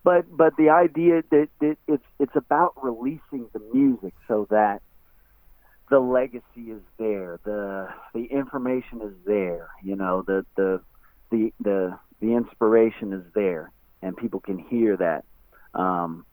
but 0.04 0.26
but 0.36 0.56
the 0.58 0.70
idea 0.70 1.24
that, 1.32 1.50
that 1.60 1.78
it's 1.88 2.04
it's 2.20 2.36
about 2.36 2.74
releasing 2.82 3.48
the 3.54 3.60
music 3.74 4.14
so 4.28 4.48
that 4.50 4.82
the 5.90 6.00
legacy 6.00 6.72
is 6.72 6.82
there, 6.98 7.40
the 7.44 7.90
the 8.14 8.26
information 8.26 9.02
is 9.02 9.14
there, 9.26 9.70
you 9.84 9.96
know, 9.96 10.24
the 10.26 10.46
the 10.56 10.82
the 11.32 11.52
the 11.60 12.00
the 12.22 12.34
inspiration 12.34 13.14
is 13.14 13.24
there, 13.34 13.72
and 14.02 14.16
people 14.16 14.40
can 14.40 14.58
hear 14.58 14.96
that. 14.98 15.26
Um, 15.74 16.26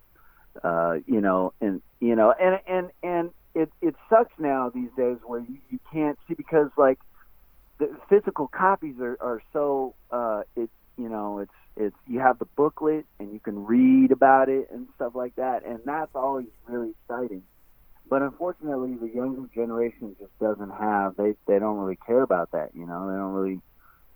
uh, 0.62 0.96
you 1.06 1.20
know, 1.20 1.52
and 1.60 1.82
you 2.00 2.14
know, 2.14 2.32
and 2.40 2.60
and 2.66 2.90
and 3.02 3.30
it 3.54 3.70
it 3.80 3.94
sucks 4.08 4.32
now 4.38 4.70
these 4.70 4.90
days 4.96 5.18
where 5.24 5.40
you, 5.40 5.58
you 5.70 5.78
can't 5.92 6.18
see 6.28 6.34
because 6.34 6.70
like 6.76 6.98
the 7.78 7.94
physical 8.08 8.48
copies 8.48 8.96
are 9.00 9.16
are 9.20 9.42
so 9.52 9.94
uh, 10.10 10.42
it 10.56 10.70
you 10.96 11.08
know 11.08 11.38
it's 11.40 11.52
it's 11.76 11.96
you 12.06 12.20
have 12.20 12.38
the 12.38 12.46
booklet 12.56 13.04
and 13.18 13.32
you 13.32 13.38
can 13.40 13.64
read 13.66 14.12
about 14.12 14.48
it 14.48 14.68
and 14.70 14.88
stuff 14.96 15.14
like 15.14 15.36
that, 15.36 15.64
and 15.64 15.80
that's 15.84 16.14
always 16.14 16.46
really 16.66 16.90
exciting. 17.02 17.42
But 18.08 18.22
unfortunately, 18.22 18.94
the 18.94 19.12
younger 19.14 19.48
generation 19.54 20.14
just 20.18 20.36
doesn't 20.38 20.70
have 20.70 21.16
they 21.16 21.34
they 21.46 21.58
don't 21.58 21.78
really 21.78 21.98
care 22.06 22.22
about 22.22 22.52
that. 22.52 22.70
You 22.74 22.86
know, 22.86 23.10
they 23.10 23.16
don't 23.16 23.32
really 23.34 23.60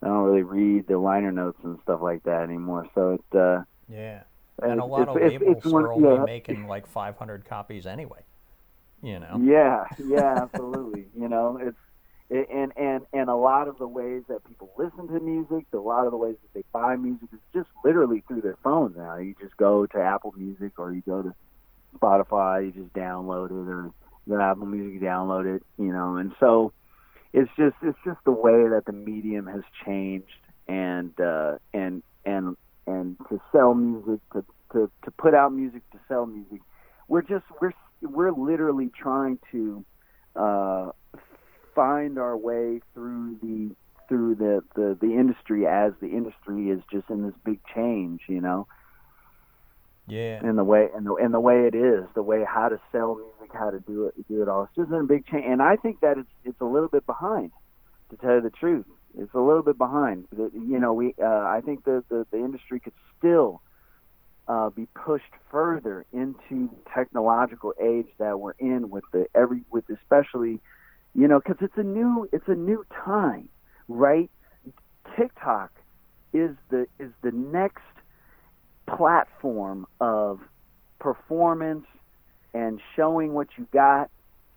they 0.01 0.07
don't 0.07 0.23
really 0.23 0.43
read 0.43 0.87
the 0.87 0.97
liner 0.97 1.31
notes 1.31 1.59
and 1.63 1.77
stuff 1.83 2.01
like 2.01 2.23
that 2.23 2.41
anymore. 2.43 2.87
So 2.95 3.13
it 3.15 3.37
uh, 3.37 3.63
Yeah. 3.87 4.23
And 4.61 4.71
a 4.71 4.73
it's- 4.83 4.89
lot 4.89 5.09
of 5.09 5.17
it's- 5.17 5.33
it's- 5.33 5.41
labels 5.41 5.65
it's 5.65 5.73
are 5.73 5.91
only 5.91 6.15
yeah. 6.15 6.23
making 6.23 6.67
like 6.67 6.87
500 6.87 7.45
copies 7.45 7.85
anyway. 7.85 8.21
You 9.03 9.19
know. 9.19 9.39
Yeah, 9.41 9.85
yeah, 10.03 10.43
absolutely. 10.43 11.07
you 11.17 11.27
know, 11.27 11.57
it's 11.57 11.69
it, 11.69 11.75
and 12.31 12.71
and 12.77 13.01
and 13.11 13.29
a 13.29 13.35
lot 13.35 13.67
of 13.67 13.77
the 13.77 13.87
ways 13.87 14.23
that 14.29 14.47
people 14.47 14.71
listen 14.77 15.07
to 15.07 15.19
music, 15.19 15.65
a 15.73 15.77
lot 15.77 16.05
of 16.05 16.11
the 16.11 16.17
ways 16.17 16.35
that 16.41 16.53
they 16.53 16.63
buy 16.71 16.95
music 16.95 17.27
is 17.33 17.39
just 17.53 17.67
literally 17.83 18.23
through 18.27 18.41
their 18.41 18.57
phones 18.63 18.95
now. 18.95 19.17
You 19.17 19.35
just 19.41 19.57
go 19.57 19.85
to 19.87 19.99
Apple 19.99 20.33
Music 20.37 20.71
or 20.77 20.93
you 20.93 21.03
go 21.05 21.21
to 21.21 21.33
Spotify, 21.97 22.65
you 22.65 22.71
just 22.71 22.93
download 22.93 23.47
it, 23.47 23.69
or 23.69 23.91
the 24.27 24.41
Apple 24.41 24.65
Music, 24.65 25.01
download 25.01 25.57
it. 25.57 25.63
You 25.77 25.91
know, 25.91 26.15
and 26.15 26.31
so 26.39 26.71
it's 27.33 27.51
just 27.57 27.75
it's 27.81 27.99
just 28.05 28.19
the 28.23 28.31
way 28.31 28.69
that 28.69 28.83
the 28.85 28.93
medium 28.93 29.47
has 29.47 29.63
changed, 29.85 30.27
and 30.69 31.19
uh, 31.19 31.57
and 31.73 32.01
and 32.25 32.55
and 32.87 33.17
to 33.29 33.41
sell 33.51 33.73
music, 33.73 34.21
to, 34.31 34.45
to 34.71 34.89
to 35.03 35.11
put 35.11 35.33
out 35.33 35.51
music, 35.51 35.81
to 35.91 35.99
sell 36.07 36.25
music. 36.25 36.61
We're 37.09 37.23
just 37.23 37.43
we're 37.59 37.73
we're 38.01 38.31
literally 38.31 38.89
trying 38.97 39.37
to 39.51 39.83
uh, 40.35 40.91
find 41.75 42.17
our 42.17 42.37
way 42.37 42.81
through 42.93 43.37
the 43.41 43.75
through 44.07 44.35
the, 44.35 44.63
the 44.75 44.97
the 44.99 45.13
industry 45.13 45.65
as 45.65 45.93
the 46.01 46.09
industry 46.09 46.69
is 46.69 46.81
just 46.91 47.09
in 47.09 47.23
this 47.23 47.35
big 47.45 47.59
change, 47.73 48.21
you 48.27 48.41
know. 48.41 48.67
Yeah. 50.07 50.45
In 50.45 50.55
the 50.55 50.63
way 50.63 50.89
and 50.93 51.05
the 51.05 51.13
and 51.15 51.33
the 51.33 51.39
way 51.39 51.67
it 51.67 51.75
is, 51.75 52.03
the 52.15 52.23
way 52.23 52.43
how 52.43 52.69
to 52.69 52.79
sell 52.91 53.15
music, 53.15 53.55
how 53.55 53.69
to 53.69 53.79
do 53.79 54.07
it, 54.07 54.27
do 54.27 54.41
it 54.41 54.49
all. 54.49 54.63
It's 54.63 54.75
just 54.75 54.89
in 54.89 54.95
a 54.95 55.03
big 55.03 55.25
change, 55.27 55.45
and 55.47 55.61
I 55.61 55.75
think 55.77 56.01
that 56.01 56.17
it's 56.17 56.29
it's 56.43 56.59
a 56.59 56.65
little 56.65 56.89
bit 56.89 57.05
behind, 57.05 57.51
to 58.09 58.17
tell 58.17 58.35
you 58.35 58.41
the 58.41 58.49
truth. 58.49 58.85
It's 59.17 59.33
a 59.33 59.39
little 59.39 59.63
bit 59.63 59.77
behind. 59.77 60.27
You 60.31 60.79
know, 60.79 60.93
we 60.93 61.13
uh, 61.21 61.25
I 61.25 61.61
think 61.63 61.85
the, 61.85 62.03
the 62.09 62.25
the 62.31 62.37
industry 62.37 62.79
could 62.79 62.93
still 63.17 63.61
uh, 64.47 64.69
be 64.69 64.87
pushed 64.87 65.31
further 65.49 66.05
into 66.11 66.69
the 66.69 66.91
technological 66.93 67.73
age 67.81 68.07
that 68.17 68.39
we're 68.39 68.55
in 68.59 68.89
with 68.89 69.03
the 69.13 69.27
every 69.33 69.63
with 69.71 69.85
especially, 69.89 70.59
you 71.13 71.27
know, 71.27 71.39
because 71.39 71.57
it's 71.61 71.77
a 71.77 71.83
new 71.83 72.27
it's 72.31 72.47
a 72.47 72.55
new 72.55 72.85
time, 73.05 73.49
right? 73.87 74.29
TikTok 75.15 75.71
is 76.33 76.51
the 76.69 76.87
is 76.99 77.11
the 77.21 77.31
next 77.31 77.83
platform 78.87 79.85
of 79.99 80.39
performance 80.99 81.85
and 82.53 82.79
showing 82.95 83.33
what 83.33 83.47
you 83.57 83.67
got 83.73 84.09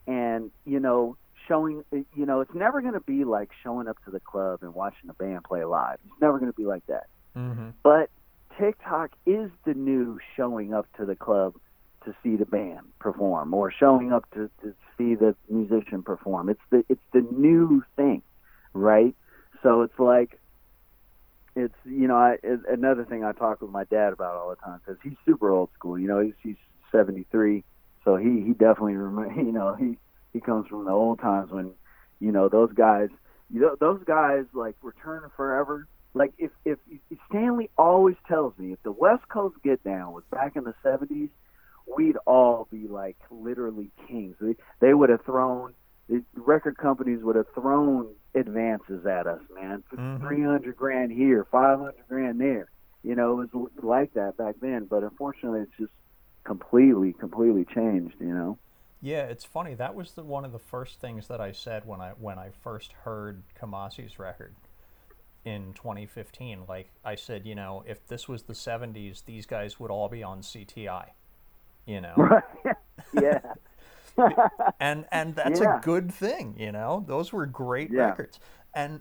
and 0.07 0.51
you 0.65 0.79
know 0.79 1.17
showing 1.49 1.85
you 1.93 2.27
know 2.27 2.41
it's 2.41 2.55
never 2.55 2.81
going 2.81 2.95
to 2.95 3.01
be 3.01 3.25
like 3.25 3.51
showing 3.63 3.89
up 3.89 3.97
to 4.05 4.11
the 4.11 4.21
club 4.21 4.61
and 4.63 4.75
watching 4.75 5.09
a 5.09 5.15
band 5.15 5.43
play 5.45 5.65
live 5.65 5.99
it's 6.05 6.21
never 6.21 6.39
going 6.39 6.51
to 6.51 6.57
be 6.57 6.65
like 6.65 6.85
that 6.87 7.07
mm-hmm. 7.37 7.71
but 7.83 8.11
tiktok 8.59 9.11
is 9.27 9.51
the 9.65 9.75
new 9.75 10.19
showing 10.37 10.75
up 10.75 10.87
to 10.97 11.07
the 11.07 11.17
club 11.17 11.55
to 12.05 12.15
see 12.23 12.37
the 12.37 12.47
band 12.47 12.81
perform 12.99 13.55
or 13.55 13.71
showing 13.73 14.13
up 14.13 14.29
to, 14.33 14.51
to 14.63 14.75
see 14.97 15.15
the 15.15 15.35
musician 15.49 16.03
perform 16.03 16.49
it's 16.49 16.61
the 16.71 16.85
it's 16.89 17.03
the 17.13 17.27
new 17.37 17.83
thing 17.97 18.23
right 18.73 19.15
so 19.63 19.83
it's 19.83 19.99
like 19.99 20.39
it's 21.57 21.75
you 21.85 22.09
know 22.09 22.17
I, 22.17 22.37
it's 22.43 22.63
another 22.69 23.05
thing 23.05 23.25
I 23.25 23.33
talk 23.33 23.63
with 23.63 23.71
my 23.71 23.85
dad 23.85 24.13
about 24.13 24.37
all 24.37 24.51
the 24.51 24.57
time 24.57 24.81
because 24.85 25.01
he's 25.03 25.17
super 25.25 25.51
old 25.51 25.71
school. 25.75 25.99
You 25.99 26.09
know, 26.09 26.21
he's 26.21 26.35
he's 26.43 26.57
73, 26.93 27.65
so 28.05 28.17
he 28.17 28.43
he 28.43 28.53
definitely 28.53 28.97
remember. 28.97 29.33
You 29.37 29.53
know, 29.53 29.75
he 29.75 29.97
he 30.33 30.41
comes 30.41 30.67
from 30.69 30.85
the 30.85 30.91
old 30.91 31.21
times 31.21 31.51
when 31.51 31.73
you 32.21 32.33
know 32.33 32.49
those 32.49 32.73
guys. 32.73 33.09
You 33.53 33.61
know, 33.61 33.77
those 33.79 34.03
guys 34.05 34.45
like 34.53 34.75
return 34.83 35.31
forever. 35.37 35.87
Like 36.13 36.33
if 36.39 36.51
if, 36.65 36.79
if 37.11 37.19
Stanley 37.29 37.71
always 37.79 38.17
tells 38.27 38.57
me 38.59 38.73
if 38.73 38.83
the 38.83 38.93
West 38.93 39.29
Coast 39.29 39.57
Get 39.63 39.83
Down 39.85 40.13
was 40.13 40.25
back 40.31 40.57
in 40.57 40.65
the 40.65 40.75
70s, 40.85 41.29
we'd 41.87 42.17
all 42.27 42.69
be 42.71 42.87
like 42.89 43.17
literally 43.31 43.91
kings. 44.09 44.37
They, 44.41 44.57
they 44.81 44.95
would 44.95 45.11
have 45.11 45.25
thrown 45.25 45.75
the 46.09 46.23
record 46.37 46.77
companies 46.77 47.23
would 47.23 47.37
have 47.37 47.47
thrown 47.55 48.09
advances 48.35 49.07
at 49.07 49.27
us, 49.27 49.41
man. 49.55 49.83
Mhm. 49.93 50.21
300 50.21 50.77
grand 50.77 51.11
here, 51.13 51.47
500 51.51 51.95
grand 52.09 52.41
there. 52.41 52.69
You 53.03 53.15
know, 53.15 53.41
it 53.41 53.55
was 53.55 53.71
like 53.83 54.13
that 54.15 54.37
back 54.37 54.57
then, 54.61 54.85
but 54.85 55.03
unfortunately 55.03 55.61
it's 55.61 55.77
just 55.79 55.93
completely, 56.45 57.15
completely 57.15 57.65
changed, 57.65 58.17
you 58.21 58.35
know? 58.35 58.59
Yeah, 59.01 59.25
it's 59.25 59.45
funny. 59.45 59.75
That 59.75 59.95
was 59.95 60.13
the 60.13 60.25
one 60.25 60.45
of 60.45 60.53
the 60.53 60.59
first 60.59 61.01
things 61.01 61.29
that 61.29 61.41
I 61.41 61.53
said 61.53 61.85
when 61.85 62.01
I 62.01 62.13
when 62.19 62.39
I 62.39 62.51
first 62.63 62.93
heard 63.05 63.43
Kamasi's 63.59 64.19
record 64.19 64.55
in 65.45 65.75
2015. 65.75 66.65
Like 66.67 66.91
I 67.05 67.15
said, 67.15 67.45
you 67.45 67.55
know, 67.55 67.85
if 67.87 68.07
this 68.07 68.29
was 68.29 68.45
the 68.45 68.55
70s, 68.55 69.25
these 69.27 69.45
guys 69.45 69.79
would 69.79 69.91
all 69.91 70.09
be 70.09 70.23
on 70.23 70.41
CTI. 70.41 71.11
You 71.87 72.01
know, 72.01 72.15
Right. 72.17 72.77
yeah. 73.13 73.41
and 74.81 75.07
and 75.11 75.35
that's 75.35 75.61
Yeah. 75.61 75.79
a 75.79 75.81
good 75.81 76.13
thing. 76.13 76.57
You 76.59 76.73
know, 76.73 77.05
those 77.07 77.33
were 77.33 77.47
great 77.47 77.91
Yeah. 77.91 78.09
records, 78.11 78.39
and 78.75 79.01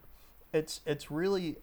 it's 0.51 0.81
it's 0.85 1.09
really 1.11 1.57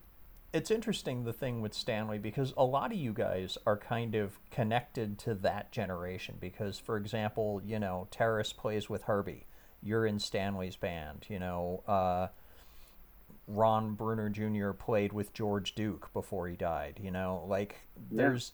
it's 0.53 0.71
interesting 0.71 1.25
the 1.25 1.33
thing 1.33 1.61
with 1.61 1.73
Stanley 1.75 2.19
because 2.19 2.53
a 2.57 2.65
lot 2.65 2.91
of 2.91 2.99
you 2.99 3.13
guys 3.13 3.57
are 3.67 3.77
kind 3.77 4.15
of 4.17 4.41
connected 4.51 5.17
to 5.21 5.35
that 5.35 5.71
generation 5.71 6.37
because 6.41 6.79
for 6.79 6.97
example, 6.97 7.61
you 7.65 7.79
know, 7.79 8.09
Terrace 8.11 8.53
plays 8.53 8.89
with 8.91 9.03
Herbie. 9.05 9.47
You're 9.83 10.07
in 10.07 10.19
Stanley's 10.19 10.77
band, 10.77 11.27
you 11.29 11.39
know, 11.39 11.83
uh, 11.87 12.29
Ron 13.47 13.95
Bruner 13.95 14.29
Jr. 14.29 14.73
played 14.73 15.13
with 15.13 15.33
George 15.33 15.75
Duke 15.75 16.13
before 16.13 16.49
he 16.49 16.57
died, 16.57 17.01
you 17.03 17.11
know, 17.11 17.45
like 17.49 17.77
there's 18.11 18.53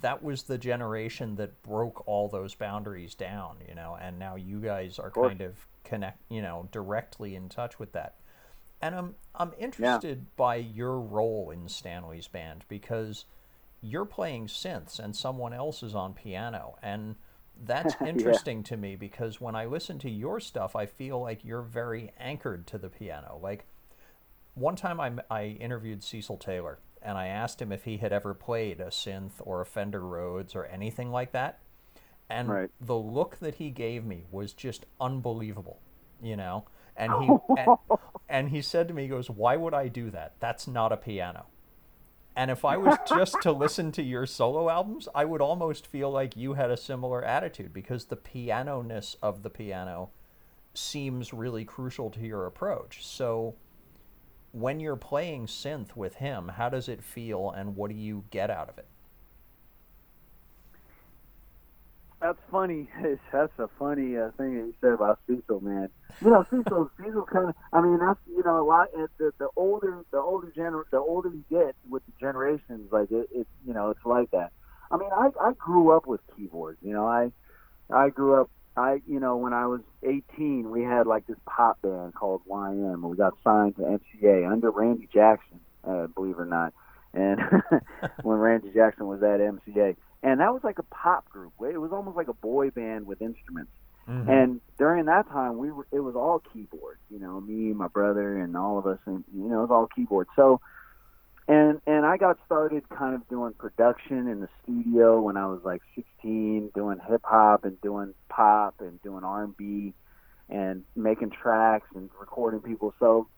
that 0.00 0.22
was 0.22 0.44
the 0.44 0.58
generation 0.58 1.36
that 1.36 1.62
broke 1.62 2.06
all 2.06 2.28
those 2.28 2.54
boundaries 2.54 3.14
down, 3.14 3.56
you 3.68 3.74
know, 3.74 3.96
and 4.00 4.18
now 4.18 4.36
you 4.36 4.60
guys 4.60 4.98
are 4.98 5.10
kind 5.10 5.40
of 5.40 5.66
connect, 5.84 6.18
you 6.28 6.42
know, 6.42 6.68
directly 6.72 7.34
in 7.34 7.48
touch 7.48 7.78
with 7.78 7.92
that. 7.92 8.16
And 8.80 8.94
I'm 8.94 9.14
I'm 9.34 9.52
interested 9.58 10.26
by 10.36 10.56
your 10.56 10.98
role 11.00 11.50
in 11.50 11.68
Stanley's 11.68 12.28
band 12.28 12.64
because 12.68 13.24
you're 13.80 14.04
playing 14.04 14.46
synths 14.46 14.98
and 14.98 15.14
someone 15.14 15.52
else 15.52 15.82
is 15.82 15.94
on 15.94 16.14
piano 16.14 16.76
and 16.82 17.16
that's 17.64 17.94
Yeah. 18.00 18.08
interesting 18.08 18.62
to 18.64 18.76
me 18.76 18.96
because 18.96 19.40
when 19.40 19.54
I 19.54 19.66
listen 19.66 19.98
to 20.00 20.10
your 20.10 20.40
stuff 20.40 20.74
I 20.74 20.86
feel 20.86 21.20
like 21.20 21.44
you're 21.44 21.62
very 21.62 22.10
anchored 22.18 22.66
to 22.68 22.78
the 22.78 22.88
piano. 22.88 23.38
Like 23.42 23.64
one 24.54 24.76
time 24.76 25.00
I, 25.00 25.12
I 25.30 25.44
interviewed 25.46 26.02
Cecil 26.02 26.36
Taylor 26.38 26.78
and 27.04 27.18
I 27.18 27.26
asked 27.28 27.60
him 27.60 27.72
if 27.72 27.84
he 27.84 27.98
had 27.98 28.12
ever 28.12 28.34
played 28.34 28.80
a 28.80 28.86
synth 28.86 29.32
or 29.40 29.60
a 29.60 29.66
Fender 29.66 30.00
Rhodes 30.00 30.54
or 30.54 30.64
anything 30.66 31.10
like 31.10 31.32
that. 31.32 31.60
And 32.30 32.48
Right. 32.48 32.70
the 32.80 32.96
look 32.96 33.38
that 33.40 33.56
he 33.56 33.70
gave 33.70 34.04
me 34.04 34.24
was 34.30 34.52
just 34.54 34.86
unbelievable, 35.00 35.80
you 36.22 36.36
know? 36.36 36.64
And 36.96 37.12
he 37.14 37.28
and, 37.58 37.76
and 38.28 38.48
he 38.50 38.62
said 38.62 38.88
to 38.88 38.94
me, 38.94 39.02
he 39.02 39.08
goes, 39.08 39.28
Why 39.30 39.56
would 39.56 39.74
I 39.74 39.88
do 39.88 40.10
that? 40.10 40.34
That's 40.40 40.66
not 40.66 40.92
a 40.92 40.96
piano. 40.96 41.46
And 42.34 42.50
if 42.50 42.64
I 42.64 42.78
was 42.78 42.96
just 43.06 43.42
to 43.42 43.52
listen 43.52 43.92
to 43.92 44.02
your 44.02 44.24
solo 44.24 44.70
albums, 44.70 45.06
I 45.14 45.26
would 45.26 45.42
almost 45.42 45.86
feel 45.86 46.10
like 46.10 46.34
you 46.36 46.54
had 46.54 46.70
a 46.70 46.76
similar 46.78 47.22
attitude 47.22 47.74
because 47.74 48.06
the 48.06 48.16
piano 48.16 48.80
ness 48.80 49.16
of 49.22 49.42
the 49.42 49.50
piano 49.50 50.10
seems 50.72 51.34
really 51.34 51.64
crucial 51.66 52.08
to 52.10 52.20
your 52.20 52.46
approach. 52.46 53.04
So 53.04 53.54
when 54.52 54.80
you're 54.80 54.96
playing 54.96 55.46
synth 55.46 55.96
with 55.96 56.16
him, 56.16 56.48
how 56.48 56.68
does 56.68 56.88
it 56.88 57.02
feel 57.02 57.50
and 57.50 57.74
what 57.76 57.90
do 57.90 57.96
you 57.96 58.24
get 58.30 58.50
out 58.50 58.68
of 58.68 58.78
it? 58.78 58.86
That's 62.22 62.38
funny. 62.50 62.88
That's 63.32 63.52
a 63.58 63.68
funny 63.78 64.16
uh, 64.16 64.30
thing 64.38 64.54
that 64.54 64.66
you 64.66 64.74
said 64.80 64.92
about 64.92 65.18
Cecil, 65.26 65.60
man. 65.60 65.88
You 66.20 66.30
know, 66.30 66.46
Cecil, 66.50 66.90
Cecil 66.98 67.22
kind 67.22 67.48
of. 67.48 67.54
I 67.72 67.80
mean, 67.80 67.98
that's 67.98 68.20
you 68.28 68.44
know 68.44 68.60
a 68.60 68.66
lot. 68.66 68.88
The 69.18 69.32
the 69.38 69.48
older 69.56 70.04
the 70.12 70.18
older 70.18 70.52
gener 70.56 70.84
the 70.90 70.98
older 70.98 71.30
you 71.30 71.44
get 71.50 71.74
with 71.88 72.04
the 72.06 72.12
generations, 72.20 72.92
like 72.92 73.10
it, 73.10 73.28
it 73.34 73.48
you 73.66 73.74
know 73.74 73.90
it's 73.90 74.04
like 74.04 74.30
that. 74.30 74.52
I 74.92 74.98
mean, 74.98 75.10
I 75.12 75.30
I 75.40 75.52
grew 75.58 75.96
up 75.96 76.06
with 76.06 76.20
keyboards. 76.36 76.78
You 76.80 76.92
know, 76.92 77.06
I 77.06 77.32
I 77.90 78.10
grew 78.10 78.40
up. 78.40 78.50
I 78.76 79.00
you 79.06 79.20
know 79.20 79.36
when 79.36 79.52
I 79.52 79.66
was 79.66 79.80
18, 80.02 80.70
we 80.70 80.82
had 80.82 81.06
like 81.06 81.26
this 81.26 81.36
pop 81.46 81.80
band 81.82 82.14
called 82.14 82.42
YM, 82.48 82.94
and 82.94 83.02
we 83.02 83.16
got 83.16 83.34
signed 83.44 83.76
to 83.76 83.82
MCA 83.82 84.50
under 84.50 84.70
Randy 84.70 85.08
Jackson, 85.12 85.60
uh, 85.84 86.06
believe 86.06 86.36
it 86.38 86.42
or 86.42 86.46
not. 86.46 86.72
And 87.12 87.40
when 88.22 88.38
Randy 88.38 88.70
Jackson 88.72 89.06
was 89.06 89.22
at 89.22 89.40
MCA, 89.40 89.96
and 90.22 90.40
that 90.40 90.52
was 90.52 90.62
like 90.64 90.78
a 90.78 90.84
pop 90.84 91.28
group. 91.28 91.52
It 91.60 91.78
was 91.78 91.92
almost 91.92 92.16
like 92.16 92.28
a 92.28 92.34
boy 92.34 92.70
band 92.70 93.06
with 93.06 93.20
instruments. 93.20 93.72
And 94.28 94.60
during 94.78 95.04
that 95.06 95.28
time, 95.28 95.58
we 95.58 95.70
were 95.70 95.86
it 95.92 96.00
was 96.00 96.16
all 96.16 96.42
keyboard. 96.52 96.98
You 97.10 97.20
know, 97.20 97.40
me, 97.40 97.72
my 97.72 97.88
brother, 97.88 98.38
and 98.38 98.56
all 98.56 98.78
of 98.78 98.86
us, 98.86 98.98
and 99.06 99.22
you 99.34 99.48
know, 99.48 99.58
it 99.58 99.68
was 99.68 99.70
all 99.70 99.88
keyboard. 99.94 100.26
So, 100.34 100.60
and 101.48 101.80
and 101.86 102.06
I 102.06 102.16
got 102.16 102.38
started 102.46 102.88
kind 102.88 103.14
of 103.14 103.28
doing 103.28 103.52
production 103.54 104.28
in 104.28 104.40
the 104.40 104.48
studio 104.62 105.20
when 105.20 105.36
I 105.36 105.46
was 105.46 105.60
like 105.64 105.82
16, 105.96 106.70
doing 106.74 106.98
hip 107.08 107.22
hop 107.24 107.64
and 107.64 107.80
doing 107.80 108.14
pop 108.28 108.76
and 108.80 109.02
doing 109.02 109.24
R&B, 109.24 109.94
and 110.48 110.84
making 110.94 111.30
tracks 111.30 111.88
and 111.94 112.10
recording 112.20 112.60
people. 112.60 112.94
So 113.00 113.28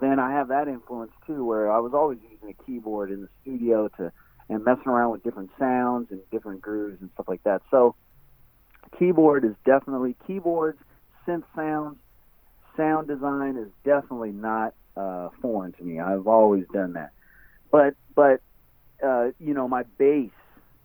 then 0.00 0.18
I 0.18 0.32
have 0.32 0.48
that 0.48 0.68
influence 0.68 1.12
too, 1.26 1.44
where 1.44 1.70
I 1.70 1.78
was 1.80 1.92
always 1.92 2.18
using 2.30 2.48
a 2.48 2.64
keyboard 2.64 3.10
in 3.10 3.22
the 3.22 3.28
studio 3.42 3.88
to 3.98 4.12
and 4.48 4.64
messing 4.64 4.88
around 4.88 5.12
with 5.12 5.22
different 5.22 5.50
sounds 5.58 6.08
and 6.10 6.20
different 6.32 6.60
grooves 6.60 7.00
and 7.00 7.10
stuff 7.14 7.28
like 7.28 7.42
that. 7.44 7.62
So 7.70 7.94
keyboard 8.98 9.44
is 9.44 9.54
definitely 9.64 10.16
keyboards, 10.26 10.78
synth 11.26 11.44
sounds, 11.54 11.98
sound 12.76 13.06
design 13.06 13.56
is 13.56 13.68
definitely 13.84 14.32
not 14.32 14.74
uh, 14.96 15.28
foreign 15.40 15.72
to 15.72 15.84
me. 15.84 16.00
I've 16.00 16.26
always 16.26 16.64
done 16.72 16.94
that. 16.94 17.12
But 17.72 17.94
but 18.14 18.40
uh, 19.04 19.28
you 19.38 19.54
know 19.54 19.68
my 19.68 19.84
base 19.98 20.30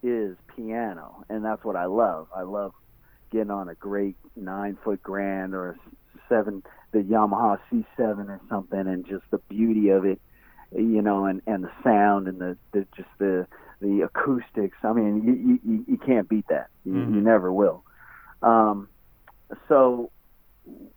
is 0.03 0.37
piano, 0.55 1.23
and 1.29 1.43
that's 1.43 1.63
what 1.63 1.75
I 1.75 1.85
love. 1.85 2.27
I 2.35 2.43
love 2.43 2.71
getting 3.31 3.51
on 3.51 3.69
a 3.69 3.75
great 3.75 4.17
nine 4.35 4.77
foot 4.83 5.01
grand 5.01 5.53
or 5.55 5.71
a 5.71 5.75
seven, 6.29 6.63
the 6.93 6.99
Yamaha 6.99 7.57
C7 7.71 7.83
or 8.29 8.39
something, 8.49 8.79
and 8.79 9.05
just 9.07 9.23
the 9.31 9.39
beauty 9.49 9.89
of 9.89 10.05
it 10.05 10.19
you 10.71 11.01
know, 11.01 11.25
and 11.25 11.41
and 11.47 11.63
the 11.63 11.71
sound 11.83 12.27
and 12.27 12.39
the, 12.39 12.57
the 12.73 12.87
just 12.95 13.09
the 13.19 13.47
the 13.81 14.01
acoustics. 14.07 14.77
I 14.83 14.93
mean, 14.93 15.23
you 15.23 15.59
you, 15.65 15.85
you 15.87 15.97
can't 15.97 16.27
beat 16.27 16.45
that. 16.49 16.67
You, 16.83 16.93
Mhm. 16.93 17.15
you 17.15 17.21
never 17.21 17.51
will. 17.51 17.83
Um, 18.41 18.89
so, 19.67 20.11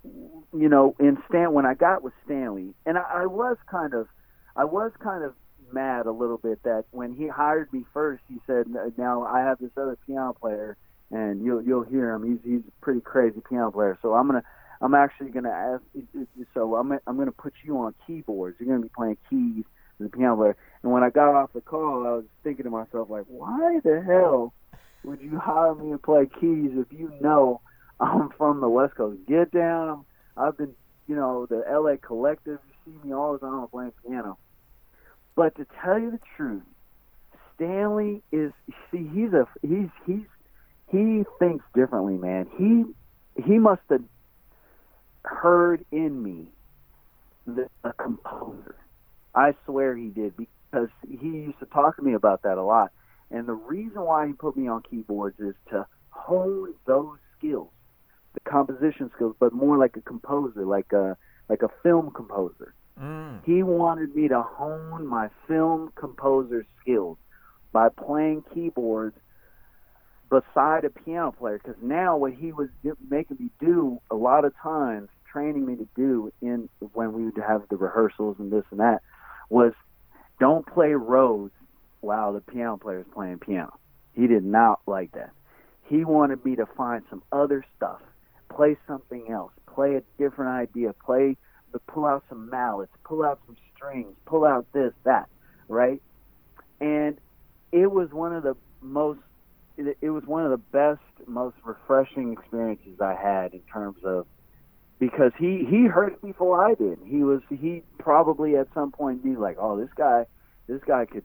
you 0.04 0.68
know, 0.68 0.94
in 0.98 1.18
Stan, 1.28 1.52
when 1.52 1.66
I 1.66 1.74
got 1.74 2.02
with 2.02 2.14
Stanley, 2.24 2.74
and 2.86 2.98
I, 2.98 3.22
I 3.22 3.26
was 3.26 3.56
kind 3.70 3.94
of, 3.94 4.08
I 4.56 4.64
was 4.64 4.92
kind 5.02 5.24
of 5.24 5.34
mad 5.72 6.06
a 6.06 6.12
little 6.12 6.38
bit 6.38 6.62
that 6.64 6.84
when 6.90 7.14
he 7.14 7.28
hired 7.28 7.72
me 7.72 7.84
first, 7.92 8.22
he 8.28 8.36
said, 8.46 8.66
"Now 8.96 9.24
I 9.24 9.40
have 9.40 9.58
this 9.58 9.70
other 9.76 9.96
piano 10.06 10.34
player, 10.34 10.76
and 11.10 11.44
you'll 11.44 11.62
you'll 11.62 11.84
hear 11.84 12.12
him. 12.12 12.24
He's 12.24 12.50
he's 12.50 12.62
a 12.66 12.84
pretty 12.84 13.00
crazy 13.00 13.40
piano 13.48 13.70
player. 13.70 13.98
So 14.02 14.14
I'm 14.14 14.26
gonna." 14.26 14.44
I'm 14.80 14.94
actually 14.94 15.32
to 15.44 15.50
ask. 15.50 15.82
So 16.54 16.76
I'm 16.76 16.92
I'm 17.06 17.16
to 17.26 17.32
put 17.32 17.52
you 17.64 17.78
on 17.78 17.94
keyboards. 18.06 18.58
You're 18.60 18.68
to 18.82 18.88
be 18.88 18.92
playing 18.94 19.16
keys 19.28 19.64
as 20.00 20.06
a 20.06 20.08
piano 20.08 20.36
player. 20.36 20.56
And 20.82 20.92
when 20.92 21.02
I 21.02 21.10
got 21.10 21.34
off 21.34 21.52
the 21.52 21.60
call, 21.60 22.06
I 22.06 22.10
was 22.12 22.24
thinking 22.44 22.64
to 22.64 22.70
myself, 22.70 23.10
like, 23.10 23.24
why 23.26 23.80
the 23.82 24.02
hell 24.06 24.54
would 25.04 25.20
you 25.20 25.38
hire 25.38 25.74
me 25.74 25.92
to 25.92 25.98
play 25.98 26.28
keys 26.40 26.70
if 26.74 26.86
you 26.96 27.12
know 27.20 27.60
I'm 28.00 28.30
from 28.36 28.60
the 28.60 28.68
West 28.68 28.94
Coast? 28.94 29.18
Get 29.26 29.50
down. 29.50 30.04
I've 30.36 30.56
been, 30.56 30.74
you 31.08 31.16
know, 31.16 31.46
the 31.46 31.64
LA 31.68 31.96
Collective. 31.96 32.58
You 32.86 32.92
see 32.92 33.08
me 33.08 33.12
all 33.14 33.32
the 33.32 33.40
time 33.40 33.66
playing 33.68 33.92
piano. 34.06 34.38
But 35.38 35.54
to 35.54 35.66
tell 35.84 36.00
you 36.00 36.10
the 36.10 36.18
truth, 36.36 36.64
Stanley 37.54 38.24
is. 38.32 38.50
See, 38.90 39.08
he's 39.14 39.32
a 39.32 39.46
he's 39.62 39.86
he's 40.04 40.26
he 40.90 41.22
thinks 41.38 41.64
differently, 41.76 42.14
man. 42.14 42.48
He 42.58 43.44
he 43.44 43.60
must 43.60 43.82
have 43.88 44.02
heard 45.22 45.84
in 45.92 46.20
me 46.20 46.48
the, 47.46 47.68
a 47.84 47.92
composer. 47.92 48.74
I 49.32 49.54
swear 49.64 49.94
he 49.94 50.08
did 50.08 50.34
because 50.36 50.88
he 51.08 51.28
used 51.28 51.60
to 51.60 51.66
talk 51.66 51.94
to 51.98 52.02
me 52.02 52.14
about 52.14 52.42
that 52.42 52.58
a 52.58 52.64
lot. 52.64 52.90
And 53.30 53.46
the 53.46 53.54
reason 53.54 54.02
why 54.02 54.26
he 54.26 54.32
put 54.32 54.56
me 54.56 54.66
on 54.66 54.82
keyboards 54.90 55.38
is 55.38 55.54
to 55.70 55.86
hone 56.10 56.74
those 56.84 57.18
skills, 57.38 57.70
the 58.34 58.40
composition 58.40 59.08
skills, 59.14 59.36
but 59.38 59.52
more 59.52 59.78
like 59.78 59.96
a 59.96 60.00
composer, 60.00 60.66
like 60.66 60.92
a 60.92 61.16
like 61.48 61.62
a 61.62 61.70
film 61.84 62.10
composer. 62.10 62.74
Mm. 63.00 63.44
He 63.44 63.62
wanted 63.62 64.14
me 64.14 64.28
to 64.28 64.42
hone 64.42 65.06
my 65.06 65.28
film 65.46 65.92
composer 65.94 66.66
skills 66.80 67.18
by 67.72 67.88
playing 67.88 68.44
keyboards 68.54 69.16
beside 70.30 70.84
a 70.84 70.90
piano 70.90 71.32
player. 71.32 71.60
Because 71.62 71.80
now 71.82 72.16
what 72.16 72.32
he 72.32 72.52
was 72.52 72.68
making 73.08 73.38
me 73.38 73.50
do 73.60 74.00
a 74.10 74.14
lot 74.14 74.44
of 74.44 74.52
times, 74.62 75.08
training 75.30 75.66
me 75.66 75.76
to 75.76 75.88
do 75.94 76.32
in 76.40 76.68
when 76.92 77.12
we 77.12 77.24
would 77.24 77.36
have 77.36 77.62
the 77.70 77.76
rehearsals 77.76 78.36
and 78.38 78.50
this 78.50 78.64
and 78.70 78.80
that, 78.80 79.02
was 79.48 79.72
don't 80.40 80.66
play 80.66 80.92
Rhodes 80.92 81.52
while 82.00 82.32
the 82.32 82.40
piano 82.40 82.76
player 82.76 83.00
is 83.00 83.06
playing 83.12 83.38
piano. 83.38 83.78
He 84.14 84.26
did 84.26 84.44
not 84.44 84.80
like 84.86 85.12
that. 85.12 85.30
He 85.84 86.04
wanted 86.04 86.44
me 86.44 86.56
to 86.56 86.66
find 86.66 87.02
some 87.08 87.22
other 87.32 87.64
stuff, 87.76 88.00
play 88.54 88.76
something 88.86 89.30
else, 89.30 89.52
play 89.72 89.96
a 89.96 90.02
different 90.18 90.50
idea, 90.50 90.92
play 90.92 91.36
the 91.72 91.78
pull 91.80 92.06
out 92.06 92.24
some 92.28 92.50
mallets, 92.50 92.92
pull 93.04 93.24
out 93.24 93.40
some 93.46 93.56
strings, 93.74 94.14
pull 94.26 94.44
out 94.44 94.66
this, 94.72 94.92
that, 95.04 95.28
right? 95.68 96.02
And 96.80 97.18
it 97.72 97.90
was 97.90 98.10
one 98.10 98.34
of 98.34 98.42
the 98.42 98.56
most 98.80 99.20
it, 99.76 99.96
it 100.00 100.10
was 100.10 100.24
one 100.24 100.44
of 100.44 100.50
the 100.50 100.56
best, 100.56 101.00
most 101.26 101.56
refreshing 101.64 102.32
experiences 102.32 103.00
I 103.00 103.14
had 103.14 103.54
in 103.54 103.60
terms 103.72 103.98
of 104.04 104.26
because 104.98 105.32
he 105.38 105.64
he 105.68 105.86
heard 105.86 106.14
it 106.14 106.22
before 106.22 106.64
I 106.64 106.74
did. 106.74 106.98
He 107.06 107.22
was 107.22 107.40
he 107.48 107.82
probably 107.98 108.56
at 108.56 108.68
some 108.74 108.90
point 108.90 109.24
knew 109.24 109.38
like, 109.38 109.56
oh, 109.60 109.78
this 109.78 109.90
guy, 109.96 110.26
this 110.66 110.80
guy 110.86 111.06
could, 111.06 111.24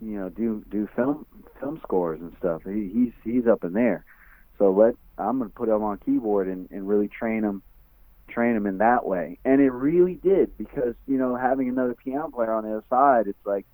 you 0.00 0.18
know, 0.18 0.28
do 0.28 0.64
do 0.70 0.88
film 0.96 1.24
film 1.60 1.80
scores 1.82 2.20
and 2.20 2.34
stuff. 2.38 2.62
He, 2.64 2.90
he's 2.92 3.12
he's 3.22 3.46
up 3.46 3.64
in 3.64 3.72
there. 3.72 4.04
So 4.58 4.72
let 4.72 4.94
I'm 5.16 5.38
gonna 5.38 5.50
put 5.50 5.68
him 5.68 5.82
on 5.82 5.98
keyboard 5.98 6.48
and, 6.48 6.68
and 6.70 6.88
really 6.88 7.08
train 7.08 7.44
him 7.44 7.62
train 8.28 8.56
him 8.56 8.66
in 8.66 8.78
that 8.78 9.04
way. 9.04 9.38
And 9.44 9.60
it 9.60 9.70
really 9.70 10.14
did 10.14 10.56
because, 10.58 10.94
you 11.06 11.16
know, 11.16 11.36
having 11.36 11.68
another 11.68 11.94
piano 11.94 12.30
player 12.30 12.52
on 12.52 12.64
the 12.64 12.70
other 12.70 12.84
side, 12.90 13.26
it's 13.26 13.46
like, 13.46 13.66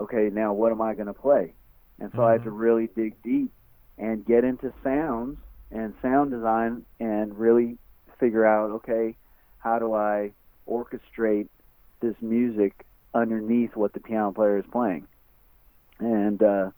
okay, 0.00 0.30
now 0.32 0.52
what 0.52 0.72
am 0.72 0.80
I 0.80 0.94
gonna 0.94 1.14
play? 1.14 1.52
And 2.00 2.12
so 2.14 2.24
I 2.24 2.32
had 2.32 2.44
to 2.44 2.50
really 2.50 2.88
dig 2.94 3.20
deep 3.22 3.50
and 3.96 4.24
get 4.24 4.44
into 4.44 4.72
sounds 4.84 5.38
and 5.70 5.94
sound 6.00 6.30
design 6.30 6.84
and 7.00 7.36
really 7.36 7.76
figure 8.20 8.46
out, 8.46 8.70
okay, 8.70 9.16
how 9.58 9.78
do 9.78 9.94
I 9.94 10.32
orchestrate 10.68 11.48
this 12.00 12.14
music 12.20 12.86
underneath 13.14 13.74
what 13.74 13.92
the 13.92 14.00
piano 14.00 14.32
player 14.32 14.58
is 14.58 14.64
playing? 14.70 15.08
And 15.98 16.40
uh, 16.42 16.70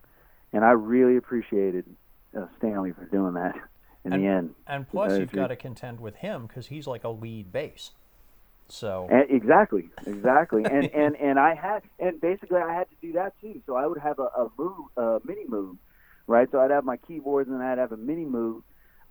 and 0.52 0.64
I 0.64 0.70
really 0.70 1.16
appreciated 1.16 1.84
uh, 2.36 2.46
Stanley 2.58 2.92
for 2.92 3.04
doing 3.06 3.34
that 3.34 3.54
in 4.04 4.12
And- 4.12 4.22
the 4.22 4.26
end. 4.28 4.54
And 4.66 4.88
plus, 4.88 5.18
you've 5.18 5.32
got 5.32 5.48
to 5.48 5.56
contend 5.56 6.00
with 6.00 6.16
him 6.16 6.46
because 6.46 6.68
he's 6.68 6.86
like 6.86 7.04
a 7.04 7.08
lead 7.08 7.52
bass. 7.52 7.92
So 8.68 9.08
And, 9.10 9.28
exactly, 9.28 9.90
exactly. 10.06 10.64
and 10.64 10.86
and 10.94 11.16
and 11.16 11.38
I 11.40 11.54
had 11.54 11.82
and 11.98 12.20
basically 12.20 12.60
I 12.60 12.72
had 12.72 12.88
to 12.90 12.96
do 13.02 13.12
that 13.14 13.32
too. 13.40 13.60
So 13.66 13.74
I 13.74 13.86
would 13.86 13.98
have 13.98 14.18
a, 14.20 14.28
a 14.36 14.48
move, 14.56 14.86
a 14.96 15.18
mini 15.24 15.44
moog, 15.46 15.76
right? 16.28 16.48
So 16.52 16.60
I'd 16.60 16.70
have 16.70 16.84
my 16.84 16.96
keyboards 16.96 17.50
and 17.50 17.60
I'd 17.62 17.78
have 17.78 17.90
a 17.92 17.96
mini 17.96 18.24
moog 18.24 18.62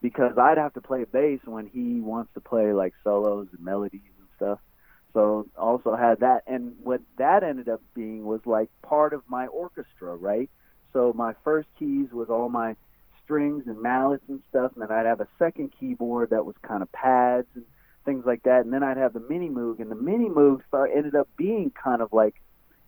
because 0.01 0.37
I'd 0.37 0.57
have 0.57 0.73
to 0.75 0.81
play 0.81 1.03
bass 1.03 1.41
when 1.43 1.67
he 1.67 1.99
wants 1.99 2.33
to 2.35 2.39
play 2.39 2.71
like 2.71 2.93
solos 3.03 3.47
and 3.51 3.61
melodies 3.63 3.99
and 4.17 4.27
stuff. 4.37 4.59
So 5.13 5.47
also 5.57 5.95
had 5.95 6.19
that, 6.21 6.43
and 6.47 6.75
what 6.83 7.01
that 7.17 7.43
ended 7.43 7.67
up 7.67 7.81
being 7.95 8.23
was 8.25 8.39
like 8.45 8.69
part 8.83 9.11
of 9.11 9.23
my 9.27 9.47
orchestra, 9.47 10.15
right? 10.15 10.49
So 10.93 11.11
my 11.13 11.33
first 11.43 11.67
keys 11.77 12.11
was 12.13 12.29
all 12.29 12.47
my 12.47 12.75
strings 13.29 13.65
and 13.67 13.79
mallets 13.79 14.23
and 14.27 14.41
stuff, 14.49 14.71
and 14.73 14.81
then 14.81 14.91
I'd 14.91 15.05
have 15.05 15.21
a 15.21 15.27
second 15.37 15.71
keyboard 15.79 16.31
that 16.31 16.45
was 16.45 16.55
kind 16.63 16.81
of 16.81 16.91
pads 16.91 17.45
and 17.53 17.63
things 18.03 18.25
like 18.25 18.41
that, 18.43 18.61
and 18.61 18.73
then 18.73 18.81
I'd 18.81 18.97
have 18.97 19.13
the 19.13 19.19
mini 19.19 19.49
moog, 19.49 19.79
and 19.79 19.91
the 19.91 19.95
mini 19.95 20.29
moog 20.29 20.61
ended 20.95 21.13
up 21.13 21.29
being 21.37 21.71
kind 21.71 22.01
of 22.01 22.11
like, 22.11 22.33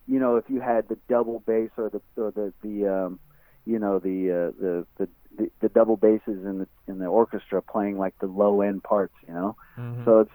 you 0.07 0.19
know, 0.19 0.37
if 0.37 0.45
you 0.47 0.59
had 0.59 0.87
the 0.87 0.97
double 1.07 1.41
bass 1.45 1.69
or 1.77 1.91
the 1.91 2.01
or 2.19 2.31
the 2.31 2.51
the 2.63 2.87
um, 2.87 3.19
you 3.65 3.77
know 3.77 3.99
the 3.99 4.31
uh, 4.31 4.51
the, 4.59 4.87
the 4.97 5.07
the 5.37 5.51
the 5.61 5.69
double 5.69 5.95
basses 5.95 6.43
in 6.43 6.57
the 6.57 6.67
in 6.87 6.97
the 6.97 7.05
orchestra 7.05 7.61
playing 7.61 7.99
like 7.99 8.17
the 8.19 8.25
low 8.25 8.61
end 8.61 8.81
parts, 8.81 9.13
you 9.27 9.33
know. 9.33 9.55
mhm. 9.77 10.03
So 10.05 10.19
it's 10.21 10.31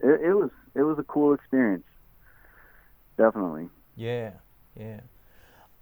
it, 0.00 0.28
it 0.30 0.32
was 0.32 0.50
it 0.74 0.82
was 0.82 0.98
a 0.98 1.04
cool 1.04 1.34
experience, 1.34 1.84
definitely. 3.18 3.68
Yeah, 3.94 4.30
yeah. 4.74 5.00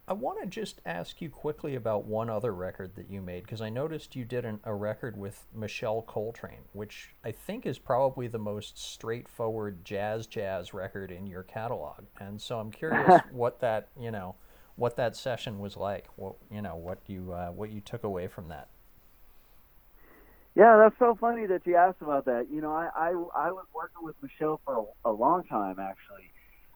I 0.08 0.14
want 0.14 0.40
to 0.40 0.46
just 0.46 0.80
ask 0.86 1.20
you 1.20 1.28
quickly 1.28 1.74
about 1.74 2.06
one 2.06 2.30
other 2.30 2.54
record 2.54 2.94
that 2.96 3.10
you 3.10 3.20
made 3.20 3.42
because 3.42 3.60
I 3.60 3.68
noticed 3.68 4.16
you 4.16 4.24
did 4.24 4.46
an, 4.46 4.58
a 4.64 4.74
record 4.74 5.18
with 5.18 5.44
Michelle 5.54 6.00
Coltrane, 6.00 6.64
which 6.72 7.14
I 7.22 7.30
think 7.30 7.66
is 7.66 7.78
probably 7.78 8.26
the 8.26 8.38
most 8.38 8.78
straightforward 8.78 9.84
jazz 9.84 10.26
jazz 10.26 10.72
record 10.72 11.10
in 11.10 11.26
your 11.26 11.42
catalog. 11.42 12.04
And 12.18 12.40
so 12.40 12.58
I'm 12.58 12.70
curious 12.70 13.20
what 13.32 13.60
that 13.60 13.88
you 14.00 14.10
know 14.10 14.36
what 14.76 14.96
that 14.96 15.14
session 15.14 15.58
was 15.58 15.76
like. 15.76 16.06
What 16.16 16.36
you 16.50 16.62
know 16.62 16.76
what 16.76 17.00
you 17.06 17.32
uh, 17.34 17.48
what 17.48 17.68
you 17.68 17.82
took 17.82 18.02
away 18.02 18.28
from 18.28 18.48
that. 18.48 18.68
Yeah, 20.54 20.78
that's 20.78 20.98
so 20.98 21.18
funny 21.20 21.44
that 21.44 21.66
you 21.66 21.76
asked 21.76 22.00
about 22.00 22.24
that. 22.24 22.46
You 22.50 22.62
know, 22.62 22.72
I 22.72 22.88
I, 22.96 23.08
I 23.08 23.52
was 23.52 23.66
working 23.74 24.02
with 24.02 24.16
Michelle 24.22 24.58
for 24.64 24.86
a, 25.04 25.10
a 25.10 25.12
long 25.12 25.44
time 25.44 25.78
actually, 25.78 26.32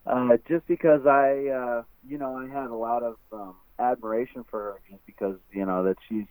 uh, 0.07 0.37
just 0.49 0.67
because 0.67 1.07
I 1.07 1.47
uh, 1.49 1.83
you 2.07 2.19
know 2.19 2.37
I 2.37 2.49
had 2.49 2.71
a 2.71 2.75
lot 2.77 3.03
of 3.03 3.17
um, 3.33 3.57
admiration 3.79 4.45
for 4.51 4.61
her, 4.61 4.75
just 4.91 5.05
because 5.07 5.37
you 5.53 5.65
know 5.67 5.85
that 5.85 5.97
she's 6.09 6.27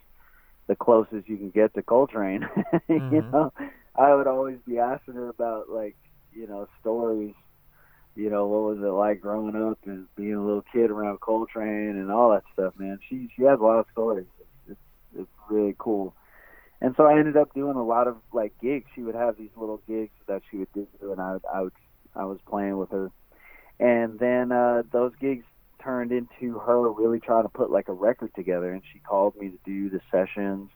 the 0.67 0.75
closest 0.75 1.27
you 1.27 1.37
can 1.37 1.51
get 1.51 1.73
to 1.75 1.81
Coltrane. 1.83 2.47
you 2.89 3.23
Mhm. 3.23 3.33
know, 3.33 3.51
I 3.95 4.13
would 4.13 4.27
always 4.27 4.57
be 4.67 4.77
asking 4.79 5.15
her 5.15 5.29
about 5.29 5.69
like 5.69 5.95
you 6.31 6.47
know 6.47 6.67
stories. 6.79 7.33
You 8.15 8.29
know, 8.29 8.47
what 8.47 8.61
was 8.75 8.77
it 8.79 8.91
like 8.93 9.21
growing 9.21 9.55
up 9.55 9.79
and 9.85 10.07
being 10.17 10.33
a 10.35 10.43
little 10.45 10.63
kid 10.73 10.89
around 10.91 11.19
Coltrane 11.21 11.97
and 11.97 12.11
all 12.11 12.31
that 12.31 12.43
stuff, 12.53 12.73
man. 12.77 12.99
She 13.09 13.29
she 13.35 13.43
has 13.43 13.59
a 13.59 13.63
lot 13.63 13.79
of 13.79 13.85
stories. 13.91 14.27
It's 14.39 14.71
it's, 14.71 14.79
it's 15.21 15.31
really 15.49 15.75
cool 15.79 16.15
and 16.81 16.93
so 16.97 17.05
I 17.05 17.17
ended 17.19 17.37
up 17.37 17.53
doing 17.53 17.75
a 17.77 17.83
lot 17.85 18.07
of 18.07 18.17
like 18.33 18.53
gigs. 18.61 18.85
She 18.95 19.03
would 19.03 19.15
have 19.15 19.37
these 19.37 19.51
little 19.55 19.81
gigs 19.87 20.13
that 20.27 20.41
she 20.49 20.57
would 20.57 20.71
do, 20.73 20.87
and 21.01 21.19
I 21.21 21.33
would, 21.33 21.43
I 21.53 21.61
would, 21.61 21.73
I 22.15 22.25
was 22.25 22.39
playing 22.47 22.77
with 22.77 22.89
her. 22.91 23.11
And 23.81 24.19
then 24.19 24.51
uh, 24.51 24.83
those 24.91 25.11
gigs 25.19 25.43
turned 25.83 26.11
into 26.11 26.59
her 26.59 26.89
really 26.91 27.19
trying 27.19 27.43
to 27.43 27.49
put 27.49 27.71
like 27.71 27.89
a 27.89 27.93
record 27.93 28.29
together, 28.35 28.71
and 28.71 28.83
she 28.93 28.99
called 28.99 29.35
me 29.35 29.49
to 29.49 29.57
do 29.65 29.89
the 29.89 29.99
sessions, 30.11 30.69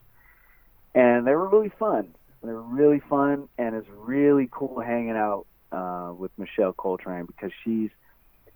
and 0.92 1.24
they 1.24 1.30
were 1.30 1.48
really 1.48 1.72
fun. 1.78 2.16
They 2.42 2.52
were 2.52 2.60
really 2.60 3.00
fun, 3.08 3.48
and 3.58 3.76
it's 3.76 3.88
really 3.96 4.48
cool 4.50 4.80
hanging 4.80 5.16
out 5.16 5.46
uh, 5.70 6.14
with 6.18 6.32
Michelle 6.36 6.72
Coltrane 6.72 7.26
because 7.26 7.52
she's, 7.64 7.90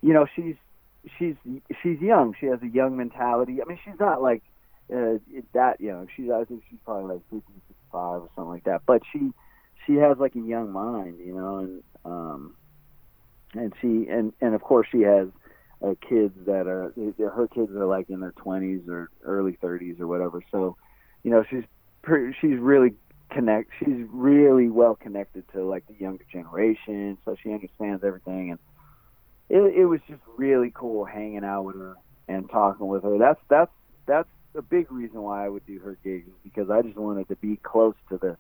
you 0.03 0.13
know, 0.13 0.27
she's 0.35 0.57
she's 1.17 1.37
she's 1.81 2.01
young. 2.01 2.35
She 2.41 2.47
has 2.47 2.61
a 2.61 2.69
young 2.69 2.97
mentality. 2.97 3.63
I 3.63 3.69
mean, 3.69 3.79
she's 3.85 3.99
not 4.01 4.21
like 4.21 4.43
uh, 4.93 5.19
that 5.55 5.81
young. 5.81 6.09
She's 6.17 6.29
I 6.29 6.43
think 6.43 6.65
she's 6.69 6.81
probably 6.85 7.15
like 7.15 7.23
50, 7.31 7.45
55 7.69 7.95
or 7.95 8.29
something 8.35 8.51
like 8.51 8.65
that. 8.65 8.83
But 8.85 9.03
she 9.13 9.31
she 9.87 9.95
has 9.95 10.19
like 10.19 10.35
a 10.35 10.41
young 10.41 10.73
mind, 10.73 11.21
you 11.25 11.37
know, 11.37 11.59
and 11.59 11.83
um 12.05 12.57
and 13.55 13.73
she 13.81 14.07
and 14.09 14.33
and 14.41 14.55
of 14.55 14.63
course 14.63 14.87
she 14.91 15.01
has 15.01 15.29
uh, 15.85 15.95
kids 16.07 16.35
that 16.47 16.67
are 16.67 16.93
her 17.19 17.49
kids 17.49 17.73
are 17.73 17.87
like 17.87 18.11
in 18.11 18.21
their 18.21 18.33
20s 18.33 18.89
or 18.89 19.11
early 19.25 19.57
30s 19.63 20.01
or 20.01 20.07
whatever. 20.07 20.43
So, 20.51 20.77
you 21.23 21.31
know, 21.31 21.45
she's 21.49 21.65
pretty, 22.03 22.37
she's 22.41 22.59
really 22.59 22.95
connect. 23.31 23.71
She's 23.79 24.07
really 24.11 24.69
well 24.69 24.95
connected 24.95 25.45
to 25.53 25.65
like 25.65 25.87
the 25.87 25.95
younger 25.95 26.25
generation, 26.31 27.17
so 27.25 27.37
she 27.43 27.53
understands 27.53 28.05
everything. 28.05 28.51
And 28.51 28.59
it, 29.49 29.75
it 29.75 29.87
was 29.87 30.01
just 30.09 30.21
really 30.37 30.71
cool 30.75 31.05
hanging 31.05 31.45
out 31.45 31.63
with 31.63 31.77
her 31.77 31.97
and 32.29 32.49
talking 32.51 32.87
with 32.87 33.03
her. 33.03 33.19
That's 33.19 33.41
that's 33.49 33.73
that's 34.07 34.29
a 34.55 34.63
big 34.63 34.91
reason 34.93 35.23
why 35.23 35.47
I 35.47 35.49
would 35.49 35.67
do 35.67 35.79
her 35.79 35.97
gigs 36.05 36.31
because 36.45 36.69
I 36.71 36.83
just 36.83 36.97
wanted 36.97 37.29
to 37.29 37.37
be 37.37 37.57
close 37.57 37.95
to 38.11 38.19
the 38.19 38.37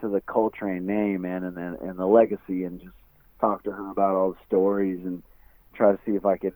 to 0.00 0.08
the 0.08 0.20
Coltrane 0.20 0.86
name, 0.86 1.24
and 1.24 1.44
and, 1.44 1.58
and 1.58 1.98
the 1.98 2.06
legacy, 2.06 2.64
and 2.64 2.80
just 2.80 2.94
talk 3.40 3.64
to 3.64 3.70
her 3.70 3.90
about 3.90 4.14
all 4.14 4.32
the 4.32 4.38
stories 4.46 5.00
and 5.04 5.22
try 5.74 5.92
to 5.92 5.98
see 6.06 6.12
if 6.12 6.24
I 6.24 6.36
could 6.36 6.54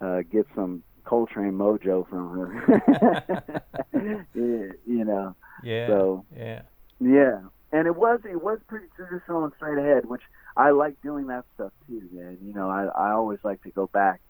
uh, 0.00 0.22
get 0.30 0.46
some 0.54 0.82
Coltrane 1.04 1.52
mojo 1.52 2.08
from 2.08 2.30
her. 2.30 3.62
you 4.34 5.04
know. 5.04 5.34
Yeah. 5.62 5.86
So 5.86 6.24
yeah. 6.36 6.62
Yeah, 6.98 7.40
and 7.72 7.86
it 7.86 7.96
was 7.96 8.20
it 8.24 8.42
was 8.42 8.58
pretty 8.68 8.86
traditional 8.96 9.44
and 9.44 9.52
straight 9.56 9.78
ahead, 9.78 10.06
which 10.06 10.22
I 10.56 10.70
like 10.70 11.00
doing 11.02 11.26
that 11.26 11.44
stuff 11.54 11.72
too. 11.86 12.02
Man, 12.12 12.38
you 12.42 12.54
know, 12.54 12.70
I 12.70 12.84
I 12.84 13.12
always 13.12 13.38
like 13.42 13.62
to 13.62 13.70
go 13.70 13.86
back 13.86 14.20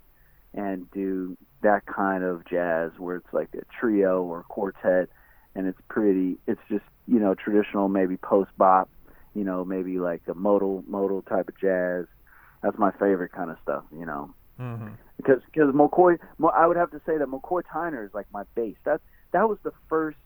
and 0.52 0.90
do 0.90 1.36
that 1.62 1.86
kind 1.86 2.24
of 2.24 2.44
jazz 2.46 2.92
where 2.98 3.16
it's 3.16 3.32
like 3.32 3.50
a 3.54 3.62
trio 3.78 4.22
or 4.22 4.42
quartet, 4.44 5.08
and 5.54 5.66
it's 5.66 5.80
pretty. 5.88 6.38
It's 6.46 6.60
just 6.68 6.84
you 7.06 7.20
know 7.20 7.34
traditional, 7.34 7.88
maybe 7.88 8.16
post 8.16 8.50
bop, 8.58 8.88
you 9.36 9.44
know, 9.44 9.64
maybe 9.64 9.98
like 9.98 10.22
a 10.28 10.34
modal 10.34 10.82
modal 10.88 11.20
type 11.22 11.48
of 11.48 11.60
jazz. 11.60 12.06
That's 12.62 12.78
my 12.78 12.90
favorite 12.92 13.32
kind 13.32 13.50
of 13.50 13.58
stuff, 13.62 13.84
you 13.92 14.06
know. 14.06 14.34
Mm-hmm. 14.58 14.88
Because 15.18 15.42
because 15.52 15.74
McCoy, 15.74 16.18
I 16.54 16.66
would 16.66 16.78
have 16.78 16.90
to 16.92 17.00
say 17.04 17.18
that 17.18 17.28
McCoy 17.28 17.62
Tyner 17.70 18.04
is 18.06 18.14
like 18.14 18.26
my 18.32 18.44
bass. 18.54 18.76
That 18.84 19.02
that 19.32 19.46
was 19.48 19.58
the 19.62 19.72
first 19.90 20.16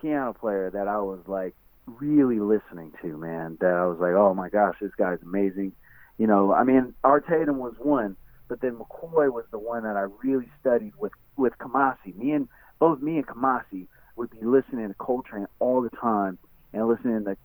piano 0.00 0.32
player 0.32 0.70
that 0.70 0.88
I 0.88 0.98
was 0.98 1.20
like 1.26 1.54
really 1.86 2.40
listening 2.40 2.92
to, 3.02 3.18
man. 3.18 3.58
That 3.60 3.74
I 3.74 3.84
was 3.84 3.98
like, 4.00 4.14
oh 4.14 4.32
my 4.32 4.48
gosh, 4.48 4.76
this 4.80 4.94
guy's 4.96 5.20
amazing. 5.22 5.72
You 6.16 6.26
know, 6.26 6.52
I 6.52 6.64
mean, 6.64 6.94
Art 7.04 7.26
Tatum 7.28 7.58
was 7.58 7.74
one, 7.78 8.16
but 8.48 8.62
then 8.62 8.76
McCoy 8.76 9.30
was 9.30 9.44
the 9.50 9.58
one 9.58 9.82
that 9.82 9.96
I 9.96 10.06
really 10.24 10.48
studied 10.58 10.94
with 10.98 11.12
with 11.36 11.52
Kamasi. 11.58 12.16
Me 12.16 12.32
and 12.32 12.48
both 12.78 13.02
me 13.02 13.16
and 13.16 13.26
Kamasi 13.26 13.88
would 14.16 14.30
be 14.30 14.42
listening 14.42 14.88
to 14.88 14.94
Coltrane 14.94 15.46
all 15.58 15.82
the 15.82 15.90
time 15.90 16.38
and 16.72 16.88
listening 16.88 17.24
to 17.24 17.36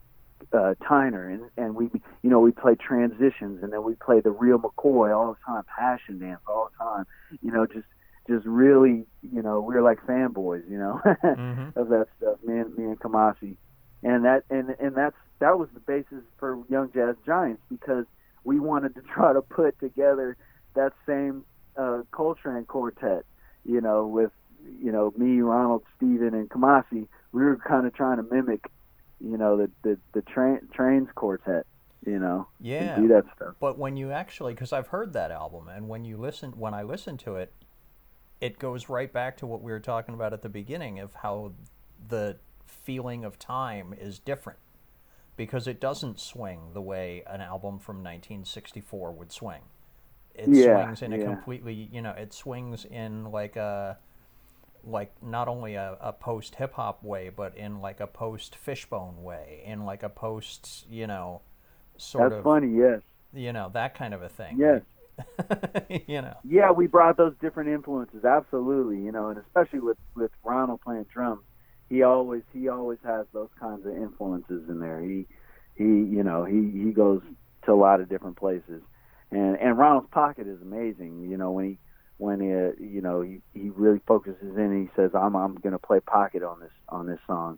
uh, 0.53 0.75
Tyner, 0.81 1.33
and 1.33 1.49
and 1.57 1.75
we 1.75 1.89
you 2.21 2.29
know 2.29 2.39
we 2.39 2.51
play 2.51 2.75
transitions, 2.75 3.63
and 3.63 3.73
then 3.73 3.83
we 3.83 3.95
play 3.95 4.21
the 4.21 4.31
real 4.31 4.59
McCoy 4.59 5.15
all 5.15 5.33
the 5.33 5.39
time, 5.45 5.63
passion 5.77 6.19
dance 6.19 6.41
all 6.47 6.69
the 6.71 6.83
time. 6.83 7.05
You 7.41 7.51
know, 7.51 7.65
just 7.65 7.87
just 8.27 8.45
really, 8.45 9.05
you 9.21 9.41
know, 9.41 9.59
we 9.59 9.75
were 9.75 9.81
like 9.81 9.99
fanboys, 10.05 10.69
you 10.69 10.77
know, 10.77 11.01
mm-hmm. 11.05 11.77
of 11.77 11.89
that 11.89 12.07
stuff. 12.17 12.37
Me 12.43 12.59
and 12.59 12.77
me 12.77 12.85
and 12.85 12.99
Kamasi, 12.99 13.57
and 14.03 14.25
that 14.25 14.43
and 14.49 14.75
and 14.79 14.95
that's 14.95 15.15
that 15.39 15.59
was 15.59 15.69
the 15.73 15.79
basis 15.81 16.23
for 16.37 16.59
Young 16.69 16.91
Jazz 16.93 17.15
Giants 17.25 17.61
because 17.69 18.05
we 18.43 18.59
wanted 18.59 18.95
to 18.95 19.01
try 19.13 19.33
to 19.33 19.41
put 19.41 19.79
together 19.79 20.37
that 20.75 20.93
same 21.07 21.43
uh, 21.77 22.01
Coltrane 22.11 22.65
quartet, 22.65 23.25
you 23.65 23.81
know, 23.81 24.07
with 24.07 24.31
you 24.79 24.91
know 24.91 25.13
me, 25.17 25.41
Ronald, 25.41 25.83
Steven, 25.97 26.33
and 26.33 26.49
Kamasi. 26.49 27.07
We 27.31 27.43
were 27.43 27.57
kind 27.57 27.87
of 27.87 27.95
trying 27.95 28.17
to 28.17 28.23
mimic, 28.23 28.65
you 29.19 29.37
know, 29.37 29.57
the 29.57 29.71
the 29.83 29.97
the 30.13 30.21
Trane 30.21 30.67
Trane's 30.75 31.09
quartet 31.15 31.65
you 32.05 32.19
know 32.19 32.45
yeah 32.59 32.97
do 32.97 33.07
that 33.07 33.23
stuff 33.33 33.55
but 33.61 33.79
when 33.79 33.95
you 33.95 34.11
actually 34.11 34.53
because 34.53 34.73
i've 34.73 34.87
heard 34.87 35.13
that 35.13 35.31
album 35.31 35.69
and 35.69 35.87
when 35.87 36.03
you 36.03 36.17
listen 36.17 36.51
when 36.51 36.73
i 36.73 36.83
listen 36.83 37.15
to 37.15 37.37
it 37.37 37.53
it 38.41 38.59
goes 38.59 38.89
right 38.89 39.13
back 39.13 39.37
to 39.37 39.47
what 39.47 39.61
we 39.61 39.71
were 39.71 39.79
talking 39.79 40.13
about 40.13 40.33
at 40.33 40.41
the 40.41 40.49
beginning 40.49 40.99
of 40.99 41.13
how 41.13 41.53
the 42.09 42.35
feeling 42.65 43.23
of 43.23 43.39
time 43.39 43.93
is 43.97 44.19
different 44.19 44.59
because 45.35 45.67
it 45.67 45.79
doesn't 45.79 46.19
swing 46.19 46.59
the 46.73 46.81
way 46.81 47.23
an 47.27 47.41
album 47.41 47.79
from 47.79 47.97
1964 47.97 49.11
would 49.13 49.31
swing. 49.31 49.61
It 50.35 50.49
yeah, 50.49 50.83
swings 50.83 51.01
in 51.01 51.11
yeah. 51.11 51.19
a 51.19 51.23
completely, 51.23 51.89
you 51.91 52.01
know, 52.01 52.11
it 52.11 52.33
swings 52.33 52.85
in 52.85 53.31
like 53.31 53.55
a 53.55 53.97
like 54.83 55.11
not 55.23 55.47
only 55.47 55.75
a, 55.75 55.97
a 56.01 56.13
post 56.13 56.55
hip 56.55 56.73
hop 56.73 57.03
way, 57.03 57.29
but 57.29 57.57
in 57.57 57.81
like 57.81 57.99
a 57.99 58.07
post 58.07 58.55
fishbone 58.55 59.23
way, 59.23 59.63
in 59.65 59.85
like 59.85 60.03
a 60.03 60.09
post, 60.09 60.85
you 60.89 61.07
know, 61.07 61.41
sort 61.97 62.31
That's 62.31 62.39
of 62.39 62.43
funny, 62.43 62.77
yes. 62.77 63.01
you 63.33 63.53
know, 63.53 63.69
that 63.73 63.95
kind 63.95 64.13
of 64.13 64.21
a 64.21 64.29
thing. 64.29 64.57
Yes. 64.57 64.81
you 66.07 66.21
know. 66.21 66.35
Yeah, 66.43 66.71
we 66.71 66.87
brought 66.87 67.17
those 67.17 67.33
different 67.39 67.69
influences, 67.69 68.25
absolutely, 68.25 68.97
you 68.97 69.11
know, 69.11 69.29
and 69.29 69.37
especially 69.37 69.79
with 69.79 69.97
with 70.15 70.31
Ronald 70.43 70.81
playing 70.81 71.05
drums, 71.13 71.43
he 71.89 72.03
always 72.03 72.41
he 72.51 72.67
always 72.67 72.99
has 73.05 73.25
those 73.33 73.49
kinds 73.59 73.85
of 73.85 73.95
influences 73.95 74.67
in 74.69 74.79
there. 74.79 74.99
He 75.01 75.27
he 75.75 75.83
you 75.83 76.23
know, 76.23 76.45
he 76.45 76.71
he 76.71 76.91
goes 76.91 77.21
to 77.65 77.71
a 77.71 77.75
lot 77.75 78.01
of 78.01 78.09
different 78.09 78.37
places. 78.37 78.81
And 79.31 79.57
and 79.57 79.77
Ronald's 79.77 80.09
pocket 80.11 80.47
is 80.47 80.61
amazing, 80.61 81.29
you 81.29 81.37
know, 81.37 81.51
when 81.51 81.65
he 81.65 81.77
when 82.17 82.39
he, 82.39 82.85
you 82.85 83.01
know 83.01 83.21
he 83.21 83.41
he 83.53 83.69
really 83.69 83.99
focuses 84.07 84.55
in 84.55 84.59
and 84.59 84.87
he 84.87 84.95
says 84.95 85.11
I'm 85.13 85.35
I'm 85.35 85.55
going 85.55 85.73
to 85.73 85.79
play 85.79 85.99
pocket 85.99 86.43
on 86.43 86.59
this 86.59 86.71
on 86.89 87.07
this 87.07 87.19
song. 87.27 87.57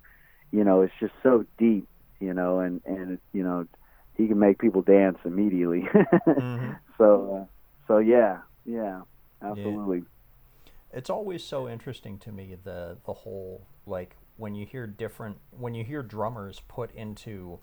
You 0.52 0.64
know, 0.64 0.82
it's 0.82 0.94
just 1.00 1.14
so 1.24 1.46
deep, 1.58 1.88
you 2.20 2.34
know, 2.34 2.60
and 2.60 2.82
and 2.86 3.20
you 3.34 3.44
know, 3.44 3.68
he 4.16 4.28
can 4.28 4.40
make 4.40 4.60
people 4.60 4.82
dance 4.82 5.18
immediately. 5.26 5.82
mm-hmm. 6.28 6.72
So, 6.98 7.42
uh, 7.42 7.46
so 7.88 7.98
yeah, 7.98 8.40
yeah, 8.66 9.02
absolutely. 9.42 10.00
Yeah. 10.00 10.72
It's 10.94 11.10
always 11.10 11.44
so 11.44 11.68
interesting 11.68 12.18
to 12.20 12.32
me 12.32 12.56
the 12.64 12.98
the 13.06 13.14
whole 13.14 13.68
like 13.86 14.16
when 14.38 14.56
you 14.56 14.66
hear 14.66 14.88
different 14.88 15.38
when 15.52 15.74
you 15.74 15.84
hear 15.84 16.02
drummers 16.02 16.62
put 16.68 16.94
into 16.96 17.60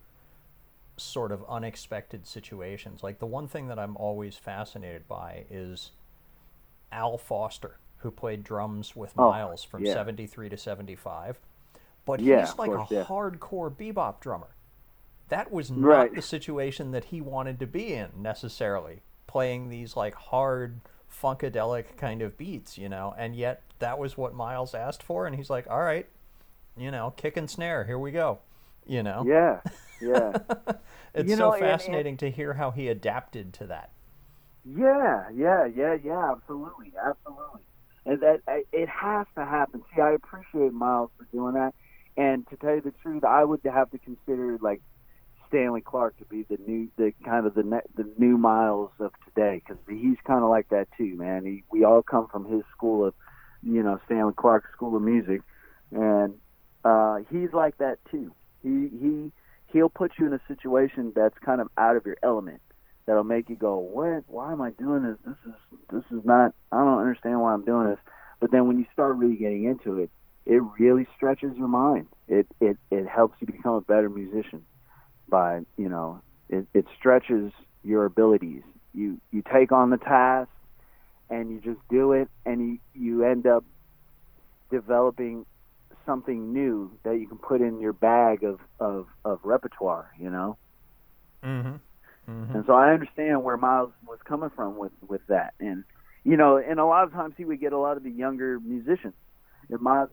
sort 0.97 1.33
of 1.33 1.45
unexpected 1.49 2.27
situations. 2.27 3.03
Like 3.03 3.19
the 3.19 3.27
one 3.27 3.49
thing 3.49 3.69
that 3.69 3.79
I'm 3.79 3.97
always 3.97 4.37
fascinated 4.37 5.09
by 5.09 5.47
is 5.51 5.93
Al 6.93 7.19
Foster, 7.19 7.79
who 7.99 8.11
played 8.11 8.45
drums 8.45 8.95
with 8.95 9.13
Oh, 9.19 9.31
Miles 9.31 9.65
from 9.65 9.85
yeah. 9.85 9.95
73 9.95 10.49
to 10.51 10.57
75. 10.57 11.41
But 12.05 12.21
Yeah, 12.21 12.41
he's 12.47 12.57
like 12.59 12.71
course, 12.71 12.91
a 12.91 12.95
yeah. 12.95 13.05
hardcore 13.05 13.71
bebop 13.75 14.21
drummer. 14.21 14.55
That 15.29 15.51
was 15.53 15.71
not 15.71 15.87
Right. 15.87 16.15
the 16.15 16.23
situation 16.23 16.91
that 16.91 17.05
he 17.07 17.21
wanted 17.21 17.59
to 17.61 17.67
be 17.67 17.95
in 17.95 18.11
necessarily, 18.17 19.03
playing 19.27 19.69
these 19.71 19.97
like 19.97 20.15
hard 20.15 20.81
funkadelic 21.11 21.97
kind 21.97 22.21
of 22.23 22.37
beats, 22.37 22.77
you 22.77 22.89
know, 22.89 23.15
and 23.17 23.35
yet 23.37 23.63
that 23.79 23.99
was 23.99 24.17
what 24.17 24.35
Miles 24.35 24.75
asked 24.75 25.03
for 25.03 25.27
and 25.27 25.37
he's 25.37 25.49
like, 25.51 25.67
"All 25.71 25.83
right, 25.83 26.07
you 26.77 26.91
know, 26.91 27.13
kick 27.17 27.37
and 27.37 27.49
snare, 27.49 27.85
here 27.85 27.99
we 27.99 28.11
go." 28.11 28.41
You 28.85 29.03
know. 29.05 29.23
Yeah, 29.27 29.61
yeah, 30.01 30.33
It's 31.15 31.31
You 31.31 31.37
so 31.37 31.43
know, 31.51 31.53
and- 31.53 31.63
and- 31.63 31.71
fascinating 31.71 32.17
to 32.19 32.31
hear 32.31 32.55
how 32.55 32.71
he 32.73 32.89
adapted 32.89 33.53
to 33.55 33.67
that. 33.69 33.91
Yeah, 34.65 35.29
yeah, 35.35 35.67
yeah, 35.67 35.95
yeah. 36.03 36.33
Absolutely, 36.33 36.93
absolutely. 37.05 37.63
And 38.07 38.21
that 38.23 38.41
it 38.73 38.89
has 38.89 39.27
to 39.37 39.45
happen. 39.45 39.83
See, 39.95 40.01
I 40.03 40.13
appreciate 40.13 40.73
Miles 40.73 41.11
for 41.17 41.27
doing 41.33 41.55
that. 41.55 41.75
And 42.17 42.47
to 42.49 42.57
tell 42.57 42.75
you 42.75 42.81
the 42.83 42.93
truth, 43.03 43.25
I 43.25 43.45
would 43.45 43.61
have 43.65 43.91
to 43.91 43.99
consider 43.99 44.59
like 44.61 44.83
Stanley 45.49 45.81
Clarke 45.83 46.17
to 46.19 46.25
be 46.27 46.45
the 46.49 46.59
new, 46.67 46.89
the 46.97 47.13
kind 47.25 47.47
of 47.47 47.55
the 47.55 47.63
ne- 47.63 47.89
the 47.97 48.09
new 48.19 48.39
Miles 48.39 48.91
of 49.01 49.13
today 49.25 49.63
because 49.65 49.83
he's 49.89 50.19
kind 50.27 50.43
of 50.45 50.51
like 50.51 50.69
that 50.71 50.89
too, 50.97 51.17
man. 51.17 51.45
He, 51.45 51.65
we 51.71 51.85
all 51.85 52.03
come 52.03 52.29
from 52.29 52.45
his 52.47 52.63
school 52.77 53.07
of, 53.07 53.15
you 53.63 53.83
know, 53.83 53.99
Stanley 54.07 54.35
Clarke 54.37 54.65
School 54.75 54.97
of 54.97 55.03
Music, 55.03 55.43
and 55.93 56.35
uh, 56.85 57.19
he's 57.31 57.53
like 57.53 57.79
that 57.79 57.99
too. 58.11 58.33
He 58.63 58.89
he 59.01 59.33
he'll 59.73 59.89
put 59.91 60.13
you 60.19 60.27
in 60.27 60.33
a 60.35 60.41
situation 60.49 61.13
that's 61.15 61.39
kind 61.45 61.61
of 61.61 61.69
out 61.79 61.97
of 61.97 62.07
your 62.07 62.17
element. 62.23 62.61
That'll 63.07 63.25
make 63.25 63.49
you 63.49 63.57
go, 63.57 63.79
what? 63.79 64.25
Why 64.29 64.53
am 64.53 64.61
I 64.61 64.71
doing 64.71 65.03
this? 65.03 65.17
This 65.27 65.53
is 65.53 65.79
this 65.91 66.19
is 66.19 66.25
not. 66.25 66.55
I 66.71 66.79
don't 66.79 67.01
understand 67.01 67.41
why 67.41 67.53
I'm 67.53 67.65
doing 67.65 67.89
this. 67.89 67.99
But 68.41 68.51
then 68.51 68.67
when 68.69 68.79
you 68.79 68.87
start 68.93 69.17
really 69.17 69.37
getting 69.37 69.65
into 69.65 69.99
it, 69.99 70.11
it 70.47 70.63
really 70.79 71.07
stretches 71.17 71.57
your 71.57 71.69
mind. 71.69 72.07
It 72.29 72.47
it 72.61 72.77
it 72.91 73.07
helps 73.07 73.37
you 73.41 73.47
become 73.47 73.75
a 73.75 73.81
better 73.81 74.09
musician 74.09 74.65
by 75.29 75.61
you 75.77 75.89
know 75.89 76.21
it, 76.49 76.67
it 76.75 76.87
stretches 76.99 77.53
your 77.83 78.05
abilities. 78.05 78.63
You 78.95 79.21
you 79.31 79.43
take 79.53 79.73
on 79.73 79.91
the 79.91 79.97
task 79.97 80.51
and 81.31 81.51
you 81.51 81.61
just 81.61 81.81
do 81.89 82.13
it, 82.13 82.29
and 82.45 82.61
you 82.61 82.79
you 82.95 83.25
end 83.25 83.47
up 83.47 83.65
developing 84.71 85.47
something 86.05 86.53
new 86.53 86.91
that 87.05 87.19
you 87.19 87.27
can 87.27 87.39
put 87.39 87.61
in 87.61 87.81
your 87.81 87.93
bag 87.93 88.45
of 88.45 88.61
of 88.79 89.07
of 89.25 89.41
repertoire. 89.45 90.13
You 90.19 90.31
know. 90.31 90.57
Mm-hmm. 91.43 91.77
Mm-hmm. 92.29 92.57
And 92.57 92.67
so 92.67 92.75
I 92.75 92.93
understand 92.93 93.43
where 93.43 93.57
Miles 93.57 93.91
was 94.07 94.19
coming 94.25 94.51
from 94.55 94.77
with 94.79 94.93
with 95.07 95.27
that, 95.27 95.55
and 95.59 95.85
you 96.25 96.37
know, 96.37 96.57
and 96.57 96.79
a 96.79 96.85
lot 96.85 97.05
of 97.05 97.13
times 97.13 97.35
he 97.37 97.45
would 97.45 97.61
get 97.61 97.73
a 97.73 97.79
lot 97.79 97.97
of 97.97 98.05
the 98.05 98.11
younger 98.11 98.61
musicians. 98.61 99.15
And 99.69 99.81
Miles, 99.81 100.11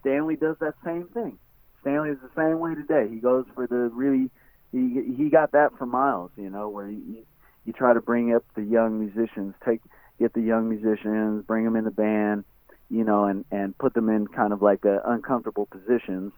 Stanley 0.00 0.36
does 0.36 0.56
that 0.60 0.74
same 0.84 1.08
thing. 1.08 1.38
Stanley 1.82 2.10
is 2.10 2.18
the 2.22 2.30
same 2.36 2.58
way 2.60 2.74
today. 2.74 3.08
He 3.08 3.16
goes 3.16 3.44
for 3.54 3.66
the 3.66 3.90
really, 3.92 4.30
he 4.72 5.14
he 5.16 5.28
got 5.28 5.52
that 5.52 5.76
from 5.76 5.90
Miles, 5.90 6.30
you 6.36 6.48
know, 6.48 6.68
where 6.68 6.88
you 6.88 7.24
you 7.64 7.72
try 7.72 7.92
to 7.92 8.00
bring 8.00 8.34
up 8.34 8.44
the 8.54 8.62
young 8.62 8.98
musicians, 8.98 9.54
take 9.64 9.80
get 10.18 10.32
the 10.32 10.40
young 10.40 10.68
musicians, 10.68 11.44
bring 11.44 11.64
them 11.64 11.76
in 11.76 11.84
the 11.84 11.90
band, 11.90 12.44
you 12.88 13.04
know, 13.04 13.24
and 13.24 13.44
and 13.50 13.76
put 13.76 13.94
them 13.94 14.08
in 14.08 14.26
kind 14.28 14.52
of 14.52 14.62
like 14.62 14.84
a 14.84 15.02
uncomfortable 15.04 15.66
positions, 15.66 16.32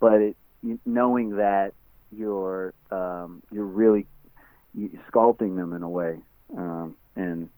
but 0.00 0.20
it, 0.20 0.36
knowing 0.84 1.36
that 1.36 1.72
you're 2.10 2.72
um, 2.90 3.42
you're 3.50 3.64
really 3.64 4.06
sculpting 5.10 5.56
them 5.56 5.72
in 5.72 5.82
a 5.82 5.88
way, 5.88 6.18
um, 6.56 6.96
and 7.14 7.48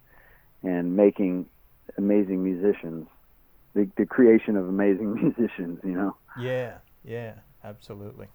and 0.62 0.96
making 0.96 1.46
amazing 1.96 2.42
musicians, 2.42 3.06
the 3.74 3.88
the 3.96 4.06
creation 4.06 4.56
of 4.56 4.68
amazing 4.68 5.14
musicians, 5.22 5.80
you 5.84 5.92
know. 5.92 6.16
Yeah, 6.40 6.78
yeah, 7.04 7.34
absolutely. 7.64 8.28